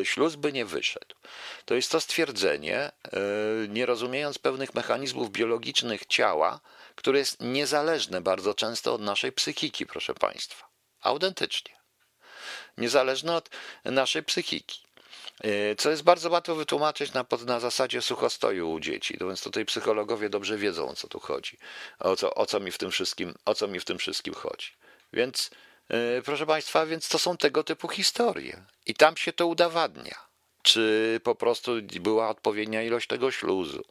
e, 0.00 0.04
śluz 0.04 0.36
by 0.36 0.52
nie 0.52 0.64
wyszedł. 0.64 1.14
To 1.64 1.74
jest 1.74 1.90
to 1.90 2.00
stwierdzenie, 2.00 2.90
nie 3.68 3.86
rozumiejąc 3.86 4.38
pewnych 4.38 4.74
mechanizmów 4.74 5.30
biologicznych 5.30 6.06
ciała, 6.06 6.60
które 6.94 7.18
jest 7.18 7.40
niezależne 7.40 8.20
bardzo 8.20 8.54
często 8.54 8.94
od 8.94 9.00
naszej 9.00 9.32
psychiki, 9.32 9.86
proszę 9.86 10.14
Państwa. 10.14 10.68
Autentycznie 11.00 11.83
niezależne 12.78 13.36
od 13.36 13.50
naszej 13.84 14.22
psychiki. 14.22 14.84
E, 15.40 15.76
co 15.76 15.90
jest 15.90 16.02
bardzo 16.02 16.30
łatwo 16.30 16.54
wytłumaczyć 16.54 17.12
na, 17.12 17.24
na 17.46 17.60
zasadzie 17.60 18.02
suchostoju 18.02 18.70
u 18.70 18.80
dzieci. 18.80 19.16
No 19.20 19.26
więc 19.26 19.42
tutaj 19.42 19.64
psychologowie 19.64 20.28
dobrze 20.28 20.56
wiedzą, 20.56 20.88
o 20.88 20.94
co 20.94 21.08
tu 21.08 21.20
chodzi, 21.20 21.58
o 21.98 22.16
co, 22.16 22.34
o 22.34 22.46
co, 22.46 22.60
mi, 22.60 22.70
w 22.70 22.78
tym 22.78 22.90
wszystkim, 22.90 23.34
o 23.44 23.54
co 23.54 23.68
mi 23.68 23.80
w 23.80 23.84
tym 23.84 23.98
wszystkim 23.98 24.34
chodzi. 24.34 24.68
Więc, 25.12 25.50
yy, 25.88 26.22
proszę 26.24 26.46
Państwa, 26.46 26.86
więc 26.86 27.08
to 27.08 27.18
są 27.18 27.36
tego 27.36 27.64
typu 27.64 27.88
historie. 27.88 28.64
I 28.86 28.94
tam 28.94 29.16
się 29.16 29.32
to 29.32 29.46
udowadnia. 29.46 30.33
Czy 30.64 31.20
po 31.24 31.34
prostu 31.34 31.72
była 32.00 32.28
odpowiednia 32.28 32.82
ilość 32.82 33.06
tego 33.06 33.30
śluzu, 33.30 33.84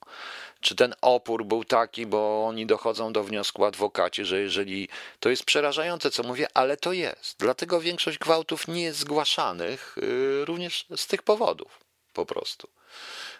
czy 0.62 0.76
ten 0.76 0.96
opór 1.02 1.46
był 1.46 1.64
taki, 1.64 2.06
bo 2.06 2.46
oni 2.48 2.66
dochodzą 2.66 3.14
do 3.14 3.24
wniosku 3.24 3.66
adwokaci, 3.66 4.26
że 4.26 4.40
jeżeli 4.40 4.90
to 5.20 5.30
jest 5.30 5.44
przerażające, 5.44 6.12
co 6.12 6.24
mówię, 6.24 6.48
ale 6.54 6.78
to 6.78 6.94
jest. 6.94 7.38
Dlatego 7.40 7.82
większość 7.82 8.18
gwałtów 8.18 8.68
nie 8.68 8.84
jest 8.84 9.00
zgłaszanych 9.00 9.98
y, 9.98 10.46
również 10.46 10.86
z 10.96 11.08
tych 11.08 11.22
powodów, 11.22 11.80
po 12.14 12.26
prostu. 12.26 12.70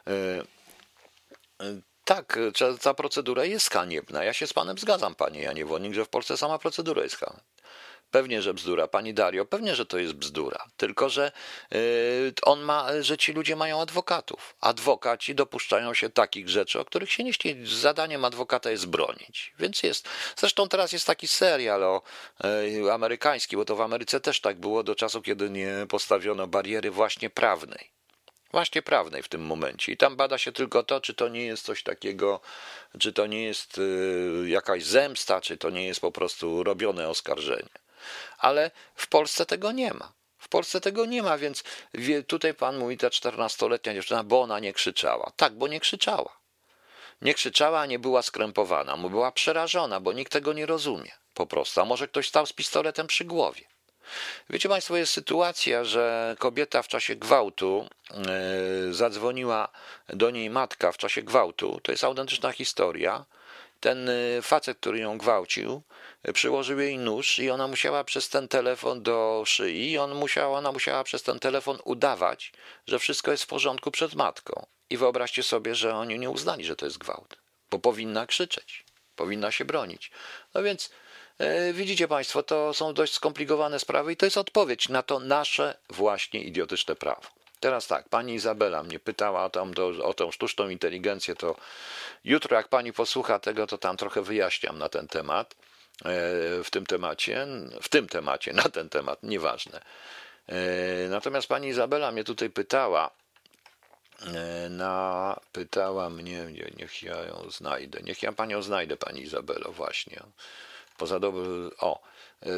Y, 0.08 0.12
y, 1.66 1.82
tak, 2.06 2.40
ta 2.82 2.94
procedura 2.94 3.46
jest 3.46 3.74
haniebna. 3.74 4.24
Ja 4.24 4.34
się 4.34 4.48
z 4.48 4.54
panem 4.54 4.78
zgadzam, 4.78 5.16
panie 5.16 5.42
Janie 5.42 5.66
Wonik, 5.66 5.94
że 5.94 6.06
w 6.06 6.10
Polsce 6.10 6.38
sama 6.38 6.60
procedura 6.60 7.04
jest 7.04 7.16
haniebna. 7.16 7.53
Pewnie, 8.14 8.42
że 8.42 8.54
bzdura. 8.54 8.88
Pani 8.88 9.14
Dario, 9.14 9.46
pewnie, 9.46 9.76
że 9.76 9.86
to 9.86 9.98
jest 9.98 10.14
bzdura. 10.14 10.66
Tylko, 10.78 11.10
że 11.10 11.32
yy, 11.72 11.80
on 12.42 12.62
ma, 12.62 12.88
że 13.02 13.18
ci 13.18 13.34
ludzie 13.34 13.56
mają 13.56 13.82
adwokatów. 13.82 14.56
Adwokaci 14.62 15.36
dopuszczają 15.36 15.94
się 15.94 16.10
takich 16.10 16.50
rzeczy, 16.50 16.80
o 16.80 16.86
których 16.86 17.12
się 17.12 17.24
nie 17.24 17.34
śni. 17.34 17.56
Zadaniem 17.64 18.26
adwokata 18.26 18.72
jest 18.72 18.88
bronić. 18.88 19.54
Więc 19.60 19.84
jest. 19.84 20.10
Zresztą 20.36 20.70
teraz 20.70 20.92
jest 20.92 21.08
taki 21.08 21.28
serial 21.28 21.84
o, 21.84 22.02
yy, 22.44 22.94
amerykański, 22.94 23.56
bo 23.56 23.66
to 23.66 23.76
w 23.76 23.82
Ameryce 23.82 24.20
też 24.20 24.42
tak 24.42 24.60
było 24.60 24.84
do 24.84 24.96
czasu, 24.96 25.22
kiedy 25.22 25.50
nie 25.50 25.74
postawiono 25.90 26.48
bariery 26.48 26.92
właśnie 26.92 27.30
prawnej. 27.30 27.92
Właśnie 28.52 28.82
prawnej 28.82 29.24
w 29.24 29.30
tym 29.30 29.42
momencie. 29.42 29.92
I 29.92 29.98
tam 29.98 30.16
bada 30.16 30.38
się 30.38 30.52
tylko 30.52 30.84
to, 30.84 31.02
czy 31.02 31.14
to 31.14 31.30
nie 31.30 31.46
jest 31.46 31.66
coś 31.66 31.84
takiego, 31.84 32.42
czy 33.00 33.14
to 33.14 33.28
nie 33.28 33.44
jest 33.44 33.78
yy, 33.78 34.50
jakaś 34.50 34.84
zemsta, 34.84 35.42
czy 35.42 35.58
to 35.58 35.70
nie 35.70 35.88
jest 35.88 36.02
po 36.02 36.12
prostu 36.12 36.64
robione 36.64 37.10
oskarżenie 37.10 37.83
ale 38.38 38.72
w 38.96 39.08
Polsce 39.08 39.46
tego 39.46 39.72
nie 39.72 39.94
ma. 39.94 40.14
W 40.38 40.50
Polsce 40.50 40.82
tego 40.82 41.06
nie 41.06 41.24
ma, 41.24 41.38
więc 41.38 41.64
tutaj 42.28 42.54
pan 42.54 42.78
mówi, 42.78 42.98
ta 42.98 43.10
czternastoletnia 43.10 43.94
dziewczyna, 43.94 44.24
bo 44.24 44.42
ona 44.42 44.60
nie 44.60 44.74
krzyczała. 44.74 45.32
Tak, 45.36 45.54
bo 45.54 45.68
nie 45.68 45.80
krzyczała. 45.80 46.38
Nie 47.22 47.34
krzyczała, 47.34 47.86
nie 47.86 48.00
była 48.00 48.22
skrępowana, 48.22 48.98
była 48.98 49.32
przerażona, 49.32 50.00
bo 50.00 50.14
nikt 50.14 50.32
tego 50.32 50.54
nie 50.54 50.66
rozumie. 50.66 51.12
Po 51.34 51.46
prostu. 51.46 51.82
A 51.82 51.86
może 51.86 52.08
ktoś 52.08 52.28
stał 52.28 52.46
z 52.46 52.54
pistoletem 52.54 53.08
przy 53.08 53.26
głowie. 53.26 53.66
Wiecie 54.50 54.70
Państwo, 54.70 54.98
jest 54.98 55.14
sytuacja, 55.14 55.84
że 55.84 56.36
kobieta 56.40 56.84
w 56.84 56.88
czasie 56.88 57.16
gwałtu 57.16 57.88
yy, 58.86 58.94
zadzwoniła 58.94 59.70
do 60.08 60.32
niej 60.32 60.50
matka 60.50 60.92
w 60.92 60.98
czasie 60.98 61.22
gwałtu. 61.22 61.80
To 61.84 61.92
jest 61.92 62.04
autentyczna 62.04 62.52
historia. 62.52 63.26
Ten 63.84 64.10
e, 64.10 64.42
facet, 64.42 64.78
który 64.78 65.00
ją 65.00 65.18
gwałcił, 65.18 65.82
przyłożył 66.34 66.80
jej 66.80 66.98
nóż 66.98 67.40
i 67.40 67.50
ona 67.50 67.68
musiała 67.68 68.04
przez 68.04 68.30
ten 68.30 68.48
telefon 68.48 69.04
do 69.04 69.44
szyi, 69.46 69.92
i 69.92 69.98
on 69.98 70.16
musiała, 70.16 70.58
ona 70.58 70.72
musiała 70.72 71.04
przez 71.04 71.24
ten 71.24 71.40
telefon 71.40 71.78
udawać, 71.86 72.54
że 72.88 73.00
wszystko 73.00 73.32
jest 73.32 73.44
w 73.44 73.48
porządku 73.48 73.92
przed 73.92 74.16
matką. 74.16 74.66
I 74.90 74.98
wyobraźcie 74.98 75.44
sobie, 75.44 75.76
że 75.76 75.96
oni 75.96 76.20
nie 76.20 76.30
uznali, 76.30 76.66
że 76.66 76.76
to 76.76 76.86
jest 76.86 76.98
gwałt, 76.98 77.38
bo 77.72 77.80
powinna 77.80 78.28
krzyczeć, 78.28 78.86
powinna 79.16 79.52
się 79.52 79.66
bronić. 79.66 80.12
No 80.54 80.64
więc 80.64 80.92
e, 81.38 81.74
widzicie 81.74 82.08
Państwo, 82.08 82.44
to 82.44 82.74
są 82.74 82.94
dość 82.94 83.14
skomplikowane 83.14 83.80
sprawy 83.80 84.14
i 84.14 84.18
to 84.18 84.26
jest 84.26 84.38
odpowiedź 84.38 84.90
na 84.90 85.04
to 85.04 85.20
nasze 85.20 85.78
właśnie 85.90 86.44
idiotyczne 86.44 86.96
prawo. 86.96 87.43
Teraz 87.64 87.88
tak, 87.88 88.10
pani 88.10 88.34
Izabela 88.34 88.84
mnie 88.84 89.00
pytała 89.00 89.46
o, 89.46 89.50
tam 89.50 89.74
do, 89.74 89.88
o 90.04 90.14
tą 90.14 90.32
sztuczną 90.32 90.70
inteligencję, 90.70 91.36
to 91.36 91.56
jutro 92.24 92.58
jak 92.58 92.68
pani 92.68 92.94
posłucha 92.94 93.40
tego, 93.40 93.68
to 93.68 93.78
tam 93.78 93.98
trochę 93.98 94.22
wyjaśniam 94.22 94.78
na 94.78 94.90
ten 94.90 95.08
temat. 95.08 95.56
E, 96.06 96.64
w 96.64 96.70
tym 96.72 96.86
temacie, 96.86 97.48
w 97.82 97.90
tym 97.90 98.08
temacie, 98.08 98.54
na 98.54 98.64
ten 98.64 98.90
temat, 98.90 99.24
nieważne. 99.24 99.82
E, 100.48 100.56
natomiast 101.10 101.48
pani 101.48 101.68
Izabela 101.68 102.12
mnie 102.12 102.24
tutaj 102.24 102.50
pytała, 102.50 103.12
E, 104.22 104.70
na, 104.70 105.40
pytała 105.52 106.10
mnie, 106.10 106.46
niech 106.78 107.04
ja 107.04 107.24
ją 107.24 107.50
znajdę, 107.50 108.00
niech 108.04 108.24
ja 108.24 108.32
panią 108.32 108.62
znajdę, 108.62 108.98
pani 108.98 109.22
Izabelo, 109.22 109.72
właśnie. 109.72 110.24
Poza 111.04 111.20
dobry, 111.20 111.70
o, 111.80 112.00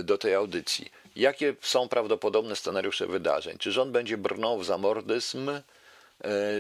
do 0.03 0.17
tej 0.17 0.33
audycji. 0.33 0.91
Jakie 1.15 1.55
są 1.61 1.89
prawdopodobne 1.89 2.55
scenariusze 2.55 3.07
wydarzeń? 3.07 3.57
Czy 3.57 3.71
rząd 3.71 3.91
będzie 3.91 4.17
brnął 4.17 4.59
w 4.59 4.65
zamordyzm, 4.65 5.49
e, 5.49 5.61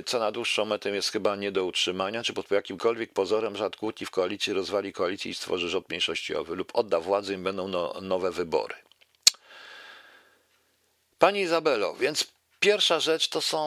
co 0.05 0.19
na 0.19 0.31
dłuższą 0.31 0.65
metę 0.65 0.89
jest 0.89 1.11
chyba 1.11 1.35
nie 1.35 1.51
do 1.51 1.65
utrzymania, 1.65 2.23
czy 2.23 2.33
pod 2.33 2.51
jakimkolwiek 2.51 3.13
pozorem 3.13 3.55
żad 3.57 3.75
kłótni 3.75 4.07
w 4.07 4.11
koalicji 4.11 4.53
rozwali 4.53 4.93
koalicję 4.93 5.31
i 5.31 5.33
stworzy 5.33 5.69
rząd 5.69 5.89
mniejszościowy 5.89 6.55
lub 6.55 6.71
odda 6.75 6.99
władzę 6.99 7.33
i 7.33 7.37
będą 7.37 7.67
no, 7.67 7.93
nowe 8.01 8.31
wybory? 8.31 8.75
Pani 11.19 11.41
Izabelo, 11.41 11.93
więc 11.93 12.35
Pierwsza 12.59 12.99
rzecz 12.99 13.27
to 13.27 13.41
są, 13.41 13.61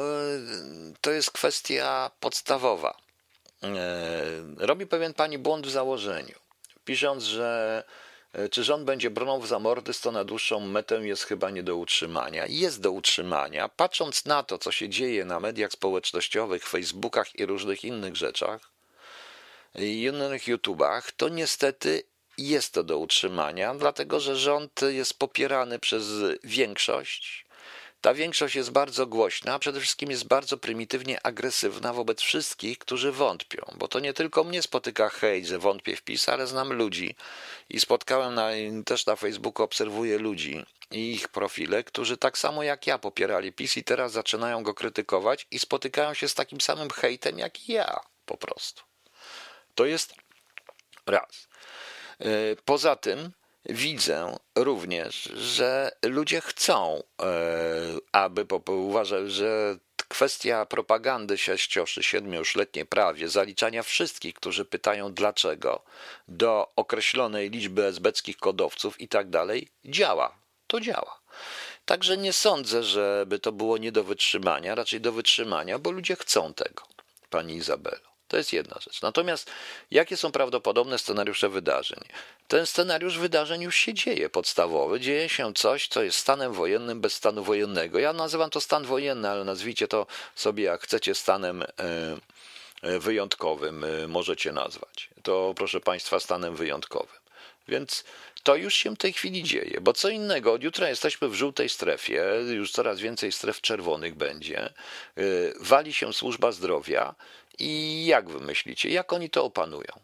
e, 0.00 0.94
to 1.00 1.10
jest 1.10 1.30
kwestia 1.30 2.10
podstawowa. 2.20 2.96
E, 3.62 3.66
robi 4.58 4.86
pewien 4.86 5.14
pani 5.14 5.38
błąd 5.38 5.66
w 5.66 5.70
założeniu, 5.70 6.43
pisząc, 6.84 7.24
że 7.24 7.84
e, 8.32 8.48
czy 8.48 8.64
rząd 8.64 8.84
będzie 8.84 9.10
bronił 9.10 9.42
w 9.42 9.46
zamordyzm, 9.46 10.02
to 10.02 10.12
na 10.12 10.24
dłuższą 10.24 10.60
metę 10.60 10.94
jest 10.94 11.24
chyba 11.24 11.50
nie 11.50 11.62
do 11.62 11.76
utrzymania. 11.76 12.46
Jest 12.48 12.80
do 12.80 12.90
utrzymania. 12.90 13.68
Patrząc 13.68 14.24
na 14.24 14.42
to, 14.42 14.58
co 14.58 14.72
się 14.72 14.88
dzieje 14.88 15.24
na 15.24 15.40
mediach 15.40 15.72
społecznościowych, 15.72 16.68
Facebookach 16.68 17.38
i 17.38 17.46
różnych 17.46 17.84
innych 17.84 18.16
rzeczach, 18.16 18.70
i 19.74 20.02
innych 20.02 20.48
YouTubach, 20.48 21.12
to 21.12 21.28
niestety 21.28 22.02
jest 22.38 22.74
to 22.74 22.82
do 22.82 22.98
utrzymania, 22.98 23.74
dlatego 23.74 24.20
że 24.20 24.36
rząd 24.36 24.80
jest 24.82 25.18
popierany 25.18 25.78
przez 25.78 26.04
większość 26.44 27.43
ta 28.04 28.14
większość 28.14 28.54
jest 28.54 28.70
bardzo 28.70 29.06
głośna, 29.06 29.54
a 29.54 29.58
przede 29.58 29.80
wszystkim 29.80 30.10
jest 30.10 30.24
bardzo 30.26 30.56
prymitywnie 30.56 31.26
agresywna 31.26 31.92
wobec 31.92 32.20
wszystkich, 32.20 32.78
którzy 32.78 33.12
wątpią, 33.12 33.62
bo 33.76 33.88
to 33.88 34.00
nie 34.00 34.12
tylko 34.12 34.44
mnie 34.44 34.62
spotyka 34.62 35.08
hejt, 35.08 35.46
że 35.46 35.58
wątpię 35.58 35.96
w 35.96 36.02
PiS, 36.02 36.28
ale 36.28 36.46
znam 36.46 36.72
ludzi 36.72 37.14
i 37.68 37.80
spotkałem 37.80 38.34
na, 38.34 38.48
też 38.86 39.06
na 39.06 39.16
Facebooku, 39.16 39.64
obserwuję 39.64 40.18
ludzi 40.18 40.64
i 40.90 41.12
ich 41.12 41.28
profile, 41.28 41.84
którzy 41.84 42.16
tak 42.16 42.38
samo 42.38 42.62
jak 42.62 42.86
ja 42.86 42.98
popierali 42.98 43.52
PiS 43.52 43.76
i 43.76 43.84
teraz 43.84 44.12
zaczynają 44.12 44.62
go 44.62 44.74
krytykować 44.74 45.46
i 45.50 45.58
spotykają 45.58 46.14
się 46.14 46.28
z 46.28 46.34
takim 46.34 46.60
samym 46.60 46.90
hejtem 46.90 47.38
jak 47.38 47.68
ja 47.68 48.00
po 48.26 48.36
prostu. 48.36 48.82
To 49.74 49.84
jest 49.84 50.14
raz. 51.06 51.48
E, 52.20 52.26
poza 52.64 52.96
tym, 52.96 53.32
widzę 53.66 54.36
również, 54.54 55.22
że 55.22 55.92
ludzie 56.02 56.40
chcą, 56.40 57.02
e, 57.22 57.26
aby 58.12 58.46
uważać, 58.66 59.30
że 59.30 59.76
kwestia 60.08 60.66
propagandy 60.66 61.38
sześcioszy, 61.38 62.02
siedmiuletniej 62.02 62.86
prawie, 62.86 63.28
zaliczania 63.28 63.82
wszystkich, 63.82 64.34
którzy 64.34 64.64
pytają 64.64 65.12
dlaczego, 65.12 65.82
do 66.28 66.72
określonej 66.76 67.50
liczby 67.50 67.84
esbeckich 67.84 68.36
kodowców 68.36 69.00
i 69.00 69.08
tak 69.08 69.30
dalej, 69.30 69.68
działa. 69.84 70.36
To 70.66 70.80
działa. 70.80 71.20
Także 71.84 72.16
nie 72.16 72.32
sądzę, 72.32 72.82
żeby 72.82 73.38
to 73.38 73.52
było 73.52 73.78
nie 73.78 73.92
do 73.92 74.04
wytrzymania, 74.04 74.74
raczej 74.74 75.00
do 75.00 75.12
wytrzymania, 75.12 75.78
bo 75.78 75.90
ludzie 75.90 76.16
chcą 76.16 76.54
tego, 76.54 76.82
pani 77.30 77.54
Izabelo. 77.54 78.13
To 78.34 78.38
jest 78.38 78.52
jedna 78.52 78.76
rzecz. 78.80 79.02
Natomiast 79.02 79.50
jakie 79.90 80.16
są 80.16 80.32
prawdopodobne 80.32 80.98
scenariusze 80.98 81.48
wydarzeń? 81.48 82.00
Ten 82.48 82.66
scenariusz 82.66 83.18
wydarzeń 83.18 83.62
już 83.62 83.76
się 83.76 83.94
dzieje 83.94 84.30
podstawowy. 84.30 85.00
Dzieje 85.00 85.28
się 85.28 85.54
coś, 85.54 85.88
co 85.88 86.02
jest 86.02 86.18
stanem 86.18 86.52
wojennym 86.52 87.00
bez 87.00 87.12
stanu 87.12 87.44
wojennego. 87.44 87.98
Ja 87.98 88.12
nazywam 88.12 88.50
to 88.50 88.60
stan 88.60 88.84
wojenny, 88.84 89.30
ale 89.30 89.44
nazwijcie 89.44 89.88
to 89.88 90.06
sobie 90.34 90.64
jak 90.64 90.82
chcecie 90.82 91.14
stanem 91.14 91.62
e, 91.62 91.66
e, 92.82 92.98
wyjątkowym, 92.98 93.84
e, 93.84 94.08
możecie 94.08 94.52
nazwać. 94.52 95.08
To 95.22 95.54
proszę 95.56 95.80
Państwa 95.80 96.20
stanem 96.20 96.56
wyjątkowym. 96.56 97.16
Więc 97.68 98.04
to 98.44 98.56
już 98.56 98.74
się 98.74 98.94
w 98.94 98.98
tej 98.98 99.12
chwili 99.12 99.42
dzieje, 99.42 99.80
bo 99.80 99.92
co 99.92 100.08
innego, 100.08 100.52
od 100.52 100.62
jutra 100.62 100.88
jesteśmy 100.88 101.28
w 101.28 101.34
żółtej 101.34 101.68
strefie, 101.68 102.24
już 102.50 102.72
coraz 102.72 103.00
więcej 103.00 103.32
stref 103.32 103.60
czerwonych 103.60 104.14
będzie, 104.14 104.72
wali 105.60 105.94
się 105.94 106.12
służba 106.12 106.52
zdrowia, 106.52 107.14
i 107.58 108.06
jak 108.06 108.28
wy 108.30 108.40
myślicie, 108.40 108.88
jak 108.88 109.12
oni 109.12 109.30
to 109.30 109.44
opanują? 109.44 110.00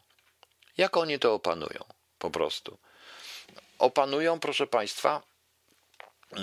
Jak 0.77 0.97
oni 0.97 1.19
to 1.19 1.35
opanują? 1.35 1.85
Po 2.19 2.31
prostu. 2.31 2.79
Opanują, 3.79 4.41
proszę 4.41 4.67
Państwa, 4.67 5.23
yy, 6.33 6.41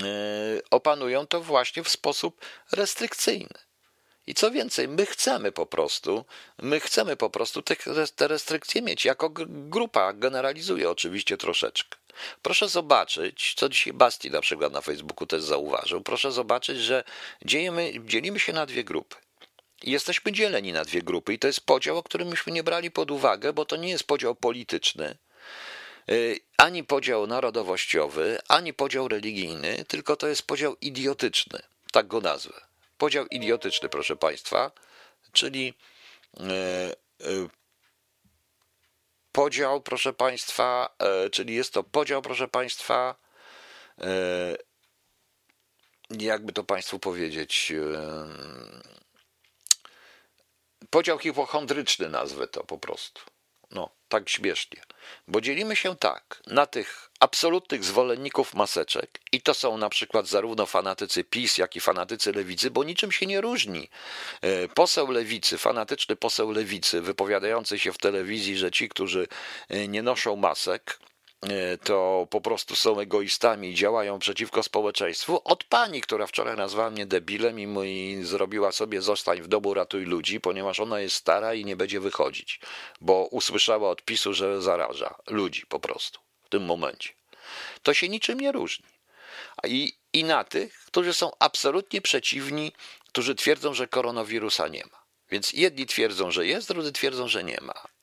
opanują 0.72 1.28
to 1.28 1.42
właśnie 1.42 1.84
w 1.84 1.90
sposób 1.90 2.42
restrykcyjny. 2.72 3.67
I 4.28 4.34
co 4.34 4.52
więcej, 4.52 4.88
my 4.88 5.06
chcemy 5.06 5.52
po 5.52 5.66
prostu, 5.66 6.26
my 6.62 6.80
chcemy 6.80 7.16
po 7.16 7.30
prostu 7.30 7.62
te, 7.62 7.76
te 8.16 8.28
restrykcje 8.28 8.82
mieć 8.82 9.06
jako 9.06 9.30
grupa, 9.48 10.14
generalizuję 10.14 10.90
oczywiście 10.90 11.38
troszeczkę. 11.38 11.98
Proszę 12.42 12.70
zobaczyć, 12.70 13.54
co 13.58 13.70
dzisiaj 13.70 13.94
Basti 13.94 14.32
na 14.32 14.42
przykład 14.42 14.74
na 14.74 14.82
Facebooku 14.82 15.28
też 15.28 15.44
zauważył. 15.44 16.02
Proszę 16.02 16.32
zobaczyć, 16.32 16.78
że 16.78 17.04
dzielimy, 17.46 18.40
się 18.40 18.54
na 18.54 18.66
dwie 18.66 18.84
grupy. 18.84 19.16
Jesteśmy 19.84 20.32
dzieleni 20.32 20.74
na 20.74 20.86
dwie 20.86 21.02
grupy 21.02 21.34
i 21.34 21.40
to 21.40 21.48
jest 21.48 21.62
podział, 21.62 21.98
o 21.98 22.04
którym 22.04 22.28
myśmy 22.28 22.54
nie 22.54 22.64
brali 22.64 22.92
pod 22.92 23.12
uwagę, 23.12 23.54
bo 23.54 23.66
to 23.66 23.76
nie 23.76 23.90
jest 23.90 24.04
podział 24.04 24.36
polityczny, 24.36 25.18
y, 26.12 26.40
ani 26.58 26.84
podział 26.84 27.28
narodowościowy, 27.28 28.40
ani 28.48 28.74
podział 28.74 29.08
religijny, 29.08 29.86
tylko 29.88 30.16
to 30.16 30.28
jest 30.28 30.48
podział 30.48 30.76
idiotyczny, 30.82 31.60
tak 31.92 32.08
go 32.08 32.22
nazwę. 32.22 32.67
Podział 32.98 33.26
idiotyczny, 33.26 33.90
proszę 33.90 34.16
Państwa, 34.16 34.72
czyli 35.32 35.74
y, 36.40 36.44
y, 37.26 37.50
podział, 39.32 39.82
proszę 39.82 40.14
Państwa, 40.14 40.96
czyli 41.32 41.56
jest 41.56 41.74
to 41.74 41.84
podział, 41.84 42.22
proszę 42.22 42.48
Państwa, 42.48 43.16
jakby 46.10 46.54
to 46.54 46.64
Państwu 46.64 47.00
powiedzieć, 47.00 47.74
Podział 50.90 51.20
hipochondryczny 51.20 52.10
nazwę 52.10 52.48
to 52.48 52.64
po 52.64 52.78
prostu. 52.78 53.22
No, 53.72 53.90
tak 54.10 54.30
śmiesznie. 54.30 54.82
Bo 55.28 55.42
dzielimy 55.42 55.76
się 55.76 55.96
tak 55.96 56.42
na 56.48 56.66
tych 56.66 57.10
absolutnych 57.20 57.84
zwolenników 57.84 58.54
maseczek 58.54 59.20
i 59.32 59.42
to 59.42 59.54
są 59.54 59.78
na 59.78 59.90
przykład 59.90 60.28
zarówno 60.28 60.66
fanatycy 60.66 61.24
PiS, 61.24 61.58
jak 61.58 61.76
i 61.76 61.80
fanatycy 61.80 62.32
lewicy, 62.32 62.72
bo 62.72 62.84
niczym 62.84 63.12
się 63.12 63.26
nie 63.26 63.42
różni. 63.42 63.90
E, 64.42 64.68
poseł 64.68 65.12
lewicy, 65.12 65.58
fanatyczny 65.58 66.16
poseł 66.16 66.52
lewicy, 66.52 67.02
wypowiadający 67.02 67.80
się 67.80 67.94
w 67.94 67.98
telewizji, 67.98 68.58
że 68.58 68.72
ci, 68.72 68.90
którzy 68.90 69.28
e, 69.70 69.88
nie 69.88 70.04
noszą 70.04 70.36
masek, 70.36 71.00
to 71.84 72.28
po 72.30 72.42
prostu 72.42 72.76
są 72.76 73.00
egoistami 73.00 73.70
i 73.70 73.76
działają 73.76 74.20
przeciwko 74.20 74.64
społeczeństwu, 74.64 75.42
od 75.44 75.64
pani, 75.64 76.02
która 76.02 76.28
wczoraj 76.28 76.58
nazwała 76.58 76.90
mnie 76.90 77.06
debilem 77.06 77.60
i, 77.60 77.84
i 77.86 78.24
zrobiła 78.24 78.72
sobie 78.72 79.02
zostań 79.02 79.42
w 79.42 79.48
domu, 79.48 79.74
ratuj 79.74 80.06
ludzi, 80.06 80.40
ponieważ 80.40 80.80
ona 80.80 81.00
jest 81.00 81.16
stara 81.16 81.54
i 81.54 81.66
nie 81.66 81.76
będzie 81.76 82.00
wychodzić, 82.00 82.60
bo 83.02 83.28
usłyszała 83.32 83.90
od 83.90 84.02
PiSu, 84.02 84.34
że 84.34 84.62
zaraża 84.62 85.16
ludzi 85.28 85.66
po 85.70 85.80
prostu 85.80 86.20
w 86.44 86.50
tym 86.50 86.66
momencie. 86.66 87.10
To 87.84 87.94
się 87.94 88.10
niczym 88.10 88.40
nie 88.40 88.52
różni. 88.52 88.86
I, 89.64 89.94
I 90.14 90.24
na 90.24 90.44
tych, 90.44 90.80
którzy 90.86 91.14
są 91.14 91.32
absolutnie 91.40 92.02
przeciwni, 92.02 92.72
którzy 93.08 93.36
twierdzą, 93.36 93.74
że 93.74 93.88
koronawirusa 93.88 94.68
nie 94.68 94.84
ma. 94.92 95.04
Więc 95.32 95.54
jedni 95.54 95.86
twierdzą, 95.86 96.32
że 96.32 96.46
jest, 96.46 96.68
drudzy 96.68 96.92
twierdzą, 96.92 97.28
że 97.28 97.44
nie 97.44 97.58
ma. 97.62 97.97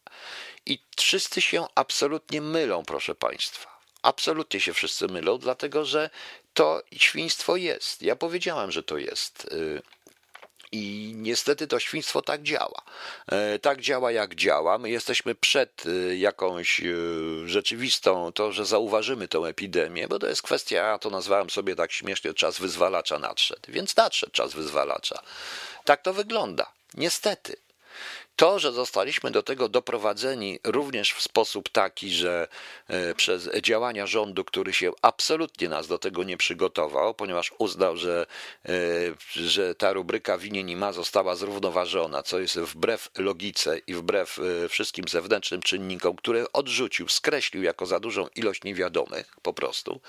I 0.66 0.78
wszyscy 0.96 1.40
się 1.40 1.66
absolutnie 1.74 2.40
mylą, 2.40 2.84
proszę 2.84 3.14
Państwa. 3.14 3.80
Absolutnie 4.02 4.60
się 4.60 4.74
wszyscy 4.74 5.06
mylą, 5.06 5.38
dlatego 5.38 5.84
że 5.84 6.10
to 6.54 6.82
świństwo 6.92 7.56
jest. 7.56 8.02
Ja 8.02 8.16
powiedziałem, 8.16 8.72
że 8.72 8.82
to 8.82 8.98
jest. 8.98 9.44
Y, 9.52 9.82
I 10.72 11.12
niestety 11.16 11.66
to 11.66 11.78
świństwo 11.78 12.22
tak 12.22 12.42
działa. 12.42 12.82
E, 13.26 13.58
tak 13.58 13.80
działa, 13.80 14.12
jak 14.12 14.34
działa. 14.34 14.78
My 14.78 14.90
jesteśmy 14.90 15.34
przed 15.34 15.86
y, 15.86 16.16
jakąś 16.16 16.80
y, 16.80 17.48
rzeczywistą, 17.48 18.32
to, 18.32 18.52
że 18.52 18.66
zauważymy 18.66 19.28
tę 19.28 19.38
epidemię, 19.38 20.08
bo 20.08 20.18
to 20.18 20.26
jest 20.26 20.42
kwestia, 20.42 20.76
ja 20.76 20.98
to 20.98 21.10
nazwałem 21.10 21.50
sobie 21.50 21.76
tak 21.76 21.92
śmiesznie, 21.92 22.34
czas 22.34 22.58
wyzwalacza 22.58 23.18
nadszedł. 23.18 23.62
Więc 23.68 23.96
nadszedł 23.96 24.32
czas 24.32 24.54
wyzwalacza. 24.54 25.22
Tak 25.84 26.02
to 26.02 26.12
wygląda. 26.12 26.72
Niestety. 26.94 27.63
To, 28.36 28.58
że 28.58 28.72
zostaliśmy 28.72 29.30
do 29.30 29.42
tego 29.42 29.68
doprowadzeni 29.68 30.58
również 30.64 31.12
w 31.12 31.22
sposób 31.22 31.68
taki, 31.68 32.10
że 32.10 32.48
e, 32.88 33.14
przez 33.14 33.50
działania 33.62 34.06
rządu, 34.06 34.44
który 34.44 34.72
się 34.72 34.92
absolutnie 35.02 35.68
nas 35.68 35.86
do 35.86 35.98
tego 35.98 36.24
nie 36.24 36.36
przygotował, 36.36 37.14
ponieważ 37.14 37.52
uznał, 37.58 37.96
że, 37.96 38.26
e, 38.66 38.70
że 39.30 39.74
ta 39.74 39.92
rubryka 39.92 40.38
winien 40.38 40.78
ma 40.78 40.92
została 40.92 41.36
zrównoważona, 41.36 42.22
co 42.22 42.38
jest 42.38 42.58
wbrew 42.58 43.10
logice 43.18 43.78
i 43.78 43.94
wbrew 43.94 44.38
e, 44.38 44.68
wszystkim 44.68 45.08
zewnętrznym 45.08 45.62
czynnikom, 45.62 46.16
które 46.16 46.52
odrzucił, 46.52 47.08
skreślił 47.08 47.62
jako 47.62 47.86
za 47.86 48.00
dużą 48.00 48.26
ilość 48.34 48.64
niewiadomych 48.64 49.36
po 49.42 49.52
prostu. 49.52 50.00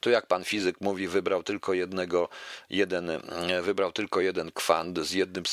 To 0.00 0.10
jak 0.10 0.26
pan 0.26 0.44
fizyk 0.44 0.80
mówi, 0.80 1.08
wybrał 1.08 1.42
tylko 1.42 1.74
jednego, 1.74 2.28
jeden, 2.70 3.22
wybrał 3.62 3.92
tylko 3.92 4.20
jeden 4.20 4.52
kwant 4.52 4.98
z 4.98 5.12
jednym 5.12 5.44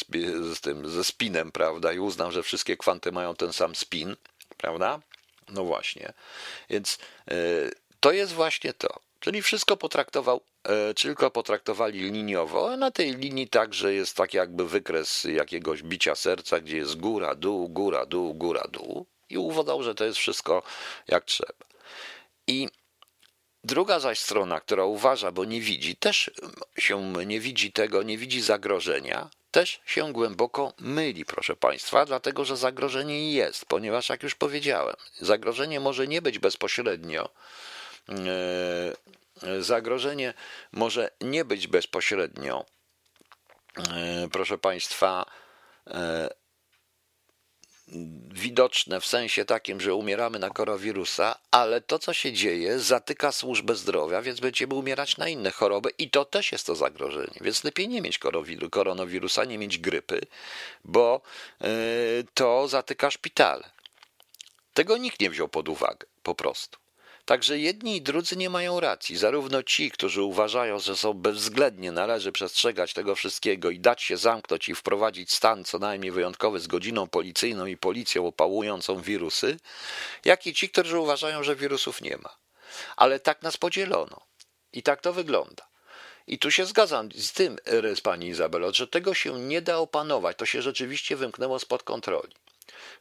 z 0.53 0.61
tym, 0.61 0.89
ze 0.89 1.03
spinem, 1.03 1.51
prawda, 1.51 1.93
i 1.93 1.99
uznał, 1.99 2.16
że 2.31 2.43
wszystkie 2.43 2.77
kwanty 2.77 3.11
mają 3.11 3.35
ten 3.35 3.53
sam 3.53 3.75
spin, 3.75 4.15
prawda? 4.57 4.99
No 5.49 5.63
właśnie. 5.63 6.13
Więc 6.69 6.97
y, 7.31 7.71
to 7.99 8.11
jest 8.11 8.33
właśnie 8.33 8.73
to. 8.73 8.99
Czyli 9.19 9.41
wszystko 9.41 9.77
potraktował, 9.77 10.41
y, 10.91 10.93
tylko 10.93 11.31
potraktowali 11.31 11.99
liniowo, 11.99 12.77
na 12.77 12.91
tej 12.91 13.15
linii 13.15 13.47
także 13.47 13.93
jest 13.93 14.15
tak 14.15 14.33
jakby 14.33 14.67
wykres 14.67 15.23
jakiegoś 15.23 15.83
bicia 15.83 16.15
serca, 16.15 16.59
gdzie 16.59 16.77
jest 16.77 16.97
góra, 16.97 17.35
dół, 17.35 17.69
góra, 17.69 18.05
dół, 18.05 18.33
góra, 18.33 18.63
dół 18.71 19.05
i 19.29 19.37
uważał, 19.37 19.83
że 19.83 19.95
to 19.95 20.05
jest 20.05 20.17
wszystko 20.17 20.63
jak 21.07 21.25
trzeba. 21.25 21.65
I 22.47 22.67
Druga 23.63 23.99
zaś 23.99 24.19
strona, 24.19 24.59
która 24.59 24.85
uważa, 24.85 25.31
bo 25.31 25.45
nie 25.45 25.61
widzi, 25.61 25.95
też 25.95 26.31
się 26.79 27.13
nie 27.25 27.39
widzi 27.39 27.71
tego, 27.71 28.03
nie 28.03 28.17
widzi 28.17 28.41
zagrożenia, 28.41 29.29
też 29.57 29.81
się 29.85 30.13
głęboko 30.13 30.73
myli, 30.79 31.25
proszę 31.25 31.55
Państwa, 31.55 32.05
dlatego 32.05 32.45
że 32.45 32.57
zagrożenie 32.57 33.33
jest, 33.33 33.65
ponieważ, 33.65 34.09
jak 34.09 34.23
już 34.23 34.35
powiedziałem, 34.35 34.95
zagrożenie 35.21 35.79
może 35.79 36.07
nie 36.07 36.21
być 36.21 36.39
bezpośrednio. 36.39 37.29
E, 39.43 39.61
zagrożenie 39.63 40.33
może 40.71 41.09
nie 41.21 41.45
być 41.45 41.67
bezpośrednio, 41.67 42.65
e, 43.77 44.27
proszę 44.31 44.57
Państwa, 44.57 45.25
e, 45.87 46.29
widoczne 48.31 49.01
w 49.01 49.05
sensie 49.05 49.45
takim, 49.45 49.81
że 49.81 49.95
umieramy 49.95 50.39
na 50.39 50.49
koronawirusa, 50.49 51.35
ale 51.51 51.81
to, 51.81 51.99
co 51.99 52.13
się 52.13 52.33
dzieje, 52.33 52.79
zatyka 52.79 53.31
służbę 53.31 53.75
zdrowia, 53.75 54.21
więc 54.21 54.39
będziemy 54.39 54.73
umierać 54.73 55.17
na 55.17 55.29
inne 55.29 55.51
choroby 55.51 55.89
i 55.97 56.09
to 56.09 56.25
też 56.25 56.51
jest 56.51 56.65
to 56.65 56.75
zagrożenie. 56.75 57.37
Więc 57.41 57.63
lepiej 57.63 57.87
nie 57.87 58.01
mieć 58.01 58.19
koronawirusa, 58.71 59.45
nie 59.45 59.57
mieć 59.57 59.77
grypy, 59.77 60.21
bo 60.83 61.21
yy, 61.61 61.67
to 62.33 62.67
zatyka 62.67 63.11
szpitale. 63.11 63.69
Tego 64.73 64.97
nikt 64.97 65.19
nie 65.19 65.29
wziął 65.29 65.47
pod 65.47 65.69
uwagę, 65.69 66.07
po 66.23 66.35
prostu. 66.35 66.77
Także 67.27 67.59
jedni 67.59 67.97
i 67.97 68.01
drudzy 68.01 68.37
nie 68.37 68.49
mają 68.49 68.79
racji. 68.79 69.17
Zarówno 69.17 69.63
ci, 69.63 69.91
którzy 69.91 70.21
uważają, 70.23 70.79
że 70.79 70.97
są 70.97 71.13
bezwzględnie 71.13 71.91
należy 71.91 72.31
przestrzegać 72.31 72.93
tego 72.93 73.15
wszystkiego 73.15 73.69
i 73.69 73.79
dać 73.79 74.03
się 74.03 74.17
zamknąć 74.17 74.69
i 74.69 74.75
wprowadzić 74.75 75.31
stan 75.31 75.63
co 75.63 75.79
najmniej 75.79 76.11
wyjątkowy 76.11 76.59
z 76.59 76.67
godziną 76.67 77.07
policyjną 77.07 77.65
i 77.65 77.77
policją 77.77 78.27
opałującą 78.27 79.01
wirusy, 79.01 79.57
jak 80.25 80.47
i 80.47 80.53
ci, 80.53 80.69
którzy 80.69 80.99
uważają, 80.99 81.43
że 81.43 81.55
wirusów 81.55 82.01
nie 82.01 82.17
ma. 82.17 82.35
Ale 82.95 83.19
tak 83.19 83.41
nas 83.41 83.57
podzielono. 83.57 84.21
I 84.73 84.83
tak 84.83 85.01
to 85.01 85.13
wygląda. 85.13 85.67
I 86.27 86.39
tu 86.39 86.51
się 86.51 86.65
zgadzam 86.65 87.09
z 87.11 87.31
tym, 87.33 87.57
z 87.95 88.01
pani 88.01 88.27
Izabelo, 88.27 88.73
że 88.73 88.87
tego 88.87 89.13
się 89.13 89.39
nie 89.39 89.61
da 89.61 89.77
opanować. 89.77 90.37
To 90.37 90.45
się 90.45 90.61
rzeczywiście 90.61 91.15
wymknęło 91.15 91.59
spod 91.59 91.83
kontroli. 91.83 92.35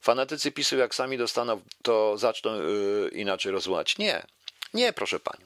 Fanatycy 0.01 0.53
PiSu, 0.53 0.77
jak 0.77 0.95
sami 0.95 1.19
dostaną, 1.19 1.61
to 1.83 2.19
zaczną 2.19 2.55
yy, 2.55 3.11
inaczej 3.13 3.53
rozumieć. 3.53 3.99
Nie, 3.99 4.23
nie, 4.75 4.93
proszę 4.93 5.21
pani. 5.21 5.45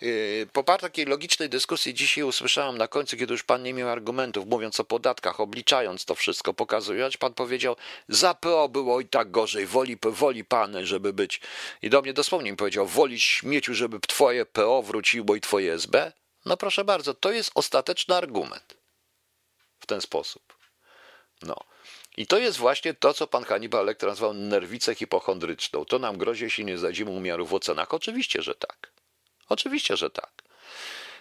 Yy, 0.00 0.46
po 0.52 0.62
takiej 0.62 1.06
logicznej 1.06 1.48
dyskusji 1.48 1.94
dzisiaj 1.94 2.24
usłyszałem 2.24 2.78
na 2.78 2.88
końcu, 2.88 3.16
kiedy 3.16 3.32
już 3.32 3.42
pan 3.42 3.62
nie 3.62 3.74
miał 3.74 3.88
argumentów, 3.88 4.46
mówiąc 4.46 4.80
o 4.80 4.84
podatkach, 4.84 5.40
obliczając 5.40 6.04
to 6.04 6.14
wszystko, 6.14 6.54
pokazując, 6.54 7.16
pan 7.16 7.34
powiedział, 7.34 7.76
za 8.08 8.34
PO 8.34 8.68
było 8.68 9.00
i 9.00 9.06
tak 9.06 9.30
gorzej, 9.30 9.66
woli, 9.66 9.96
woli 10.02 10.44
pan, 10.44 10.86
żeby 10.86 11.12
być. 11.12 11.40
I 11.82 11.90
do 11.90 12.02
mnie 12.02 12.12
dosłownie 12.12 12.50
mi 12.50 12.56
powiedział, 12.56 12.86
woli 12.86 13.20
śmieciu, 13.20 13.74
żeby 13.74 14.00
twoje 14.00 14.46
PO 14.46 14.82
wróciło 14.82 15.36
i 15.36 15.40
twoje 15.40 15.72
SB? 15.72 16.12
No 16.44 16.56
proszę 16.56 16.84
bardzo, 16.84 17.14
to 17.14 17.32
jest 17.32 17.50
ostateczny 17.54 18.14
argument. 18.14 18.76
W 19.80 19.86
ten 19.86 20.00
sposób. 20.00 20.42
No. 21.42 21.56
I 22.16 22.26
to 22.26 22.38
jest 22.38 22.58
właśnie 22.58 22.94
to, 22.94 23.14
co 23.14 23.26
pan 23.26 23.44
Hannibal 23.44 23.86
Lecter 23.86 24.08
nazwał 24.08 24.34
nerwicę 24.34 24.94
hipochondryczną. 24.94 25.84
To 25.84 25.98
nam 25.98 26.18
grozi, 26.18 26.44
jeśli 26.44 26.64
nie 26.64 26.78
znajdziemy 26.78 27.10
umiaru 27.10 27.46
w 27.46 27.54
ocenach. 27.54 27.94
Oczywiście, 27.94 28.42
że 28.42 28.54
tak. 28.54 28.92
Oczywiście, 29.48 29.96
że 29.96 30.10
tak. 30.10 30.44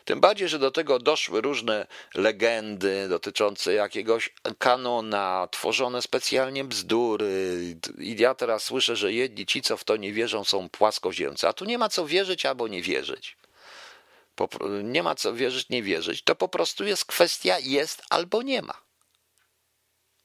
Tym 0.06 0.20
bardziej, 0.20 0.50
że 0.50 0.60
do 0.60 0.72
tego 0.72 1.00
doszły 1.00 1.42
różne 1.42 1.88
legendy 2.16 3.08
dotyczące 3.10 3.74
jakiegoś 3.74 4.34
kanona, 4.58 5.48
tworzone 5.52 6.02
specjalnie 6.02 6.64
bzdury. 6.64 7.76
I 7.98 8.16
ja 8.20 8.36
teraz 8.36 8.64
słyszę, 8.64 8.96
że 8.96 9.14
jedni 9.14 9.46
ci, 9.46 9.62
co 9.62 9.78
w 9.78 9.84
to 9.84 9.98
nie 9.98 10.14
wierzą, 10.14 10.44
są 10.44 10.70
płaskoziemcy. 10.70 11.48
A 11.48 11.54
tu 11.54 11.66
nie 11.66 11.78
ma 11.78 11.90
co 11.90 12.06
wierzyć 12.06 12.46
albo 12.46 12.68
nie 12.68 12.82
wierzyć. 12.82 13.38
nie 14.84 15.04
ma 15.04 15.16
co 15.16 15.34
wierzyć, 15.34 15.70
nie 15.70 15.84
wierzyć. 15.84 16.24
To 16.24 16.36
po 16.36 16.48
prostu 16.48 16.86
jest 16.86 17.06
kwestia 17.06 17.60
jest 17.60 18.02
albo 18.10 18.42
nie 18.42 18.62
ma. 18.62 18.84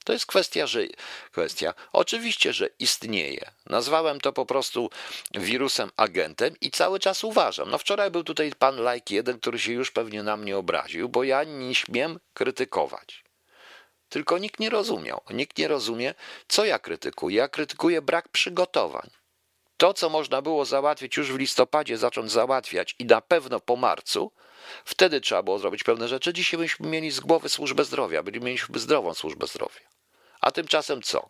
To 0.08 0.12
jest 0.12 0.26
kwestia, 0.26 0.66
że 0.66 0.80
kwestia. 1.32 1.74
Oczywiście, 1.92 2.52
że 2.52 2.68
istnieje. 2.78 3.50
Nazwałem 3.66 4.20
to 4.20 4.32
po 4.32 4.46
prostu 4.46 4.90
wirusem 5.34 5.90
agentem 5.96 6.54
i 6.60 6.70
cały 6.70 7.00
czas 7.00 7.24
uważam. 7.24 7.70
No 7.70 7.78
wczoraj 7.78 8.10
był 8.10 8.24
tutaj 8.24 8.52
pan 8.58 8.76
Lajk 8.76 9.10
jeden, 9.10 9.40
który 9.40 9.58
się 9.58 9.72
już 9.72 9.90
pewnie 9.90 10.22
na 10.22 10.36
mnie 10.36 10.56
obraził, 10.56 11.08
bo 11.08 11.24
ja 11.24 11.44
nie 11.44 11.74
śmiem 11.74 12.20
krytykować. 12.34 13.24
Tylko 14.08 14.38
nikt 14.38 14.60
nie 14.60 14.70
rozumiał. 14.70 15.20
Nikt 15.30 15.58
nie 15.58 15.68
rozumie, 15.68 16.14
co 16.48 16.64
ja 16.64 16.78
krytykuję. 16.78 17.36
Ja 17.36 17.48
krytykuję 17.48 18.02
brak 18.02 18.28
przygotowań. 18.28 19.10
To, 19.76 19.94
co 19.94 20.08
można 20.08 20.42
było 20.42 20.64
załatwić 20.64 21.16
już 21.16 21.32
w 21.32 21.38
listopadzie, 21.38 21.98
zacząć 21.98 22.32
załatwiać 22.32 22.94
i 22.98 23.04
na 23.04 23.20
pewno 23.20 23.60
po 23.60 23.76
marcu, 23.76 24.32
wtedy 24.84 25.20
trzeba 25.20 25.42
było 25.42 25.58
zrobić 25.58 25.84
pewne 25.84 26.08
rzeczy. 26.08 26.32
Dzisiaj 26.32 26.60
byśmy 26.60 26.88
mieli 26.88 27.10
z 27.10 27.20
głowy 27.20 27.48
służbę 27.48 27.84
zdrowia, 27.84 28.22
byliśmy 28.22 28.46
mieliśmy 28.46 28.78
zdrową 28.78 29.14
służbę 29.14 29.46
zdrowia. 29.46 29.97
A 30.40 30.50
tymczasem 30.50 31.02
co? 31.02 31.28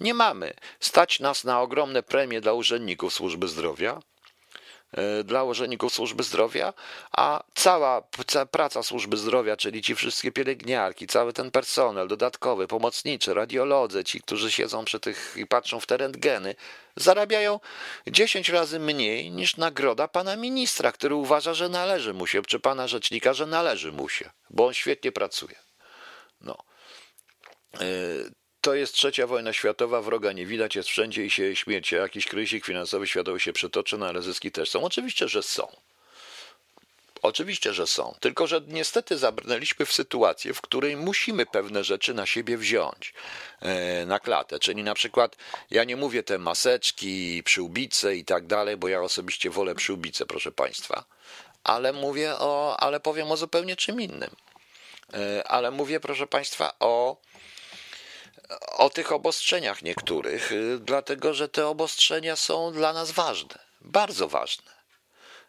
Nie 0.00 0.14
mamy. 0.14 0.54
Stać 0.80 1.20
nas 1.20 1.44
na 1.44 1.60
ogromne 1.60 2.02
premie 2.02 2.40
dla 2.40 2.52
urzędników 2.52 3.14
służby 3.14 3.48
zdrowia, 3.48 4.00
e, 4.92 5.24
dla 5.24 5.44
urzędników 5.44 5.94
służby 5.94 6.22
zdrowia, 6.22 6.72
a 7.12 7.44
cała 7.54 8.02
praca 8.50 8.82
służby 8.82 9.16
zdrowia, 9.16 9.56
czyli 9.56 9.82
ci 9.82 9.94
wszystkie 9.94 10.32
pielęgniarki, 10.32 11.06
cały 11.06 11.32
ten 11.32 11.50
personel 11.50 12.08
dodatkowy, 12.08 12.66
pomocniczy, 12.68 13.34
radiolodzy, 13.34 14.04
ci, 14.04 14.20
którzy 14.20 14.52
siedzą 14.52 14.84
przy 14.84 15.00
tych 15.00 15.34
i 15.36 15.46
patrzą 15.46 15.80
w 15.80 15.86
te 15.86 15.96
rentgeny, 15.96 16.54
zarabiają 16.96 17.60
10 18.06 18.48
razy 18.48 18.78
mniej 18.78 19.30
niż 19.30 19.56
nagroda 19.56 20.08
pana 20.08 20.36
ministra, 20.36 20.92
który 20.92 21.14
uważa, 21.14 21.54
że 21.54 21.68
należy 21.68 22.14
mu 22.14 22.26
się, 22.26 22.42
czy 22.42 22.60
pana 22.60 22.88
rzecznika, 22.88 23.32
że 23.32 23.46
należy 23.46 23.92
mu 23.92 24.08
się, 24.08 24.30
bo 24.50 24.66
on 24.66 24.74
świetnie 24.74 25.12
pracuje. 25.12 25.56
No. 26.40 26.73
To 28.60 28.74
jest 28.74 28.94
trzecia 28.94 29.26
wojna 29.26 29.52
światowa, 29.52 30.02
wroga 30.02 30.32
nie 30.32 30.46
widać, 30.46 30.76
jest 30.76 30.88
wszędzie 30.88 31.24
i 31.24 31.30
się 31.30 31.56
śmierci. 31.56 31.94
Jakiś 31.94 32.26
kryzys 32.26 32.62
finansowy 32.62 33.06
światowy 33.06 33.40
się 33.40 33.52
przetoczy, 33.52 33.98
no 33.98 34.06
ale 34.06 34.22
zyski 34.22 34.52
też 34.52 34.70
są. 34.70 34.84
Oczywiście, 34.84 35.28
że 35.28 35.42
są. 35.42 35.68
Oczywiście, 37.24 37.74
że 37.74 37.86
są. 37.86 38.14
Tylko, 38.20 38.46
że 38.46 38.60
niestety 38.68 39.18
zabrnęliśmy 39.18 39.86
w 39.86 39.92
sytuację, 39.92 40.54
w 40.54 40.60
której 40.60 40.96
musimy 40.96 41.46
pewne 41.46 41.84
rzeczy 41.84 42.14
na 42.14 42.26
siebie 42.26 42.56
wziąć 42.56 43.14
e, 43.60 44.06
na 44.06 44.20
klatę. 44.20 44.58
Czyli 44.58 44.82
na 44.82 44.94
przykład, 44.94 45.36
ja 45.70 45.84
nie 45.84 45.96
mówię 45.96 46.22
te 46.22 46.38
maseczki, 46.38 47.42
przyłbice 47.42 48.16
i 48.16 48.24
tak 48.24 48.46
dalej, 48.46 48.76
bo 48.76 48.88
ja 48.88 49.02
osobiście 49.02 49.50
wolę 49.50 49.74
przyłbice, 49.74 50.26
proszę 50.26 50.52
Państwa. 50.52 51.04
Ale 51.64 51.92
mówię 51.92 52.34
o, 52.38 52.76
ale 52.80 53.00
powiem 53.00 53.32
o 53.32 53.36
zupełnie 53.36 53.76
czym 53.76 54.00
innym. 54.00 54.30
E, 55.14 55.48
ale 55.48 55.70
mówię, 55.70 56.00
proszę 56.00 56.26
Państwa, 56.26 56.72
o 56.80 57.16
o 58.76 58.90
tych 58.90 59.12
obostrzeniach 59.12 59.82
niektórych, 59.82 60.52
y, 60.52 60.78
dlatego 60.80 61.34
że 61.34 61.48
te 61.48 61.66
obostrzenia 61.66 62.36
są 62.36 62.72
dla 62.72 62.92
nas 62.92 63.10
ważne, 63.10 63.58
bardzo 63.80 64.28
ważne. 64.28 64.74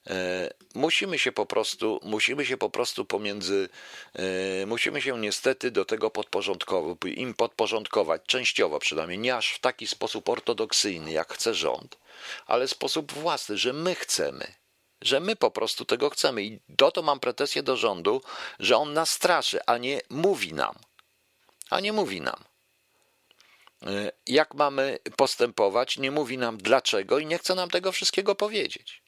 E, 0.10 0.50
musimy 0.76 1.20
się 1.20 1.32
po 1.32 1.46
prostu, 1.46 2.00
musimy 2.04 2.46
się 2.46 2.58
po 2.58 2.70
prostu 2.70 3.06
pomiędzy, 3.06 3.70
e, 4.14 4.66
musimy 4.66 5.02
się 5.02 5.20
niestety 5.20 5.72
do 5.72 5.86
tego 5.86 6.10
podporządkować, 6.10 6.98
im 7.06 7.34
podporządkować, 7.34 8.22
częściowo 8.26 8.80
przynajmniej, 8.80 9.20
nie 9.20 9.36
aż 9.36 9.52
w 9.52 9.60
taki 9.60 9.88
sposób 9.88 10.30
ortodoksyjny, 10.30 11.12
jak 11.12 11.34
chce 11.34 11.54
rząd, 11.54 11.98
ale 12.46 12.68
sposób 12.68 13.12
własny, 13.12 13.58
że 13.58 13.74
my 13.74 13.96
chcemy, 13.96 14.54
że 15.02 15.20
my 15.20 15.36
po 15.36 15.52
prostu 15.52 15.86
tego 15.86 16.10
chcemy. 16.10 16.43
I 16.43 16.60
do 16.70 16.91
to 16.91 17.02
mam 17.02 17.20
pretensję 17.20 17.64
do 17.64 17.78
rządu, 17.78 18.22
że 18.60 18.78
on 18.78 18.93
nas 18.93 19.10
straszy, 19.10 19.60
a 19.66 19.78
nie 19.78 20.02
mówi 20.10 20.54
nam. 20.54 20.76
A 21.70 21.80
nie 21.80 21.93
mówi 21.93 22.22
nam. 22.22 22.43
Jak 24.28 24.53
mamy 24.53 24.99
postępować, 25.15 25.97
nie 25.97 26.11
mówi 26.11 26.38
nam 26.38 26.57
dlaczego 26.57 27.19
i 27.19 27.26
nie 27.26 27.38
chce 27.38 27.55
nam 27.55 27.69
tego 27.69 27.91
wszystkiego 27.91 28.36
powiedzieć. 28.36 29.05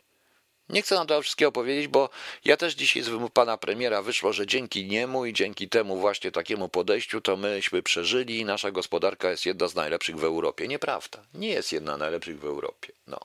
Nie 0.70 0.82
chcę 0.82 0.96
nam 0.96 1.08
tego 1.08 1.22
wszystkiego 1.22 1.52
powiedzieć, 1.52 1.88
bo 1.88 2.10
ja 2.46 2.58
też 2.58 2.74
dzisiaj 2.74 3.04
z 3.04 3.32
pana 3.34 3.58
premiera 3.58 4.02
wyszło, 4.02 4.34
że 4.34 4.48
dzięki 4.48 4.86
niemu 4.86 5.26
i 5.26 5.34
dzięki 5.34 5.70
temu 5.70 5.98
właśnie 5.98 6.32
takiemu 6.32 6.70
podejściu 6.70 7.22
to 7.22 7.38
myśmy 7.38 7.84
przeżyli 7.84 8.40
i 8.40 8.46
nasza 8.46 8.72
gospodarka 8.72 9.30
jest 9.30 9.46
jedna 9.46 9.68
z 9.68 9.76
najlepszych 9.76 10.16
w 10.16 10.24
Europie. 10.24 10.68
Nieprawda. 10.68 11.20
Nie 11.34 11.50
jest 11.50 11.72
jedna 11.72 11.96
z 11.96 12.00
najlepszych 12.00 12.40
w 12.40 12.46
Europie. 12.46 12.94
No. 13.08 13.20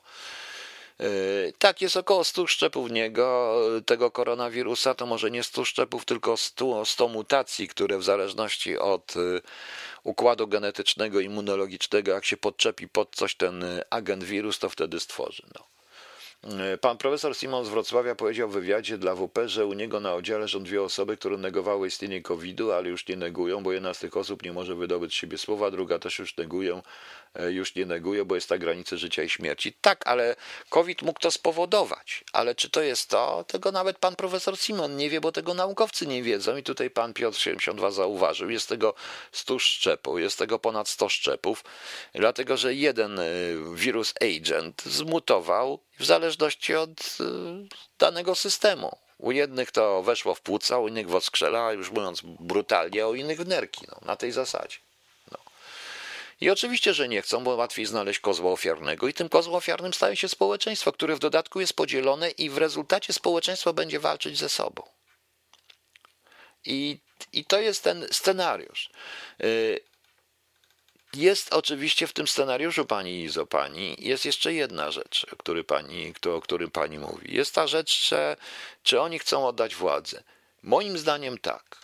Yy, 0.99 1.53
tak, 1.59 1.83
jest 1.83 1.97
około 1.97 2.25
100 2.25 2.47
szczepów 2.47 2.91
niego, 2.91 3.57
tego 3.87 4.11
koronawirusa, 4.11 4.95
to 4.95 5.07
może 5.07 5.31
nie 5.31 5.43
100 5.43 5.65
szczepów, 5.65 6.05
tylko 6.05 6.37
100, 6.37 6.85
100 6.85 7.09
mutacji, 7.09 7.69
które 7.69 7.99
w 7.99 8.03
zależności 8.03 8.79
od 8.79 9.15
układu 10.05 10.49
genetycznego, 10.49 11.21
immunologicznego, 11.21 12.13
jak 12.13 12.25
się 12.25 12.37
podczepi 12.37 12.89
pod 12.89 13.17
coś 13.17 13.35
ten 13.35 13.65
agent 13.91 14.25
wirus, 14.25 14.59
to 14.59 14.69
wtedy 14.69 15.01
stworzy. 15.01 15.43
No. 15.55 15.73
Pan 16.81 16.99
profesor 16.99 17.37
Simon 17.37 17.65
z 17.65 17.69
Wrocławia 17.69 18.15
powiedział 18.15 18.49
w 18.49 18.53
wywiadzie 18.53 18.99
dla 18.99 19.15
WP, 19.15 19.39
że 19.49 19.67
u 19.67 19.73
niego 19.73 20.01
na 20.01 20.15
oddziale 20.15 20.49
są 20.49 20.63
dwie 20.63 20.83
osoby, 20.83 21.17
które 21.17 21.37
negowały 21.37 21.87
istnienie 21.87 22.23
COVID-u, 22.23 22.73
ale 22.73 22.89
już 22.89 23.09
nie 23.09 23.17
negują, 23.17 23.63
bo 23.63 23.73
jedna 23.73 23.95
z 23.95 23.99
tych 23.99 24.17
osób 24.17 24.43
nie 24.43 24.53
może 24.53 24.75
wydobyć 24.75 25.13
z 25.13 25.17
siebie 25.17 25.39
słowa, 25.39 25.71
druga 25.71 25.99
też 25.99 26.19
już 26.19 26.37
negują, 26.37 26.83
już 27.49 27.75
nie 27.75 27.87
neguje, 27.87 28.25
bo 28.25 28.35
jest 28.35 28.51
na 28.51 28.59
granicy 28.59 28.99
życia 28.99 29.23
i 29.23 29.29
śmierci. 29.29 29.73
Tak, 29.81 30.07
ale 30.07 30.37
COVID 30.69 31.03
mógł 31.03 31.21
to 31.21 31.31
spowodować. 31.31 32.25
Ale 32.33 32.55
czy 32.55 32.71
to 32.71 32.83
jest 32.83 33.11
to? 33.11 33.45
Tego 33.49 33.73
nawet 33.73 33.99
pan 33.99 34.17
profesor 34.17 34.59
Simon 34.59 34.97
nie 34.97 35.11
wie, 35.11 35.21
bo 35.21 35.33
tego 35.33 35.55
naukowcy 35.55 36.07
nie 36.07 36.23
wiedzą 36.23 36.57
i 36.57 36.63
tutaj 36.63 36.91
pan 36.91 37.15
Piotr 37.15 37.39
72 37.39 37.91
zauważył. 37.91 38.51
Jest 38.51 38.69
tego 38.69 38.95
100 39.33 39.59
szczepów, 39.59 40.21
jest 40.21 40.39
tego 40.39 40.59
ponad 40.59 40.89
100 40.89 41.09
szczepów, 41.09 41.65
dlatego 42.15 42.57
że 42.57 42.75
jeden 42.75 43.19
e, 43.19 43.25
wirus 43.75 44.15
agent 44.21 44.83
zmutował 44.83 45.81
w 45.99 46.05
zależności 46.05 46.75
od 46.75 46.91
y, 46.91 47.25
danego 47.99 48.35
systemu. 48.35 48.99
U 49.19 49.33
jednych 49.33 49.71
to 49.71 50.03
weszło 50.03 50.35
w 50.35 50.41
płuca, 50.41 50.79
u 50.79 50.89
innych 50.89 51.09
w 51.09 51.15
odskrzela, 51.15 51.73
już 51.73 51.91
mówiąc 51.91 52.23
brutalnie, 52.25 53.05
a 53.05 53.09
u 53.09 53.15
innych 53.15 53.41
w 53.41 53.47
nerki, 53.47 53.87
no, 53.89 53.99
na 54.03 54.17
tej 54.17 54.33
zasadzie. 54.33 54.79
I 56.43 56.51
oczywiście, 56.51 56.95
że 56.95 57.09
nie 57.09 57.23
chcą, 57.23 57.45
bo 57.45 57.57
łatwiej 57.57 57.87
znaleźć 57.87 58.21
kozła 58.21 58.53
ofiarnego 58.53 59.09
i 59.09 59.15
tym 59.15 59.29
kozłem 59.29 59.57
ofiarnym 59.57 59.95
staje 59.95 60.17
się 60.17 60.29
społeczeństwo, 60.29 60.93
które 60.93 61.17
w 61.17 61.19
dodatku 61.19 61.61
jest 61.61 61.73
podzielone 61.73 62.31
i 62.31 62.51
w 62.51 62.59
rezultacie 62.59 63.13
społeczeństwo 63.13 63.73
będzie 63.73 64.01
walczyć 64.01 64.39
ze 64.39 64.49
sobą. 64.49 64.83
I, 66.65 66.99
i 67.33 67.45
to 67.45 67.61
jest 67.61 67.85
ten 67.85 68.07
scenariusz. 68.11 68.91
Y, 69.45 69.81
jest 71.15 71.55
oczywiście 71.55 72.07
w 72.07 72.13
tym 72.13 72.29
scenariuszu 72.29 72.87
pani 72.87 73.23
Izo, 73.23 73.47
pani, 73.47 73.97
jest 73.99 74.25
jeszcze 74.25 74.55
jedna 74.55 74.91
rzecz, 74.91 75.27
o, 75.33 75.37
który 75.37 75.65
pani, 75.65 76.15
o 76.37 76.41
którym 76.41 76.71
pani 76.71 76.99
mówi. 76.99 77.35
Jest 77.37 77.55
ta 77.55 77.67
rzecz, 77.67 78.09
że 78.09 78.37
czy 78.83 79.01
oni 79.01 79.19
chcą 79.19 79.47
oddać 79.47 79.75
władzę. 79.75 80.23
Moim 80.63 80.99
zdaniem 80.99 81.39
tak. 81.39 81.77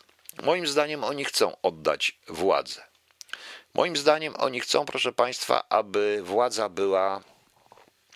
Moim 0.42 0.66
zdaniem 0.66 1.04
oni 1.04 1.24
chcą 1.24 1.56
oddać 1.62 2.18
władzę. 2.28 2.87
Moim 3.74 3.96
zdaniem 3.96 4.34
oni 4.36 4.60
chcą, 4.60 4.84
proszę 4.84 5.12
państwa, 5.12 5.68
aby 5.68 6.22
władza 6.22 6.68
była, 6.68 7.22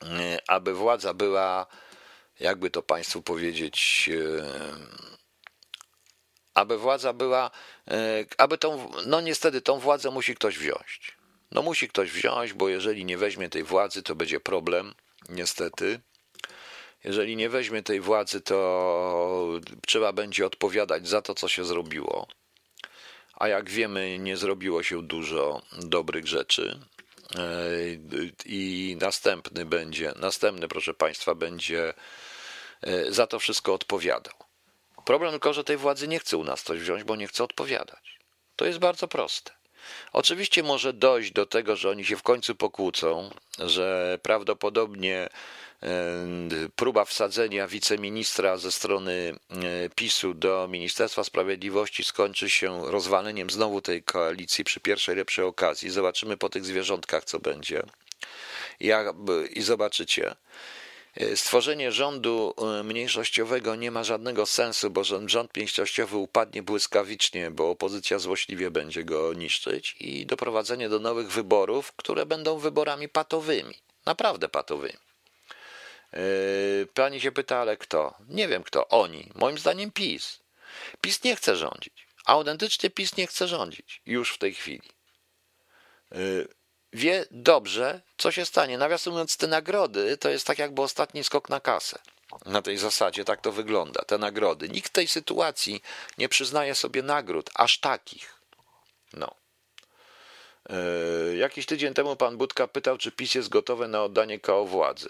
e, 0.03 0.39
aby 0.49 0.75
władza 0.75 1.15
była, 1.15 1.67
jakby 2.41 2.71
to 2.71 2.83
państwu 2.83 3.23
powiedzieć, 3.23 4.11
e, 4.13 4.43
aby 6.55 6.79
władza 6.79 7.13
była, 7.13 7.51
e, 7.91 8.25
aby 8.39 8.59
tą, 8.59 8.91
no 9.07 9.21
niestety 9.21 9.61
tą 9.61 9.79
władzę 9.79 10.11
musi 10.11 10.35
ktoś 10.35 10.59
wziąć. 10.59 11.17
No 11.51 11.63
musi 11.63 11.89
ktoś 11.89 12.11
wziąć, 12.11 12.53
bo 12.53 12.69
jeżeli 12.69 13.05
nie 13.05 13.19
weźmie 13.19 13.49
tej 13.49 13.65
władzy, 13.65 14.03
to 14.03 14.15
będzie 14.15 14.41
problem, 14.41 14.95
niestety. 15.29 16.01
Jeżeli 17.05 17.37
nie 17.37 17.49
weźmie 17.49 17.83
tej 17.83 18.01
władzy, 18.01 18.41
to 18.41 19.61
trzeba 19.87 20.13
będzie 20.13 20.47
odpowiadać 20.47 21.09
za 21.09 21.23
to, 21.23 21.35
co 21.35 21.49
się 21.49 21.65
zrobiło. 21.65 22.27
A 23.35 23.49
jak 23.49 23.71
wiemy, 23.71 24.19
nie 24.19 24.37
zrobiło 24.37 24.83
się 24.83 25.03
dużo 25.03 25.63
dobrych 25.73 26.27
rzeczy. 26.27 26.79
E, 27.35 27.41
I 28.45 28.97
następny 29.01 29.65
będzie, 29.65 30.13
następny, 30.17 30.69
proszę 30.69 30.95
Państwa, 30.95 31.35
będzie 31.35 31.95
e, 32.83 33.13
za 33.13 33.27
to 33.27 33.39
wszystko 33.39 33.75
odpowiadał. 33.75 34.35
Problem 35.05 35.31
tylko, 35.31 35.53
że 35.53 35.65
tej 35.65 35.77
władzy 35.77 36.09
nie 36.09 36.19
chce 36.19 36.37
u 36.37 36.45
nas 36.45 36.63
coś 36.63 36.81
wziąć, 36.81 37.05
bo 37.05 37.17
nie 37.17 37.27
chce 37.27 37.45
odpowiadać. 37.45 38.19
To 38.57 38.65
jest 38.65 38.79
bardzo 38.79 39.09
proste. 39.09 39.53
Oczywiście 40.13 40.63
może 40.63 40.93
dojść 40.93 41.33
do 41.33 41.47
tego, 41.47 41.77
że 41.77 41.91
oni 41.91 42.05
się 42.05 42.17
w 42.17 42.23
końcu 42.23 42.55
pokłócą, 42.55 43.31
że 43.59 44.19
prawdopodobnie 44.23 45.29
próba 46.77 47.05
wsadzenia 47.05 47.69
wiceministra 47.69 48.57
ze 48.57 48.73
strony 48.73 49.35
e, 49.51 49.89
PiSu 49.95 50.35
do 50.35 50.69
Ministerstwa 50.69 51.25
Sprawiedliwości 51.25 52.05
skończy 52.05 52.51
się 52.51 52.91
rozwaleniem 52.91 53.51
znowu 53.51 53.81
tej 53.81 54.03
koalicji 54.03 54.65
przy 54.65 54.81
pierwszej 54.81 55.17
lepszej 55.17 55.45
okazji. 55.45 55.91
Zobaczymy 55.91 56.37
po 56.37 56.49
tych 56.49 56.65
zwierzątkach, 56.65 57.25
co 57.25 57.39
będzie. 57.39 57.83
I 59.51 59.63
zobaczycie, 59.63 60.35
E, 61.17 61.37
stworzenie 61.37 61.93
rządu 61.93 62.55
e, 62.59 62.83
mniejszościowego 62.83 63.77
nie 63.77 63.91
ma 63.91 64.05
żadnego 64.05 64.47
sensu, 64.47 64.91
bo 64.91 65.05
rząd 65.05 65.57
mniejszościowy 65.57 66.17
upadnie 66.17 66.63
błyskawicznie, 66.63 67.51
bo 67.51 67.71
opozycja 67.71 68.19
złośliwie 68.19 68.71
będzie 68.71 69.05
go 69.05 69.35
niszczyć 69.35 69.97
i 70.01 70.27
doprowadzenie 70.27 70.89
do 70.89 70.99
nowych 70.99 71.31
wyborów, 71.33 71.93
które 71.93 72.27
będą 72.27 72.59
wyborami 72.59 73.09
patowymi, 73.09 73.75
naprawdę 74.07 74.49
patowymi. 74.49 75.12
E, 76.13 76.19
pani 76.95 77.21
się 77.21 77.33
pyta, 77.33 77.59
ale 77.59 77.77
kto? 77.77 78.15
Nie 78.29 78.49
wiem 78.49 78.63
kto. 78.63 78.89
Oni. 78.89 79.31
Moim 79.35 79.59
zdaniem 79.59 79.91
PiS. 79.91 80.41
PiS 81.01 81.25
nie 81.25 81.37
chce 81.37 81.57
rządzić. 81.57 82.07
Autentycznie 82.27 82.91
PiS 82.91 83.17
nie 83.17 83.27
chce 83.27 83.49
rządzić 83.49 84.03
już 84.07 84.35
w 84.35 84.39
tej 84.39 84.55
chwili 84.55 84.89
wie 86.93 87.27
dobrze, 87.31 88.01
co 88.17 88.33
się 88.33 88.45
stanie. 88.45 88.79
Nawiasem 88.79 89.13
mówiąc, 89.13 89.37
te 89.37 89.47
nagrody 89.47 90.17
to 90.17 90.29
jest 90.29 90.47
tak 90.47 90.59
jakby 90.59 90.83
ostatni 90.83 91.25
skok 91.25 91.49
na 91.49 91.61
kasę. 91.61 91.99
Na 92.47 92.63
tej 92.63 92.79
zasadzie 92.79 93.25
tak 93.25 93.41
to 93.41 93.53
wygląda, 93.53 94.03
te 94.05 94.19
nagrody. 94.19 94.69
Nikt 94.69 94.89
w 94.89 94.93
tej 94.93 95.09
sytuacji 95.09 95.83
nie 96.19 96.29
przyznaje 96.29 96.75
sobie 96.75 97.03
nagród, 97.03 97.51
aż 97.55 97.79
takich. 97.79 98.35
No. 99.13 99.35
Yy, 100.71 101.37
jakiś 101.37 101.67
tydzień 101.67 101.95
temu 101.95 102.17
pan 102.17 102.37
Budka 102.37 102.69
pytał, 102.69 102.99
czy 102.99 103.13
PiS 103.13 103.35
jest 103.35 103.49
gotowe 103.49 103.89
na 103.89 104.03
oddanie 104.03 104.41
KO 104.41 104.65
władzy. 104.65 105.09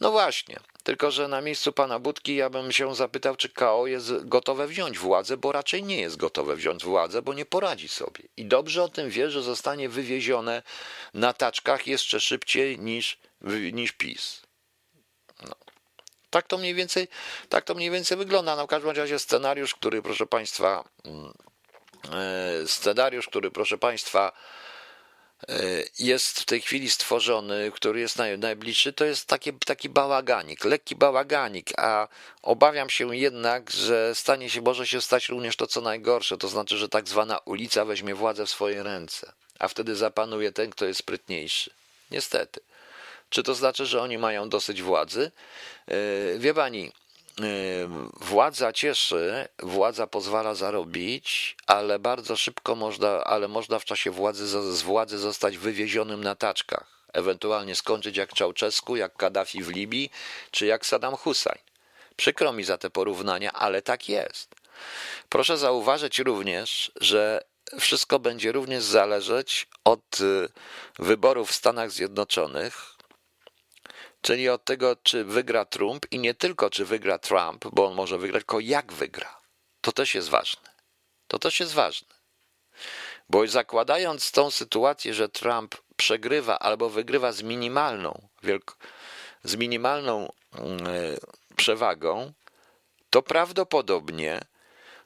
No 0.00 0.10
właśnie, 0.10 0.56
tylko 0.82 1.10
że 1.10 1.28
na 1.28 1.40
miejscu 1.40 1.72
pana 1.72 1.98
Budki 1.98 2.36
ja 2.36 2.50
bym 2.50 2.72
się 2.72 2.94
zapytał, 2.94 3.36
czy 3.36 3.48
KO 3.48 3.86
jest 3.86 4.28
gotowe 4.28 4.66
wziąć 4.66 4.98
władzę, 4.98 5.36
bo 5.36 5.52
raczej 5.52 5.82
nie 5.82 6.00
jest 6.00 6.16
gotowe 6.16 6.56
wziąć 6.56 6.84
władzę, 6.84 7.22
bo 7.22 7.34
nie 7.34 7.44
poradzi 7.44 7.88
sobie. 7.88 8.24
I 8.36 8.44
dobrze 8.44 8.82
o 8.82 8.88
tym 8.88 9.10
wie, 9.10 9.30
że 9.30 9.42
zostanie 9.42 9.88
wywiezione 9.88 10.62
na 11.14 11.32
taczkach 11.32 11.86
jeszcze 11.86 12.20
szybciej 12.20 12.78
niż, 12.78 13.18
niż 13.72 13.92
PiS. 13.92 14.42
No. 15.42 15.54
Tak 16.30 16.46
to 16.46 16.58
mniej 16.58 16.74
więcej, 16.74 17.08
tak 17.48 17.64
to 17.64 17.74
mniej 17.74 17.90
więcej 17.90 18.16
wygląda. 18.16 18.56
No 18.56 18.64
w 18.64 18.68
każdym 18.68 18.90
razie 18.90 19.18
scenariusz, 19.18 19.74
który 19.74 20.02
proszę 20.02 20.26
państwa, 20.26 20.84
yy, 21.04 22.68
scenariusz, 22.68 23.26
który 23.26 23.50
proszę 23.50 23.78
państwa, 23.78 24.32
E, 24.32 24.65
jest 25.98 26.40
w 26.40 26.44
tej 26.44 26.60
chwili 26.60 26.90
stworzony, 26.90 27.72
który 27.74 28.00
jest 28.00 28.18
najbliższy, 28.38 28.92
to 28.92 29.04
jest 29.04 29.26
taki, 29.26 29.52
taki 29.52 29.88
bałaganik, 29.88 30.64
lekki 30.64 30.96
bałaganik, 30.96 31.70
a 31.76 32.08
obawiam 32.42 32.90
się 32.90 33.16
jednak, 33.16 33.70
że 33.70 34.14
stanie 34.14 34.50
się, 34.50 34.62
może 34.62 34.86
się 34.86 35.00
stać 35.00 35.28
również 35.28 35.56
to, 35.56 35.66
co 35.66 35.80
najgorsze, 35.80 36.38
to 36.38 36.48
znaczy, 36.48 36.76
że 36.78 36.88
tak 36.88 37.08
zwana 37.08 37.38
ulica 37.38 37.84
weźmie 37.84 38.14
władzę 38.14 38.46
w 38.46 38.50
swoje 38.50 38.82
ręce, 38.82 39.32
a 39.58 39.68
wtedy 39.68 39.96
zapanuje 39.96 40.52
ten, 40.52 40.70
kto 40.70 40.84
jest 40.84 41.00
sprytniejszy. 41.00 41.70
Niestety. 42.10 42.60
Czy 43.30 43.42
to 43.42 43.54
znaczy, 43.54 43.86
że 43.86 44.02
oni 44.02 44.18
mają 44.18 44.48
dosyć 44.48 44.82
władzy? 44.82 45.30
E, 45.88 46.38
wie 46.38 46.54
pani, 46.54 46.92
władza 48.20 48.72
cieszy, 48.72 49.48
władza 49.58 50.06
pozwala 50.06 50.54
zarobić, 50.54 51.56
ale 51.66 51.98
bardzo 51.98 52.36
szybko 52.36 52.74
można, 52.74 53.24
ale 53.24 53.48
można 53.48 53.78
w 53.78 53.84
czasie 53.84 54.10
władzy 54.10 54.46
z 54.46 54.82
władzy 54.82 55.18
zostać 55.18 55.58
wywiezionym 55.58 56.24
na 56.24 56.34
taczkach, 56.34 56.86
ewentualnie 57.12 57.74
skończyć 57.74 58.16
jak 58.16 58.32
Czałczesku, 58.32 58.96
jak 58.96 59.16
Kaddafi 59.16 59.62
w 59.62 59.68
Libii, 59.68 60.10
czy 60.50 60.66
jak 60.66 60.86
Saddam 60.86 61.16
Hussein. 61.16 61.62
Przykro 62.16 62.52
mi 62.52 62.64
za 62.64 62.78
te 62.78 62.90
porównania, 62.90 63.52
ale 63.52 63.82
tak 63.82 64.08
jest. 64.08 64.54
Proszę 65.28 65.58
zauważyć 65.58 66.18
również, 66.18 66.92
że 67.00 67.40
wszystko 67.80 68.18
będzie 68.18 68.52
również 68.52 68.82
zależeć 68.82 69.66
od 69.84 70.20
y, 70.20 70.48
wyborów 70.98 71.50
w 71.50 71.54
Stanach 71.54 71.90
Zjednoczonych, 71.90 72.95
Czyli 74.26 74.48
od 74.48 74.64
tego, 74.64 74.96
czy 74.96 75.24
wygra 75.24 75.64
Trump 75.64 76.06
i 76.10 76.18
nie 76.18 76.34
tylko, 76.34 76.70
czy 76.70 76.84
wygra 76.84 77.18
Trump, 77.18 77.64
bo 77.72 77.86
on 77.86 77.94
może 77.94 78.18
wygrać, 78.18 78.40
tylko 78.40 78.60
jak 78.60 78.92
wygra. 78.92 79.40
To 79.80 79.92
też 79.92 80.14
jest 80.14 80.28
ważne. 80.28 80.70
To 81.26 81.38
też 81.38 81.60
jest 81.60 81.72
ważne. 81.72 82.14
Bo 83.28 83.46
zakładając 83.46 84.30
tą 84.30 84.50
sytuację, 84.50 85.14
że 85.14 85.28
Trump 85.28 85.76
przegrywa 85.96 86.58
albo 86.58 86.90
wygrywa 86.90 87.32
z 87.32 87.42
minimalną, 87.42 88.28
z 89.44 89.56
minimalną 89.56 90.32
yy, 90.52 91.18
przewagą, 91.56 92.32
to 93.10 93.22
prawdopodobnie 93.22 94.40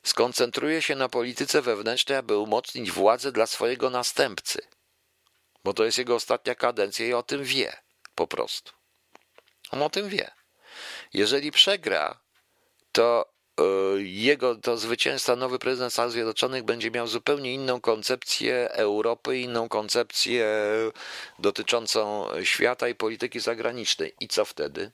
skoncentruje 0.03 0.83
się 0.83 0.95
na 0.95 1.09
polityce 1.09 1.63
wewnętrznej, 1.63 2.19
aby 2.19 2.37
umocnić 2.37 2.91
władzę 2.91 3.33
dla 3.33 3.47
swojego 3.47 3.91
następcy. 3.91 4.61
Bo 5.65 5.75
to 5.75 5.85
jest 5.85 5.99
jego 5.99 6.15
ostatnia 6.15 6.55
kadencja 6.55 7.07
i 7.07 7.13
o 7.13 7.23
tym 7.23 7.45
wie 7.45 7.77
po 8.15 8.27
prostu. 8.27 8.80
On 9.71 9.83
o 9.83 9.91
tym 9.91 10.09
wie. 10.09 10.31
Jeżeli 11.15 11.53
przegra, 11.53 12.21
to 12.93 13.33
e, 13.59 13.63
jego 14.03 14.55
to 14.55 14.77
zwycięzca, 14.77 15.37
nowy 15.37 15.59
prezydent 15.59 15.93
Stanów 15.93 16.13
Zjednoczonych 16.13 16.63
będzie 16.63 16.91
miał 16.91 17.07
zupełnie 17.07 17.55
inną 17.55 17.81
koncepcję 17.81 18.71
Europy, 18.71 19.39
inną 19.39 19.69
koncepcję 19.69 20.47
dotyczącą 21.39 22.29
świata 22.45 22.89
i 22.89 22.95
polityki 22.95 23.41
zagranicznej. 23.41 24.15
I 24.21 24.29
co 24.29 24.45
wtedy? 24.45 24.91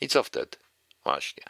I 0.00 0.08
co 0.08 0.22
wtedy? 0.22 0.56
Właśnie. 1.04 1.44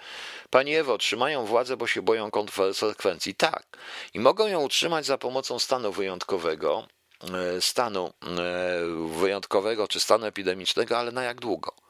Pani 0.50 0.74
Ewo, 0.74 0.94
otrzymają 0.94 1.46
władzę, 1.46 1.76
bo 1.76 1.86
się 1.86 2.02
boją 2.02 2.30
konsekwencji. 2.30 3.34
Tak. 3.34 3.66
I 4.14 4.20
mogą 4.20 4.46
ją 4.46 4.60
utrzymać 4.60 5.06
za 5.06 5.18
pomocą 5.18 5.58
stanu 5.58 5.92
wyjątkowego, 5.92 6.88
e, 7.56 7.60
stanu 7.60 8.12
e, 8.22 8.30
wyjątkowego 9.20 9.88
czy 9.88 10.00
stanu 10.00 10.26
epidemicznego, 10.26 10.98
ale 10.98 11.12
na 11.12 11.22
jak 11.22 11.40
długo? 11.40 11.87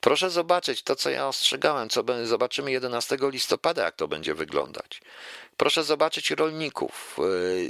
Proszę 0.00 0.30
zobaczyć 0.30 0.82
to, 0.82 0.96
co 0.96 1.10
ja 1.10 1.28
ostrzegałem, 1.28 1.88
co 1.88 2.04
zobaczymy 2.24 2.70
11 2.70 3.16
listopada, 3.20 3.84
jak 3.84 3.96
to 3.96 4.08
będzie 4.08 4.34
wyglądać. 4.34 5.00
Proszę 5.56 5.84
zobaczyć 5.84 6.30
rolników. 6.30 7.16
E, 7.18 7.22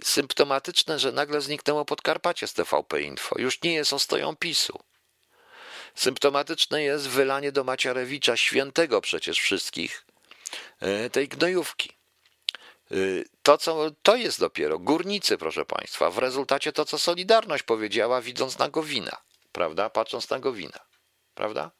symptomatyczne, 0.04 0.98
że 0.98 1.12
nagle 1.12 1.40
zniknęło 1.40 1.84
Podkarpacie 1.84 2.46
z 2.46 2.52
TVP 2.52 3.02
Info. 3.02 3.38
Już 3.38 3.62
nie 3.62 3.74
jest 3.74 3.92
ostoją 3.92 4.36
PiSu. 4.36 4.78
Symptomatyczne 5.94 6.82
jest 6.82 7.08
wylanie 7.08 7.52
do 7.52 7.64
Maciarewicza, 7.64 8.36
świętego 8.36 9.00
przecież 9.00 9.40
wszystkich, 9.40 10.04
e, 10.80 11.10
tej 11.10 11.28
gnojówki. 11.28 11.92
E, 12.90 12.94
to, 13.42 13.58
co, 13.58 13.90
to 14.02 14.16
jest 14.16 14.40
dopiero 14.40 14.78
górnicy, 14.78 15.38
proszę 15.38 15.64
Państwa. 15.64 16.10
W 16.10 16.18
rezultacie 16.18 16.72
to, 16.72 16.84
co 16.84 16.98
Solidarność 16.98 17.62
powiedziała, 17.62 18.20
widząc 18.20 18.58
na 18.58 18.68
Gowina, 18.68 19.16
prawda? 19.52 19.90
Patrząc 19.90 20.30
na 20.30 20.38
Gowina, 20.38 20.80
prawda? 21.34 21.70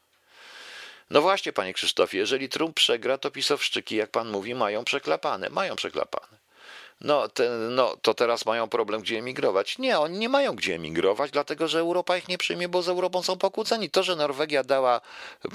No 1.11 1.22
właśnie, 1.22 1.52
panie 1.52 1.74
Krzysztofie, 1.74 2.18
jeżeli 2.18 2.48
Trump 2.48 2.76
przegra, 2.76 3.18
to 3.18 3.30
pisowszczyki, 3.30 3.96
jak 3.96 4.11
pan 4.11 4.28
mówi, 4.30 4.54
mają 4.54 4.84
przeklapane. 4.84 5.50
Mają 5.50 5.76
przeklapane 5.76 6.38
no, 7.00 7.28
te, 7.28 7.50
no 7.50 7.96
to 8.02 8.14
teraz 8.14 8.46
mają 8.46 8.68
problem, 8.68 9.00
gdzie 9.00 9.18
emigrować. 9.18 9.78
Nie, 9.78 9.98
oni 9.98 10.18
nie 10.18 10.28
mają 10.28 10.56
gdzie 10.56 10.74
emigrować, 10.74 11.30
dlatego 11.30 11.68
że 11.68 11.78
Europa 11.78 12.16
ich 12.16 12.28
nie 12.28 12.38
przyjmie, 12.38 12.68
bo 12.68 12.82
z 12.82 12.88
Europą 12.88 13.22
są 13.22 13.38
pokłóceni. 13.38 13.90
To, 13.90 14.02
że 14.02 14.16
Norwegia 14.16 14.64
dała 14.64 15.00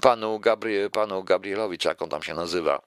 panu, 0.02 0.40
Gabriel, 0.40 0.92
panu 0.92 1.24
Gabrielowi, 1.24 1.78
czy 1.78 1.88
jak 1.88 2.02
on 2.02 2.10
tam 2.10 2.24
się 2.24 2.34
nazywa, 2.34 2.82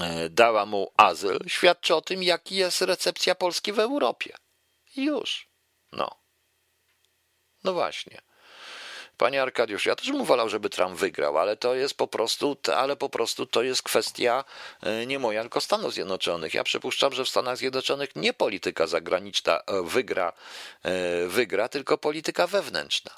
e, 0.00 0.28
dała 0.28 0.66
mu 0.66 0.92
azyl, 0.96 1.38
świadczy 1.46 1.94
o 1.94 2.00
tym, 2.00 2.22
jaki 2.22 2.56
jest 2.56 2.82
recepcja 2.82 3.34
Polski 3.34 3.72
w 3.72 3.78
Europie. 3.78 4.34
Już. 4.96 5.48
No. 5.92 6.10
No 7.64 7.72
właśnie. 7.72 8.20
Panie 9.16 9.42
Arkadiusz, 9.42 9.86
ja 9.86 9.96
też 9.96 10.12
bym 10.12 10.24
wolał, 10.24 10.48
żeby 10.48 10.70
Trump 10.70 10.98
wygrał, 10.98 11.38
ale 11.38 11.56
to 11.56 11.74
jest 11.74 11.94
po 11.94 12.06
prostu, 12.06 12.56
ale 12.76 12.96
po 12.96 13.08
prostu 13.08 13.46
to 13.46 13.62
jest 13.62 13.82
kwestia 13.82 14.44
e, 14.82 15.06
nie 15.06 15.18
moja, 15.18 15.40
tylko 15.40 15.60
Stanów 15.60 15.94
Zjednoczonych. 15.94 16.54
Ja 16.54 16.64
przypuszczam, 16.64 17.12
że 17.12 17.24
w 17.24 17.28
Stanach 17.28 17.56
Zjednoczonych 17.56 18.16
nie 18.16 18.32
polityka 18.32 18.86
zagraniczna 18.86 19.60
e, 19.60 19.82
wygra, 19.82 20.32
e, 20.82 21.26
wygra, 21.26 21.68
tylko 21.68 21.98
polityka 21.98 22.46
wewnętrzna. 22.46 23.10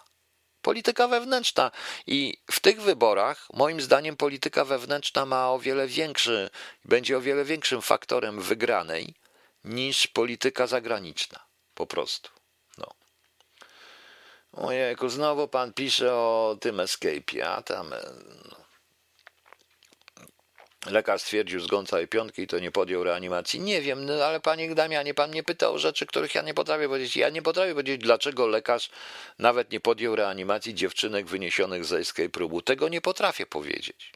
Polityka 0.62 1.08
wewnętrzna. 1.08 1.70
I 2.06 2.36
w 2.50 2.60
tych 2.60 2.80
wyborach, 2.80 3.46
moim 3.52 3.80
zdaniem, 3.80 4.16
polityka 4.16 4.64
wewnętrzna 4.64 5.26
ma 5.26 5.50
o 5.50 5.58
wiele 5.58 5.86
większy, 5.86 6.50
będzie 6.84 7.16
o 7.16 7.20
wiele 7.20 7.44
większym 7.44 7.82
faktorem 7.82 8.40
wygranej 8.40 9.14
niż 9.64 10.06
polityka 10.06 10.66
zagraniczna. 10.66 11.40
Po 11.74 11.86
prostu. 11.86 12.35
Ojejku, 14.56 15.08
znowu 15.08 15.48
pan 15.48 15.72
pisze 15.72 16.14
o 16.14 16.56
tym 16.60 16.76
escape'ie, 16.76 17.42
a 17.42 17.62
tam... 17.62 17.92
E, 17.92 18.00
no. 18.50 18.56
Lekarz 20.86 21.20
stwierdził 21.20 21.60
zgon 21.60 21.86
całej 21.86 22.08
piątki 22.08 22.42
i 22.42 22.46
to 22.46 22.58
nie 22.58 22.70
podjął 22.70 23.04
reanimacji. 23.04 23.60
Nie 23.60 23.82
wiem, 23.82 24.04
no 24.04 24.24
ale 24.24 24.40
panie 24.40 24.74
Damianie, 24.74 25.14
pan 25.14 25.30
mnie 25.30 25.42
pytał 25.42 25.74
o 25.74 25.78
rzeczy, 25.78 26.06
których 26.06 26.34
ja 26.34 26.42
nie 26.42 26.54
potrafię 26.54 26.88
powiedzieć. 26.88 27.16
Ja 27.16 27.30
nie 27.30 27.42
potrafię 27.42 27.72
powiedzieć, 27.72 28.00
dlaczego 28.00 28.46
lekarz 28.46 28.90
nawet 29.38 29.72
nie 29.72 29.80
podjął 29.80 30.16
reanimacji 30.16 30.74
dziewczynek 30.74 31.26
wyniesionych 31.26 31.84
z 31.84 31.92
escape 31.92 32.28
próbu. 32.28 32.62
Tego 32.62 32.88
nie 32.88 33.00
potrafię 33.00 33.46
powiedzieć. 33.46 34.12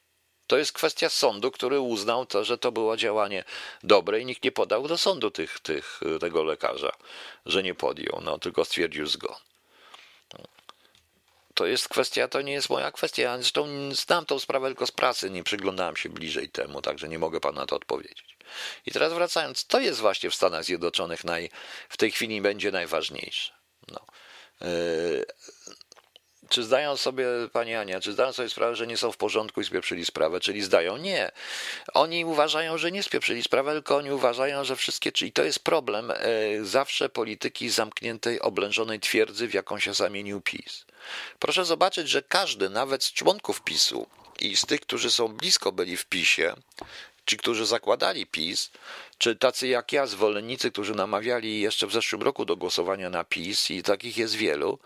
To 0.47 0.59
jest 0.59 0.73
kwestia 0.73 1.09
sądu, 1.09 1.51
który 1.51 1.81
uznał 1.81 2.27
to, 2.27 2.45
że 2.45 2.59
to 2.59 2.73
było 2.73 2.97
działanie 2.97 3.45
dobre 3.83 4.21
i 4.21 4.27
nikt 4.27 4.45
nie 4.45 4.53
podał 4.53 4.89
do 4.89 4.99
sądu 4.99 5.31
tych, 5.31 5.61
tych, 5.61 6.01
tego 6.21 6.45
lekarza, 6.45 6.93
że 7.47 7.63
nie 7.63 7.75
podjął, 7.75 8.21
no 8.23 8.39
tylko 8.39 8.65
stwierdził 8.65 9.07
zgon 9.07 9.50
to 11.55 11.67
jest 11.67 11.89
kwestia, 11.89 12.29
to 12.29 12.41
nie 12.43 12.53
jest 12.53 12.71
moja 12.71 12.93
kwestia. 12.93 13.37
Zresztą 13.37 13.69
znam 13.95 14.27
tą 14.27 14.39
sprawę 14.39 14.69
tylko 14.69 14.87
z 14.87 14.93
pracy, 14.93 15.31
nie 15.31 15.45
przyglądałem 15.45 15.97
się 15.97 16.09
bliżej 16.09 16.49
temu, 16.49 16.83
także 16.83 17.09
nie 17.09 17.19
mogę 17.19 17.41
panu 17.41 17.61
na 17.61 17.67
to 17.67 17.77
odpowiedzieć. 17.77 18.37
I 18.87 18.93
teraz 18.93 19.13
wracając, 19.13 19.67
to 19.67 19.81
jest 19.81 20.01
właśnie 20.01 20.31
w 20.31 20.35
Stanach 20.35 20.65
Zjednoczonych 20.65 21.25
naj, 21.25 21.51
w 21.89 21.97
tej 21.97 22.11
chwili 22.11 22.41
będzie 22.41 22.73
najważniejsze. 22.73 23.53
No. 23.89 24.01
Czy 26.51 26.63
zdają 26.63 26.97
sobie, 26.97 27.27
pani 27.53 27.75
Ania, 27.75 28.01
czy 28.01 28.13
zdają 28.13 28.33
sobie 28.33 28.49
sprawę, 28.49 28.77
że 28.77 28.87
nie 28.87 28.97
są 28.97 29.13
w 29.13 29.17
porządku 29.17 29.61
i 29.61 29.65
spieprzyli 29.65 30.05
sprawę, 30.05 30.41
czyli 30.41 30.63
zdają? 30.63 30.97
Nie. 30.97 31.31
Oni 31.95 32.25
uważają, 32.25 32.79
że 32.79 32.93
nie 32.93 33.03
spieprzyli 33.03 33.43
sprawę, 33.43 33.73
tylko 33.73 33.97
oni 33.97 34.11
uważają, 34.13 34.65
że 34.65 34.77
wszystkie, 34.77 35.13
czyli 35.13 35.33
to 35.33 35.45
jest 35.45 35.59
problem 35.59 36.11
e, 36.11 36.15
zawsze 36.63 37.09
polityki 37.09 37.69
zamkniętej, 37.69 38.41
oblężonej 38.41 39.01
twierdzy, 39.01 39.49
w 39.49 39.55
jaką 39.55 39.79
się 39.79 39.95
zamienił 39.95 40.41
PiS. 40.41 40.85
Proszę 41.39 41.65
zobaczyć, 41.65 42.09
że 42.09 42.23
każdy, 42.23 42.69
nawet 42.71 43.05
z 43.05 43.13
członków 43.13 43.63
PiSu 43.63 44.07
i 44.41 44.57
z 44.57 44.67
tych, 44.67 44.81
którzy 44.81 45.11
są 45.11 45.29
blisko 45.29 45.73
byli 45.73 45.97
w 45.97 46.07
PiSie, 46.07 46.55
ci, 47.27 47.37
którzy 47.37 47.67
zakładali 47.67 48.27
PiS, 48.27 48.71
czy 49.19 49.37
tacy 49.37 49.69
jak 49.69 49.93
ja, 49.93 50.07
zwolennicy, 50.07 50.71
którzy 50.71 50.95
namawiali 50.95 51.61
jeszcze 51.61 51.87
w 51.87 51.93
zeszłym 51.93 52.23
roku 52.23 52.45
do 52.45 52.57
głosowania 52.57 53.11
na 53.11 53.25
PiS, 53.25 53.71
i 53.71 53.83
takich 53.83 54.17
jest 54.17 54.35
wielu, 54.35 54.79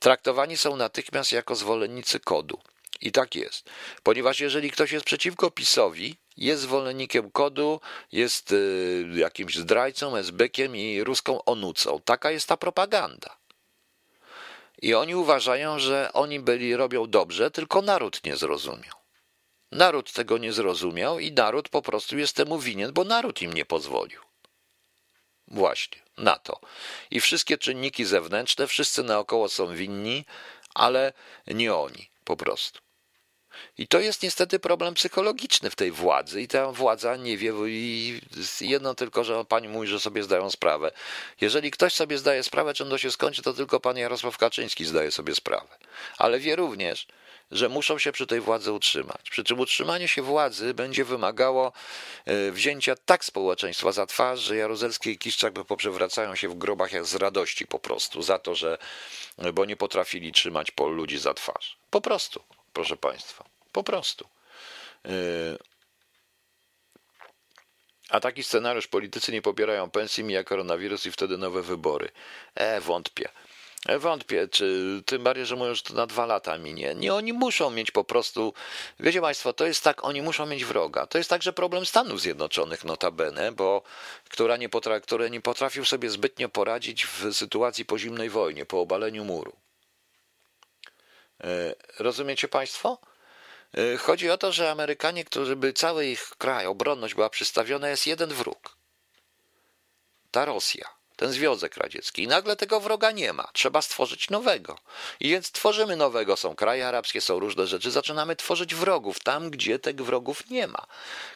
traktowani 0.00 0.56
są 0.56 0.76
natychmiast 0.76 1.32
jako 1.32 1.54
zwolennicy 1.54 2.20
kodu. 2.20 2.60
I 3.00 3.12
tak 3.12 3.34
jest. 3.34 3.70
Ponieważ 4.02 4.40
jeżeli 4.40 4.70
ktoś 4.70 4.92
jest 4.92 5.06
przeciwko 5.06 5.50
PiSowi, 5.50 6.16
jest 6.36 6.62
zwolennikiem 6.62 7.30
kodu, 7.30 7.80
jest 8.12 8.52
y, 8.52 9.06
jakimś 9.14 9.54
zdrajcą, 9.54 10.16
esbekiem 10.16 10.76
i 10.76 11.04
ruską 11.04 11.44
onucą. 11.44 12.00
Taka 12.04 12.30
jest 12.30 12.48
ta 12.48 12.56
propaganda. 12.56 13.36
I 14.82 14.94
oni 14.94 15.14
uważają, 15.14 15.78
że 15.78 16.10
oni 16.12 16.40
byli, 16.40 16.76
robią 16.76 17.06
dobrze, 17.06 17.50
tylko 17.50 17.82
naród 17.82 18.24
nie 18.24 18.36
zrozumiał. 18.36 18.94
Naród 19.72 20.12
tego 20.12 20.38
nie 20.38 20.52
zrozumiał 20.52 21.18
i 21.18 21.32
naród 21.32 21.68
po 21.68 21.82
prostu 21.82 22.18
jest 22.18 22.36
temu 22.36 22.58
winien, 22.58 22.92
bo 22.92 23.04
naród 23.04 23.42
im 23.42 23.52
nie 23.52 23.64
pozwolił. 23.64 24.20
Właśnie, 25.50 25.98
na 26.18 26.38
to. 26.38 26.60
I 27.10 27.20
wszystkie 27.20 27.58
czynniki 27.58 28.04
zewnętrzne, 28.04 28.66
wszyscy 28.66 29.02
naokoło 29.02 29.48
są 29.48 29.74
winni, 29.74 30.24
ale 30.74 31.12
nie 31.46 31.74
oni, 31.74 32.10
po 32.24 32.36
prostu. 32.36 32.80
I 33.78 33.88
to 33.88 34.00
jest 34.00 34.22
niestety 34.22 34.58
problem 34.58 34.94
psychologiczny 34.94 35.70
w 35.70 35.76
tej 35.76 35.90
władzy 35.90 36.42
i 36.42 36.48
ta 36.48 36.72
władza 36.72 37.16
nie 37.16 37.36
wie 37.36 37.52
i 37.66 38.20
jedno 38.60 38.94
tylko, 38.94 39.24
że 39.24 39.44
pani 39.44 39.68
mówi, 39.68 39.88
że 39.88 40.00
sobie 40.00 40.22
zdają 40.22 40.50
sprawę. 40.50 40.92
Jeżeli 41.40 41.70
ktoś 41.70 41.94
sobie 41.94 42.18
zdaje 42.18 42.42
sprawę, 42.42 42.74
czym 42.74 42.90
to 42.90 42.98
się 42.98 43.10
skończy, 43.10 43.42
to 43.42 43.52
tylko 43.52 43.80
pan 43.80 43.96
Jarosław 43.96 44.38
Kaczyński 44.38 44.84
zdaje 44.84 45.10
sobie 45.10 45.34
sprawę. 45.34 45.78
Ale 46.18 46.38
wie 46.38 46.56
również, 46.56 47.06
że 47.50 47.68
muszą 47.68 47.98
się 47.98 48.12
przy 48.12 48.26
tej 48.26 48.40
władzy 48.40 48.72
utrzymać. 48.72 49.30
Przy 49.30 49.44
czym 49.44 49.60
utrzymanie 49.60 50.08
się 50.08 50.22
władzy 50.22 50.74
będzie 50.74 51.04
wymagało 51.04 51.72
e, 52.24 52.50
wzięcia 52.50 52.94
tak 53.04 53.24
społeczeństwa 53.24 53.92
za 53.92 54.06
twarz, 54.06 54.40
że 54.40 54.56
Jaruzelski 54.56 55.10
i 55.10 55.18
Kiszczak 55.18 55.52
poprzewracają 55.52 56.34
się 56.34 56.48
w 56.48 56.54
grobach 56.54 56.92
jak 56.92 57.04
z 57.04 57.14
radości 57.14 57.66
po 57.66 57.78
prostu 57.78 58.22
za 58.22 58.38
to, 58.38 58.54
że 58.54 58.78
bo 59.54 59.64
nie 59.64 59.76
potrafili 59.76 60.32
trzymać 60.32 60.70
pol 60.70 60.94
ludzi 60.94 61.18
za 61.18 61.34
twarz. 61.34 61.76
Po 61.90 62.00
prostu, 62.00 62.42
proszę 62.72 62.96
Państwa, 62.96 63.44
po 63.72 63.82
prostu. 63.82 64.28
E, 65.04 65.10
a 68.10 68.20
taki 68.20 68.44
scenariusz 68.44 68.86
politycy 68.86 69.32
nie 69.32 69.42
pobierają 69.42 69.90
pensji, 69.90 70.24
mija 70.24 70.44
koronawirus 70.44 71.06
i 71.06 71.12
wtedy 71.12 71.38
nowe 71.38 71.62
wybory. 71.62 72.10
E, 72.54 72.80
wątpię. 72.80 73.28
Wątpię, 73.88 74.48
czy 74.48 75.02
tym 75.06 75.24
bardziej, 75.24 75.46
że 75.46 75.56
mówią, 75.56 75.74
że 75.74 75.82
to 75.82 75.94
na 75.94 76.06
dwa 76.06 76.26
lata 76.26 76.58
minie. 76.58 76.94
Nie, 76.94 77.14
oni 77.14 77.32
muszą 77.32 77.70
mieć 77.70 77.90
po 77.90 78.04
prostu. 78.04 78.54
Wiecie 79.00 79.20
Państwo, 79.20 79.52
to 79.52 79.66
jest 79.66 79.84
tak, 79.84 80.04
oni 80.04 80.22
muszą 80.22 80.46
mieć 80.46 80.64
wroga. 80.64 81.06
To 81.06 81.18
jest 81.18 81.30
także 81.30 81.52
problem 81.52 81.86
Stanów 81.86 82.20
Zjednoczonych, 82.20 82.84
notabene, 82.84 83.52
bo 83.52 83.82
która 84.28 84.56
nie 84.56 84.68
potra, 84.68 85.00
które 85.00 85.30
nie 85.30 85.40
potrafił 85.40 85.84
sobie 85.84 86.10
zbytnio 86.10 86.48
poradzić 86.48 87.06
w 87.06 87.32
sytuacji 87.32 87.84
po 87.84 87.98
zimnej 87.98 88.30
wojnie, 88.30 88.66
po 88.66 88.80
obaleniu 88.80 89.24
muru. 89.24 89.56
E, 91.44 91.74
rozumiecie 91.98 92.48
Państwo? 92.48 92.98
E, 93.74 93.96
chodzi 93.96 94.30
o 94.30 94.38
to, 94.38 94.52
że 94.52 94.70
Amerykanie, 94.70 95.24
którzy 95.24 95.56
by 95.56 95.72
cały 95.72 96.06
ich 96.06 96.30
kraj, 96.38 96.66
obronność 96.66 97.14
była 97.14 97.30
przystawiona, 97.30 97.88
jest 97.88 98.06
jeden 98.06 98.30
wróg. 98.30 98.76
Ta 100.30 100.44
Rosja 100.44 100.99
ten 101.20 101.32
Związek 101.32 101.76
Radziecki. 101.76 102.22
I 102.22 102.28
nagle 102.28 102.56
tego 102.56 102.80
wroga 102.80 103.10
nie 103.10 103.32
ma. 103.32 103.48
Trzeba 103.52 103.82
stworzyć 103.82 104.30
nowego. 104.30 104.78
I 105.20 105.28
więc 105.28 105.52
tworzymy 105.52 105.96
nowego. 105.96 106.36
Są 106.36 106.54
kraje 106.54 106.88
arabskie, 106.88 107.20
są 107.20 107.38
różne 107.38 107.66
rzeczy. 107.66 107.90
Zaczynamy 107.90 108.36
tworzyć 108.36 108.74
wrogów 108.74 109.20
tam, 109.20 109.50
gdzie 109.50 109.78
tych 109.78 109.96
wrogów 109.96 110.50
nie 110.50 110.66
ma. 110.66 110.86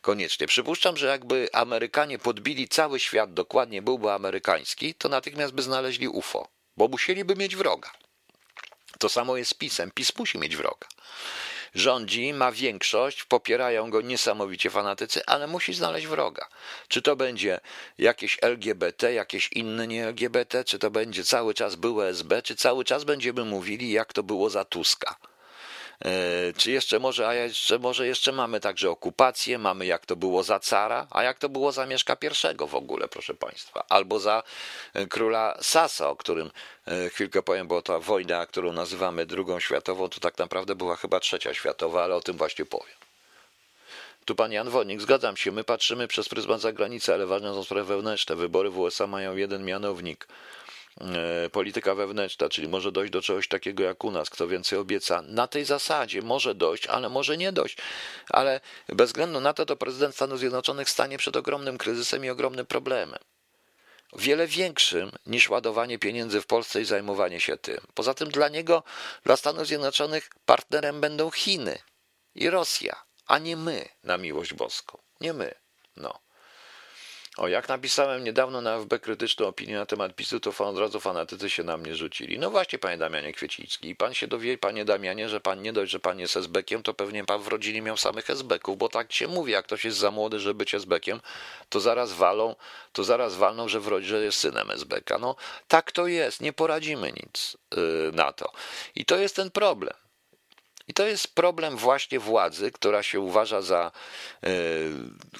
Koniecznie. 0.02 0.46
Przypuszczam, 0.46 0.96
że 0.96 1.06
jakby 1.06 1.48
Amerykanie 1.52 2.18
podbili 2.18 2.68
cały 2.68 3.00
świat, 3.00 3.34
dokładnie 3.34 3.82
byłby 3.82 4.12
amerykański, 4.12 4.94
to 4.94 5.08
natychmiast 5.08 5.54
by 5.54 5.62
znaleźli 5.62 6.08
UFO, 6.08 6.48
bo 6.76 6.88
musieliby 6.88 7.36
mieć 7.36 7.56
wroga. 7.56 7.90
To 8.98 9.08
samo 9.08 9.36
jest 9.36 9.50
z 9.50 9.54
PiSem. 9.54 9.90
PiS 9.94 10.18
musi 10.18 10.38
mieć 10.38 10.56
wroga 10.56 10.86
rządzi, 11.74 12.32
ma 12.32 12.52
większość, 12.52 13.24
popierają 13.24 13.90
go 13.90 14.00
niesamowicie 14.00 14.70
fanatycy, 14.70 15.26
ale 15.26 15.46
musi 15.46 15.74
znaleźć 15.74 16.06
wroga. 16.06 16.48
Czy 16.88 17.02
to 17.02 17.16
będzie 17.16 17.60
jakieś 17.98 18.38
LGBT, 18.42 19.12
jakieś 19.12 19.48
inne 19.52 19.86
nie 19.86 20.06
LGBT, 20.06 20.64
czy 20.64 20.78
to 20.78 20.90
będzie 20.90 21.24
cały 21.24 21.54
czas 21.54 21.74
było 21.74 22.06
SB, 22.06 22.42
czy 22.42 22.56
cały 22.56 22.84
czas 22.84 23.04
będziemy 23.04 23.44
mówili, 23.44 23.90
jak 23.92 24.12
to 24.12 24.22
było 24.22 24.50
za 24.50 24.64
Tuska. 24.64 25.16
E, 26.00 26.52
czy 26.56 26.70
jeszcze 26.70 26.98
może, 26.98 27.28
a 27.28 27.34
jeszcze, 27.34 27.78
może 27.78 28.06
jeszcze 28.06 28.32
mamy 28.32 28.60
także 28.60 28.90
okupację, 28.90 29.58
mamy 29.58 29.86
jak 29.86 30.06
to 30.06 30.16
było 30.16 30.42
za 30.42 30.60
cara, 30.60 31.06
a 31.10 31.22
jak 31.22 31.38
to 31.38 31.48
było 31.48 31.72
za 31.72 31.86
Mieszka 31.86 32.16
I 32.22 32.66
w 32.68 32.74
ogóle, 32.74 33.08
proszę 33.08 33.34
Państwa, 33.34 33.84
albo 33.88 34.20
za 34.20 34.42
e, 34.94 35.06
króla 35.06 35.58
Sasa, 35.60 36.08
o 36.08 36.16
którym 36.16 36.50
e, 36.86 37.10
chwilkę 37.10 37.42
powiem, 37.42 37.68
bo 37.68 37.82
ta 37.82 37.98
wojna, 37.98 38.46
którą 38.46 38.72
nazywamy 38.72 39.26
drugą 39.26 39.60
światową, 39.60 40.08
to 40.08 40.20
tak 40.20 40.38
naprawdę 40.38 40.74
była 40.74 40.96
chyba 40.96 41.20
trzecia 41.20 41.54
światowa, 41.54 42.04
ale 42.04 42.14
o 42.14 42.20
tym 42.20 42.36
właśnie 42.36 42.64
powiem. 42.64 42.96
Tu 44.24 44.34
pan 44.34 44.52
Jan 44.52 44.70
Wodnik, 44.70 45.00
zgadzam 45.00 45.36
się, 45.36 45.52
my 45.52 45.64
patrzymy 45.64 46.08
przez 46.08 46.28
pryzmat 46.28 46.60
zagranicy, 46.60 47.14
ale 47.14 47.26
ważne 47.26 47.54
są 47.54 47.64
sprawy 47.64 47.94
wewnętrzne. 47.94 48.36
Wybory 48.36 48.70
w 48.70 48.78
USA 48.78 49.06
mają 49.06 49.36
jeden 49.36 49.64
mianownik. 49.64 50.28
E, 51.00 51.50
polityka 51.50 51.94
wewnętrzna, 51.94 52.48
czyli 52.48 52.68
może 52.68 52.92
dojść 52.92 53.12
do 53.12 53.22
czegoś 53.22 53.48
takiego 53.48 53.82
jak 53.82 54.04
u 54.04 54.10
nas, 54.10 54.30
kto 54.30 54.48
więcej 54.48 54.78
obieca. 54.78 55.22
Na 55.22 55.46
tej 55.46 55.64
zasadzie 55.64 56.22
może 56.22 56.54
dojść, 56.54 56.86
ale 56.86 57.08
może 57.08 57.36
nie 57.36 57.52
dojść. 57.52 57.76
Ale 58.30 58.60
bez 58.88 59.10
względu 59.10 59.40
na 59.40 59.52
to, 59.52 59.66
to 59.66 59.76
prezydent 59.76 60.14
Stanów 60.14 60.38
Zjednoczonych 60.38 60.90
stanie 60.90 61.18
przed 61.18 61.36
ogromnym 61.36 61.78
kryzysem 61.78 62.24
i 62.24 62.30
ogromnym 62.30 62.66
problemem. 62.66 63.18
Wiele 64.16 64.46
większym 64.46 65.12
niż 65.26 65.50
ładowanie 65.50 65.98
pieniędzy 65.98 66.40
w 66.40 66.46
Polsce 66.46 66.80
i 66.80 66.84
zajmowanie 66.84 67.40
się 67.40 67.56
tym. 67.56 67.80
Poza 67.94 68.14
tym 68.14 68.28
dla 68.28 68.48
niego, 68.48 68.82
dla 69.24 69.36
Stanów 69.36 69.66
Zjednoczonych, 69.66 70.30
partnerem 70.46 71.00
będą 71.00 71.30
Chiny 71.30 71.78
i 72.34 72.50
Rosja, 72.50 73.02
a 73.26 73.38
nie 73.38 73.56
my, 73.56 73.88
na 74.04 74.18
miłość 74.18 74.54
boską. 74.54 74.98
Nie 75.20 75.32
my. 75.32 75.54
No. 75.96 76.23
O, 77.36 77.48
jak 77.48 77.68
napisałem 77.68 78.24
niedawno 78.24 78.60
na 78.60 78.78
FB 78.78 78.98
krytyczną 78.98 79.46
opinię 79.46 79.74
na 79.74 79.86
temat 79.86 80.14
PiSu, 80.14 80.40
to 80.40 80.52
od 80.58 80.78
razu 80.78 81.00
fanatycy 81.00 81.50
się 81.50 81.62
na 81.62 81.76
mnie 81.76 81.94
rzucili. 81.94 82.38
No 82.38 82.50
właśnie, 82.50 82.78
panie 82.78 82.98
Damianie 82.98 83.32
Kwieciński, 83.32 83.88
i 83.88 83.96
pan 83.96 84.14
się 84.14 84.26
dowie, 84.26 84.58
panie 84.58 84.84
Damianie, 84.84 85.28
że 85.28 85.40
pan 85.40 85.62
nie 85.62 85.72
dość, 85.72 85.92
że 85.92 86.00
pan 86.00 86.18
jest 86.18 86.36
SB-kiem, 86.36 86.82
to 86.82 86.94
pewnie 86.94 87.24
pan 87.24 87.42
w 87.42 87.48
rodzinie 87.48 87.82
miał 87.82 87.96
samych 87.96 88.30
SB-ków, 88.30 88.78
bo 88.78 88.88
tak 88.88 89.12
się 89.12 89.28
mówi, 89.28 89.52
jak 89.52 89.64
ktoś 89.64 89.84
jest 89.84 89.98
za 89.98 90.10
młody, 90.10 90.40
żeby 90.40 90.54
być 90.54 90.74
SB-kiem, 90.74 91.20
to 91.68 91.80
zaraz 91.80 92.12
walą, 92.12 92.56
to 92.92 93.04
zaraz 93.04 93.34
walną, 93.34 93.68
że 93.68 93.80
w 93.80 93.88
rodzinie 93.88 94.18
jest 94.18 94.38
synem 94.38 94.70
SB-ka. 94.70 95.18
No 95.18 95.36
tak 95.68 95.92
to 95.92 96.06
jest, 96.06 96.40
nie 96.40 96.52
poradzimy 96.52 97.12
nic 97.12 97.56
yy, 97.76 98.10
na 98.12 98.32
to. 98.32 98.52
I 98.94 99.04
to 99.04 99.16
jest 99.16 99.36
ten 99.36 99.50
problem. 99.50 100.03
I 100.88 100.94
to 100.94 101.06
jest 101.06 101.34
problem 101.34 101.76
właśnie 101.76 102.20
władzy, 102.20 102.72
która 102.72 103.02
się 103.02 103.20
uważa 103.20 103.62
za, 103.62 103.92
e, 104.42 104.50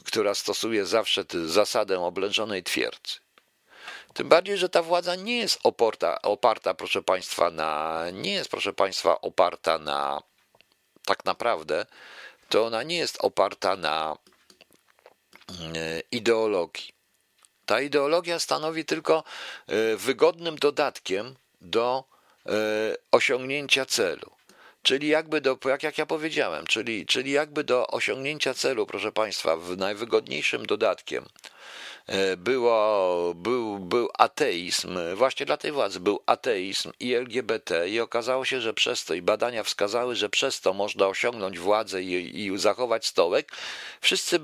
która 0.05 0.35
stosuje 0.35 0.87
zawsze 0.87 1.25
zasadę 1.47 2.01
oblężonej 2.01 2.63
twierdzy. 2.63 3.19
Tym 4.15 4.29
bardziej, 4.29 4.57
że 4.57 4.69
ta 4.69 4.83
władza 4.83 5.15
nie 5.15 5.39
jest 5.39 5.61
oparta, 5.63 6.23
oparta, 6.23 6.75
proszę 6.75 7.03
Państwa, 7.03 7.51
na, 7.51 8.05
nie 8.13 8.33
jest, 8.33 8.51
proszę 8.51 8.73
Państwa, 8.73 9.21
oparta 9.21 9.79
na, 9.79 10.23
tak 11.05 11.25
naprawdę, 11.25 11.87
to 12.49 12.67
ona 12.67 12.83
nie 12.83 12.97
jest 12.97 13.19
oparta 13.21 13.77
na 13.77 14.17
e, 15.77 16.03
ideologii. 16.11 16.95
Ta 17.67 17.81
ideologia 17.81 18.39
stanowi 18.39 18.85
tylko 18.85 19.25
e, 19.67 19.97
wygodnym 19.97 20.57
dodatkiem 20.57 21.37
do 21.61 22.05
osiągnięcia 23.11 23.87
celu. 23.87 24.31
Czyli 24.85 25.09
jakby 25.09 25.41
do, 25.41 25.59
jak, 25.64 25.82
jak 25.82 25.99
ja 25.99 26.07
powiedziałem, 26.07 26.66
czyli, 26.66 27.07
czyli 27.07 27.30
jakby 27.30 27.64
do 27.64 27.87
osiągnięcia 27.87 28.55
celu, 28.55 28.87
proszę 28.87 29.12
Państwa, 29.12 29.57
w 29.57 29.76
najwygodniejszym 29.76 30.66
dodatkiem 30.66 31.24
e, 32.07 32.37
było, 32.37 33.35
był, 33.35 33.78
był 33.78 34.09
ateizm, 34.18 34.99
właśnie 35.14 35.47
dla 35.47 35.57
tej 35.57 35.72
władzy 35.72 36.01
był 36.01 36.20
ateizm 36.26 36.93
i 37.01 37.14
LGBT 37.14 37.89
i 37.89 38.01
okazało 38.01 38.45
się, 38.45 38.61
że 38.61 38.74
przez 38.74 39.05
to 39.05 39.14
i 39.14 39.22
badania 39.22 39.62
wskazały, 39.62 40.16
że 40.16 40.28
przez 40.28 40.61
to 40.61 40.72
można 40.72 41.07
osiągnąć 41.07 41.59
władzę 41.59 42.03
i, 42.03 42.47
i 42.47 42.59
zachować 42.59 43.07
stołek, 43.07 43.53
wszyscy, 44.01 44.41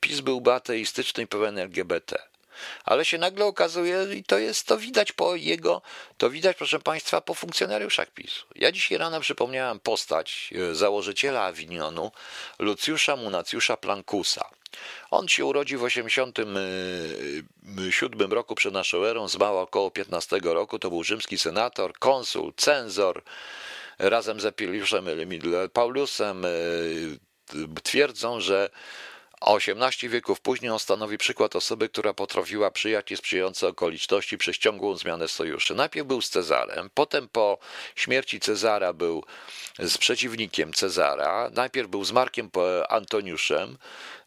PiS 0.00 0.20
byłby 0.20 0.52
ateistyczny 0.52 1.22
i 1.22 1.26
pełen 1.26 1.58
LGBT. 1.58 2.18
Ale 2.84 3.04
się 3.04 3.18
nagle 3.18 3.44
okazuje, 3.44 4.06
i 4.14 4.24
to 4.24 4.38
jest, 4.38 4.66
to 4.66 4.78
widać 4.78 5.12
po 5.12 5.36
jego, 5.36 5.82
to 6.18 6.30
widać, 6.30 6.56
proszę 6.56 6.80
Państwa, 6.80 7.20
po 7.20 7.34
funkcjonariuszach 7.34 8.10
PiSu. 8.10 8.46
Ja 8.54 8.72
dzisiaj 8.72 8.98
rano 8.98 9.20
przypomniałem 9.20 9.80
postać 9.80 10.50
e, 10.70 10.74
założyciela 10.74 11.42
Avignonu, 11.42 12.12
Lucjusza 12.58 13.16
Munacjusza 13.16 13.76
Plankusa. 13.76 14.50
On 15.10 15.28
się 15.28 15.44
urodził 15.44 15.80
w 15.80 15.82
87 15.82 18.32
roku 18.32 18.54
przed 18.54 18.74
naszą 18.74 19.04
erą, 19.04 19.28
zmarł 19.28 19.56
około 19.56 19.90
15 19.90 20.40
roku, 20.42 20.78
to 20.78 20.90
był 20.90 21.04
rzymski 21.04 21.38
senator, 21.38 21.92
konsul, 21.98 22.52
cenzor, 22.56 23.22
razem 23.98 24.40
z 24.40 24.44
Epiliuszem 24.44 25.06
Paulusem 25.72 26.44
e, 26.44 26.48
twierdzą, 27.82 28.40
że 28.40 28.70
a 29.40 29.52
18 29.52 30.08
wieków 30.08 30.40
później 30.40 30.70
on 30.70 30.78
stanowi 30.78 31.18
przykład 31.18 31.56
osoby, 31.56 31.88
która 31.88 32.14
potrafiła 32.14 32.70
przyjać 32.70 33.08
sprzyjające 33.16 33.68
okoliczności 33.68 34.38
przez 34.38 34.58
ciągłą 34.58 34.96
zmianę 34.96 35.28
sojuszy. 35.28 35.74
Najpierw 35.74 36.06
był 36.06 36.20
z 36.20 36.30
Cezarem, 36.30 36.90
potem 36.94 37.28
po 37.28 37.58
śmierci 37.94 38.40
Cezara 38.40 38.92
był 38.92 39.24
z 39.78 39.98
przeciwnikiem 39.98 40.72
Cezara, 40.72 41.50
najpierw 41.54 41.88
był 41.88 42.04
z 42.04 42.12
Markiem 42.12 42.50
Antoniuszem, 42.88 43.78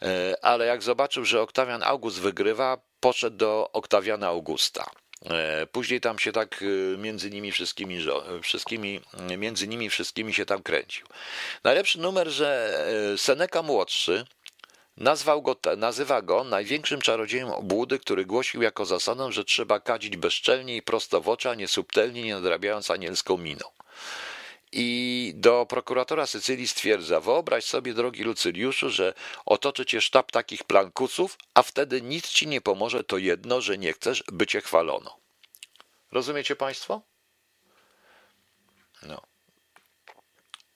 e, 0.01 0.35
ale 0.41 0.65
jak 0.65 0.83
zobaczył, 0.83 1.25
że 1.25 1.41
Oktawian 1.41 1.83
August 1.83 2.19
wygrywa, 2.19 2.77
poszedł 2.99 3.37
do 3.37 3.69
Oktawiana 3.73 4.27
Augusta. 4.27 4.85
E, 5.29 5.67
później 5.71 6.01
tam 6.01 6.19
się 6.19 6.31
tak 6.31 6.63
e, 6.63 6.97
między 6.97 7.29
nimi 7.29 7.51
wszystkimi, 7.51 7.99
wszystkimi, 8.41 9.01
między 9.37 9.67
nimi 9.67 9.89
wszystkimi 9.89 10.33
się 10.33 10.45
tam 10.45 10.63
kręcił. 10.63 11.07
Najlepszy 11.63 11.99
numer, 11.99 12.29
że 12.29 12.79
Seneca 13.17 13.61
młodszy 13.61 14.25
Nazwał 14.97 15.41
go, 15.41 15.55
nazywa 15.77 16.21
go 16.21 16.43
największym 16.43 17.01
czarodziejem 17.01 17.49
obłudy, 17.49 17.99
który 17.99 18.25
głosił 18.25 18.61
jako 18.61 18.85
zasadę, 18.85 19.31
że 19.31 19.45
trzeba 19.45 19.79
kadzić 19.79 20.17
bezczelnie 20.17 20.75
i 20.75 20.81
prosto 20.81 21.21
w 21.21 21.29
oczy, 21.29 21.49
a 21.49 21.55
nie 21.55 21.67
subtelnie, 21.67 22.23
nie 22.23 22.33
nadrabiając 22.33 22.91
anielską 22.91 23.37
miną. 23.37 23.65
I 24.71 25.33
do 25.35 25.65
prokuratora 25.65 26.25
Sycylii 26.25 26.67
stwierdza: 26.67 27.19
Wyobraź 27.19 27.63
sobie, 27.65 27.93
drogi 27.93 28.23
Lucyliuszu, 28.23 28.89
że 28.89 29.13
otoczy 29.45 29.85
cię 29.85 30.01
sztab 30.01 30.31
takich 30.31 30.63
plankusów, 30.63 31.37
a 31.53 31.63
wtedy 31.63 32.01
nic 32.01 32.29
ci 32.29 32.47
nie 32.47 32.61
pomoże 32.61 33.03
to 33.03 33.17
jedno, 33.17 33.61
że 33.61 33.77
nie 33.77 33.93
chcesz, 33.93 34.23
by 34.31 34.47
cię 34.47 34.61
chwalono. 34.61 35.17
Rozumiecie 36.11 36.55
Państwo? 36.55 37.01
No. 39.03 39.21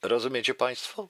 Rozumiecie 0.02 0.54
Państwo? 0.54 1.10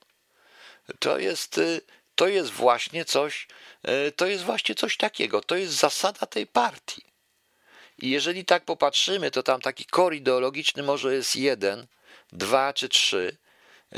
To 1.00 1.20
jest 1.20 1.58
y, 1.58 1.82
to 2.16 2.28
jest 2.28 2.50
właśnie 2.50 3.06
coś, 3.06 3.48
e, 3.84 4.12
to 4.12 4.28
jest 4.28 4.44
właśnie 4.44 4.76
coś 4.76 4.98
takiego, 4.98 5.42
to 5.42 5.56
jest 5.56 5.74
zasada 5.74 6.26
tej 6.26 6.48
partii. 6.48 7.02
I 7.98 8.10
jeżeli 8.10 8.46
tak 8.46 8.66
popatrzymy, 8.66 9.32
to 9.32 9.44
tam 9.44 9.62
taki 9.62 9.86
kor 9.86 10.14
ideologiczny 10.14 10.84
może 10.84 11.16
jest 11.16 11.36
jeden, 11.36 11.88
dwa 12.32 12.74
czy 12.74 12.90
trzy, 12.90 13.38
e, 13.94 13.98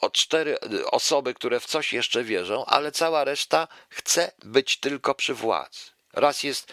o 0.00 0.10
cztery 0.10 0.60
osoby, 0.90 1.34
które 1.34 1.60
w 1.60 1.66
coś 1.66 1.92
jeszcze 1.92 2.24
wierzą, 2.24 2.64
ale 2.64 2.92
cała 2.92 3.24
reszta 3.24 3.68
chce 3.88 4.32
być 4.44 4.80
tylko 4.80 5.14
przy 5.14 5.34
władzy. 5.34 5.95
Raz 6.16 6.42
jest 6.42 6.72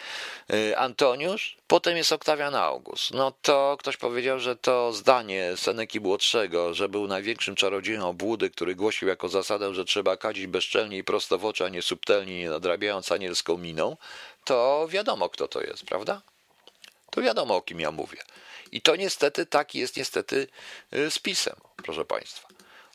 y, 0.53 0.77
Antoniusz, 0.77 1.57
potem 1.67 1.97
jest 1.97 2.11
Oktawian 2.11 2.55
August. 2.55 3.11
No 3.11 3.33
to 3.41 3.77
ktoś 3.79 3.97
powiedział, 3.97 4.39
że 4.39 4.55
to 4.55 4.93
zdanie 4.93 5.57
Seneki 5.57 5.99
Młodszego, 5.99 6.73
że 6.73 6.89
był 6.89 7.07
największym 7.07 7.55
czarodziejem 7.55 8.03
obłudy, 8.03 8.49
który 8.49 8.75
głosił 8.75 9.07
jako 9.07 9.29
zasadę, 9.29 9.73
że 9.73 9.85
trzeba 9.85 10.17
kadzić 10.17 10.47
bezczelnie 10.47 10.97
i 10.97 11.03
prosto 11.03 11.37
w 11.37 11.45
oczy, 11.45 11.65
a 11.65 11.69
nie 11.69 11.81
subtelnie, 11.81 12.39
nie 12.39 12.49
nadrabiając 12.49 13.11
anielską 13.11 13.57
miną, 13.57 13.97
to 14.43 14.87
wiadomo 14.89 15.29
kto 15.29 15.47
to 15.47 15.61
jest, 15.61 15.85
prawda? 15.85 16.21
To 17.09 17.21
wiadomo 17.21 17.55
o 17.55 17.61
kim 17.61 17.79
ja 17.79 17.91
mówię. 17.91 18.17
I 18.71 18.81
to 18.81 18.95
niestety 18.95 19.45
tak 19.45 19.75
jest 19.75 19.97
niestety 19.97 20.47
y, 20.93 21.11
z 21.11 21.19
pisem, 21.19 21.55
proszę 21.83 22.05
Państwa. 22.05 22.47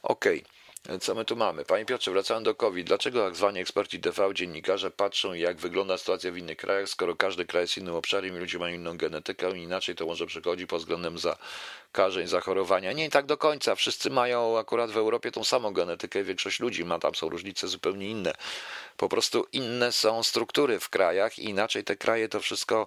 Okej. 0.03 0.39
Okay. 0.43 0.58
Co 1.01 1.15
my 1.15 1.25
tu 1.25 1.37
mamy? 1.37 1.65
Panie 1.65 1.85
Piotrze, 1.85 2.11
wracając 2.11 2.45
do 2.45 2.55
COVID, 2.55 2.87
dlaczego 2.87 3.25
tak 3.25 3.37
zwani 3.37 3.61
eksperci 3.61 4.01
TV, 4.01 4.35
dziennikarze 4.35 4.91
patrzą, 4.91 5.33
jak 5.33 5.57
wygląda 5.57 5.99
sytuacja 5.99 6.33
w 6.33 6.37
innych 6.37 6.57
krajach, 6.57 6.89
skoro 6.89 7.17
każdy 7.17 7.45
kraj 7.45 7.63
jest 7.63 7.79
innym 7.79 7.95
obszarem 7.95 8.37
i 8.37 8.39
ludzie 8.39 8.59
mają 8.59 8.75
inną 8.75 8.97
genetykę, 8.97 9.59
inaczej 9.59 9.95
to 9.95 10.07
może 10.07 10.27
przychodzi 10.27 10.67
pod 10.67 10.79
względem 10.79 11.19
zakażeń, 11.19 12.27
zachorowania. 12.27 12.93
Nie 12.93 13.11
tak 13.11 13.27
do 13.27 13.37
końca. 13.37 13.75
Wszyscy 13.75 14.11
mają 14.11 14.59
akurat 14.59 14.91
w 14.91 14.97
Europie 14.97 15.33
tą 15.33 15.45
samą 15.45 15.73
genetykę, 15.73 16.25
większość 16.25 16.61
ludzi 16.61 16.85
ma, 16.85 16.99
tam 16.99 17.15
są 17.15 17.29
różnice 17.29 17.69
zupełnie 17.69 18.11
inne. 18.11 18.35
Po 18.97 19.09
prostu 19.09 19.47
inne 19.53 19.93
są 19.93 20.23
struktury 20.23 20.81
w 20.81 20.89
krajach 20.89 21.39
i 21.39 21.45
inaczej 21.49 21.85
te 21.85 21.97
kraje 21.97 22.29
to 22.29 22.41
wszystko, 22.41 22.87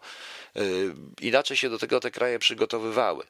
yy, 0.56 0.96
inaczej 1.22 1.58
się 1.58 1.70
do 1.70 1.78
tego 1.78 2.00
te 2.00 2.12
kraje 2.12 2.40
przygotowywały. 2.40 3.24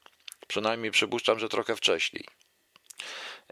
Przynajmniej 0.48 0.90
przypuszczam, 0.90 1.38
że 1.38 1.48
trochę 1.48 1.76
wcześniej. 1.76 2.41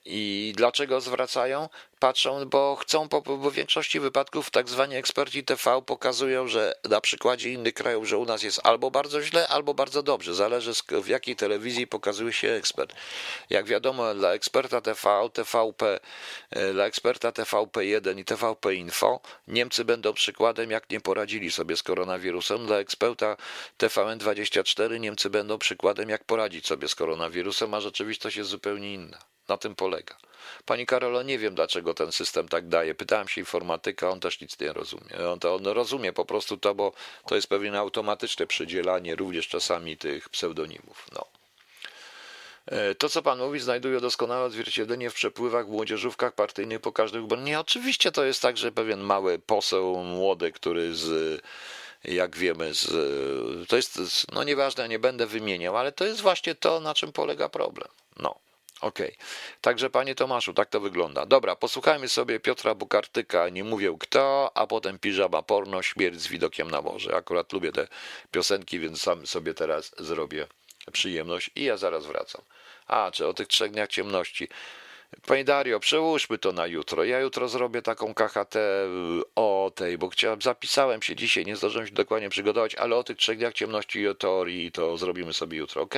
I 0.05 0.53
dlaczego 0.57 1.01
zwracają? 1.01 1.69
Patrzą, 1.99 2.45
bo 2.45 2.77
chcą, 2.77 3.09
bo 3.09 3.21
w 3.21 3.53
większości 3.53 4.01
wypadków 4.01 4.51
tak 4.51 4.69
zwani 4.69 4.97
eksperci 4.97 5.45
TV 5.45 5.83
pokazują, 5.83 6.49
że 6.49 6.75
na 6.89 7.01
przykładzie 7.01 7.53
innych 7.53 7.75
krajów, 7.75 8.09
że 8.09 8.19
u 8.19 8.25
nas 8.25 8.43
jest 8.43 8.61
albo 8.65 8.91
bardzo 8.91 9.23
źle, 9.23 9.49
albo 9.49 9.75
bardzo 9.75 10.03
dobrze. 10.03 10.35
Zależy 10.35 10.73
w 11.03 11.09
jakiej 11.09 11.37
telewizji 11.37 11.87
pokazuje 11.87 12.33
się 12.33 12.51
ekspert. 12.51 12.95
Jak 13.51 13.67
wiadomo, 13.67 14.15
dla 14.15 14.33
eksperta 14.33 14.81
TV, 14.81 15.29
TVP, 15.33 16.01
e, 16.51 16.73
dla 16.73 16.85
eksperta 16.85 17.31
TVP1 17.33 18.19
i 18.19 18.25
TVP 18.25 18.75
Info 18.75 19.21
Niemcy 19.49 19.85
będą 19.85 20.13
przykładem, 20.13 20.71
jak 20.71 20.91
nie 20.91 21.01
poradzili 21.01 21.51
sobie 21.51 21.77
z 21.77 21.83
koronawirusem. 21.83 22.67
Dla 22.67 22.77
eksperta 22.77 23.37
TVN24 23.79 25.01
Niemcy 25.01 25.31
będą 25.31 25.59
przykładem, 25.59 26.09
jak 26.09 26.25
poradzić 26.25 26.67
sobie 26.67 26.89
z 26.89 26.95
koronawirusem, 26.95 27.75
a 27.75 27.81
rzeczywistość 27.81 28.37
jest 28.37 28.51
zupełnie 28.51 28.95
inna. 28.95 29.19
Na 29.51 29.57
tym 29.57 29.75
polega. 29.75 30.17
Pani 30.67 30.87
Karolo, 30.87 31.23
nie 31.23 31.39
wiem 31.39 31.55
dlaczego 31.55 31.95
ten 31.95 32.13
system 32.13 32.49
tak 32.49 32.69
daje. 32.69 32.95
Pytałem 32.95 33.29
się 33.29 33.41
informatyka, 33.41 34.11
on 34.11 34.21
też 34.21 34.41
nic 34.41 34.61
nie 34.61 34.73
rozumie. 34.73 35.31
On, 35.33 35.39
to, 35.39 35.55
on 35.55 35.67
rozumie 35.67 36.13
po 36.13 36.25
prostu 36.25 36.57
to, 36.57 36.75
bo 36.75 36.93
to 37.27 37.35
jest 37.35 37.47
pewien 37.47 37.75
automatyczne 37.75 38.47
przydzielanie 38.47 39.17
również 39.17 39.49
czasami 39.49 39.97
tych 39.97 40.29
pseudonimów. 40.29 41.07
No. 41.13 41.25
E, 42.67 42.95
to, 42.95 43.09
co 43.09 43.23
pan 43.23 43.39
mówi, 43.39 43.61
znajduje 43.61 44.01
doskonałe 44.01 44.45
odzwierciedlenie 44.45 45.11
w 45.11 45.15
przepływach, 45.15 45.67
w 45.67 45.71
młodzieżówkach 45.71 46.33
partyjnych 46.35 46.81
po 46.81 46.93
każdych 46.93 47.23
wyborach. 47.23 47.45
Nie, 47.45 47.61
oczywiście 47.61 48.13
to 48.13 48.25
jest 48.25 48.43
tak, 48.43 48.57
że 48.57 48.73
pewien 48.73 49.01
mały 49.01 49.39
poseł 49.39 49.97
młody, 49.97 50.53
który 50.53 50.95
z 50.95 51.41
jak 52.05 52.37
wiemy, 52.37 52.75
z, 52.75 52.89
to 53.69 53.77
jest, 53.77 53.99
no 54.33 54.45
nieważne, 54.45 54.89
nie 54.89 54.99
będę 54.99 55.27
wymieniał, 55.27 55.77
ale 55.77 55.93
to 55.93 56.05
jest 56.05 56.21
właśnie 56.21 56.55
to, 56.55 56.81
na 56.81 56.95
czym 56.95 57.13
polega 57.13 57.49
problem. 57.49 57.89
No. 58.17 58.50
Okej. 58.81 59.15
Okay. 59.15 59.27
Także 59.61 59.91
panie 59.91 60.15
Tomaszu, 60.15 60.55
tak 60.55 60.69
to 60.69 60.81
wygląda. 60.81 61.27
Dobra, 61.27 61.57
posłuchajmy 61.57 62.09
sobie 62.09 62.41
Piotra 62.41 62.75
Bukartyka, 62.75 63.49
nie 63.49 63.65
mówię 63.65 63.97
kto, 64.01 64.51
a 64.55 64.67
potem 64.67 64.99
piżama 64.99 65.43
porno, 65.43 65.83
śmierć 65.83 66.21
z 66.21 66.29
widokiem 66.29 66.71
na 66.71 66.83
morze. 66.83 67.17
Akurat 67.17 67.53
lubię 67.53 67.73
te 67.73 67.89
piosenki, 68.31 68.79
więc 68.79 69.03
sam 69.03 69.27
sobie 69.27 69.55
teraz 69.55 69.93
zrobię 69.99 70.47
przyjemność 70.93 71.51
i 71.57 71.65
ja 71.65 71.77
zaraz 71.77 72.07
wracam. 72.07 72.43
A, 72.87 73.11
czy 73.11 73.27
o 73.27 73.35
tych 73.35 73.49
trzech 73.49 73.71
dniach 73.71 73.89
ciemności. 73.89 74.49
Panie 75.27 75.45
Dario, 75.45 75.81
przełóżmy 75.81 76.39
to 76.39 76.53
na 76.53 76.67
jutro. 76.67 77.05
Ja 77.05 77.21
jutro 77.21 77.49
zrobię 77.49 77.83
taką 77.83 78.15
KHT 78.15 78.57
o 79.35 79.73
tej, 79.75 79.99
bo 79.99 80.09
chciałem, 80.09 80.43
zapisałem 80.43 81.03
się 81.03 81.17
dzisiaj, 81.17 81.45
nie 81.45 81.57
zdążyłem 81.57 81.87
się 81.87 81.95
dokładnie 81.95 82.31
przygotować, 82.31 82.75
ale 82.75 82.97
o 82.97 83.05
tych 83.05 83.17
trzech 83.17 83.39
dniach 83.39 83.55
ciemności 83.55 84.01
i 84.01 84.09
o 84.09 84.15
teorii 84.15 84.73
to 84.73 84.97
zrobimy 84.97 85.33
sobie 85.33 85.59
jutro, 85.59 85.83
ok? 85.83 85.95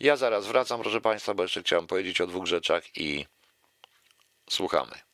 Ja 0.00 0.16
zaraz 0.16 0.46
wracam, 0.46 0.80
proszę 0.80 1.00
Państwa, 1.00 1.34
bo 1.34 1.42
jeszcze 1.42 1.60
chciałem 1.62 1.86
powiedzieć 1.86 2.20
o 2.20 2.26
dwóch 2.26 2.46
rzeczach 2.46 2.96
i 2.96 3.26
słuchamy. 4.50 5.05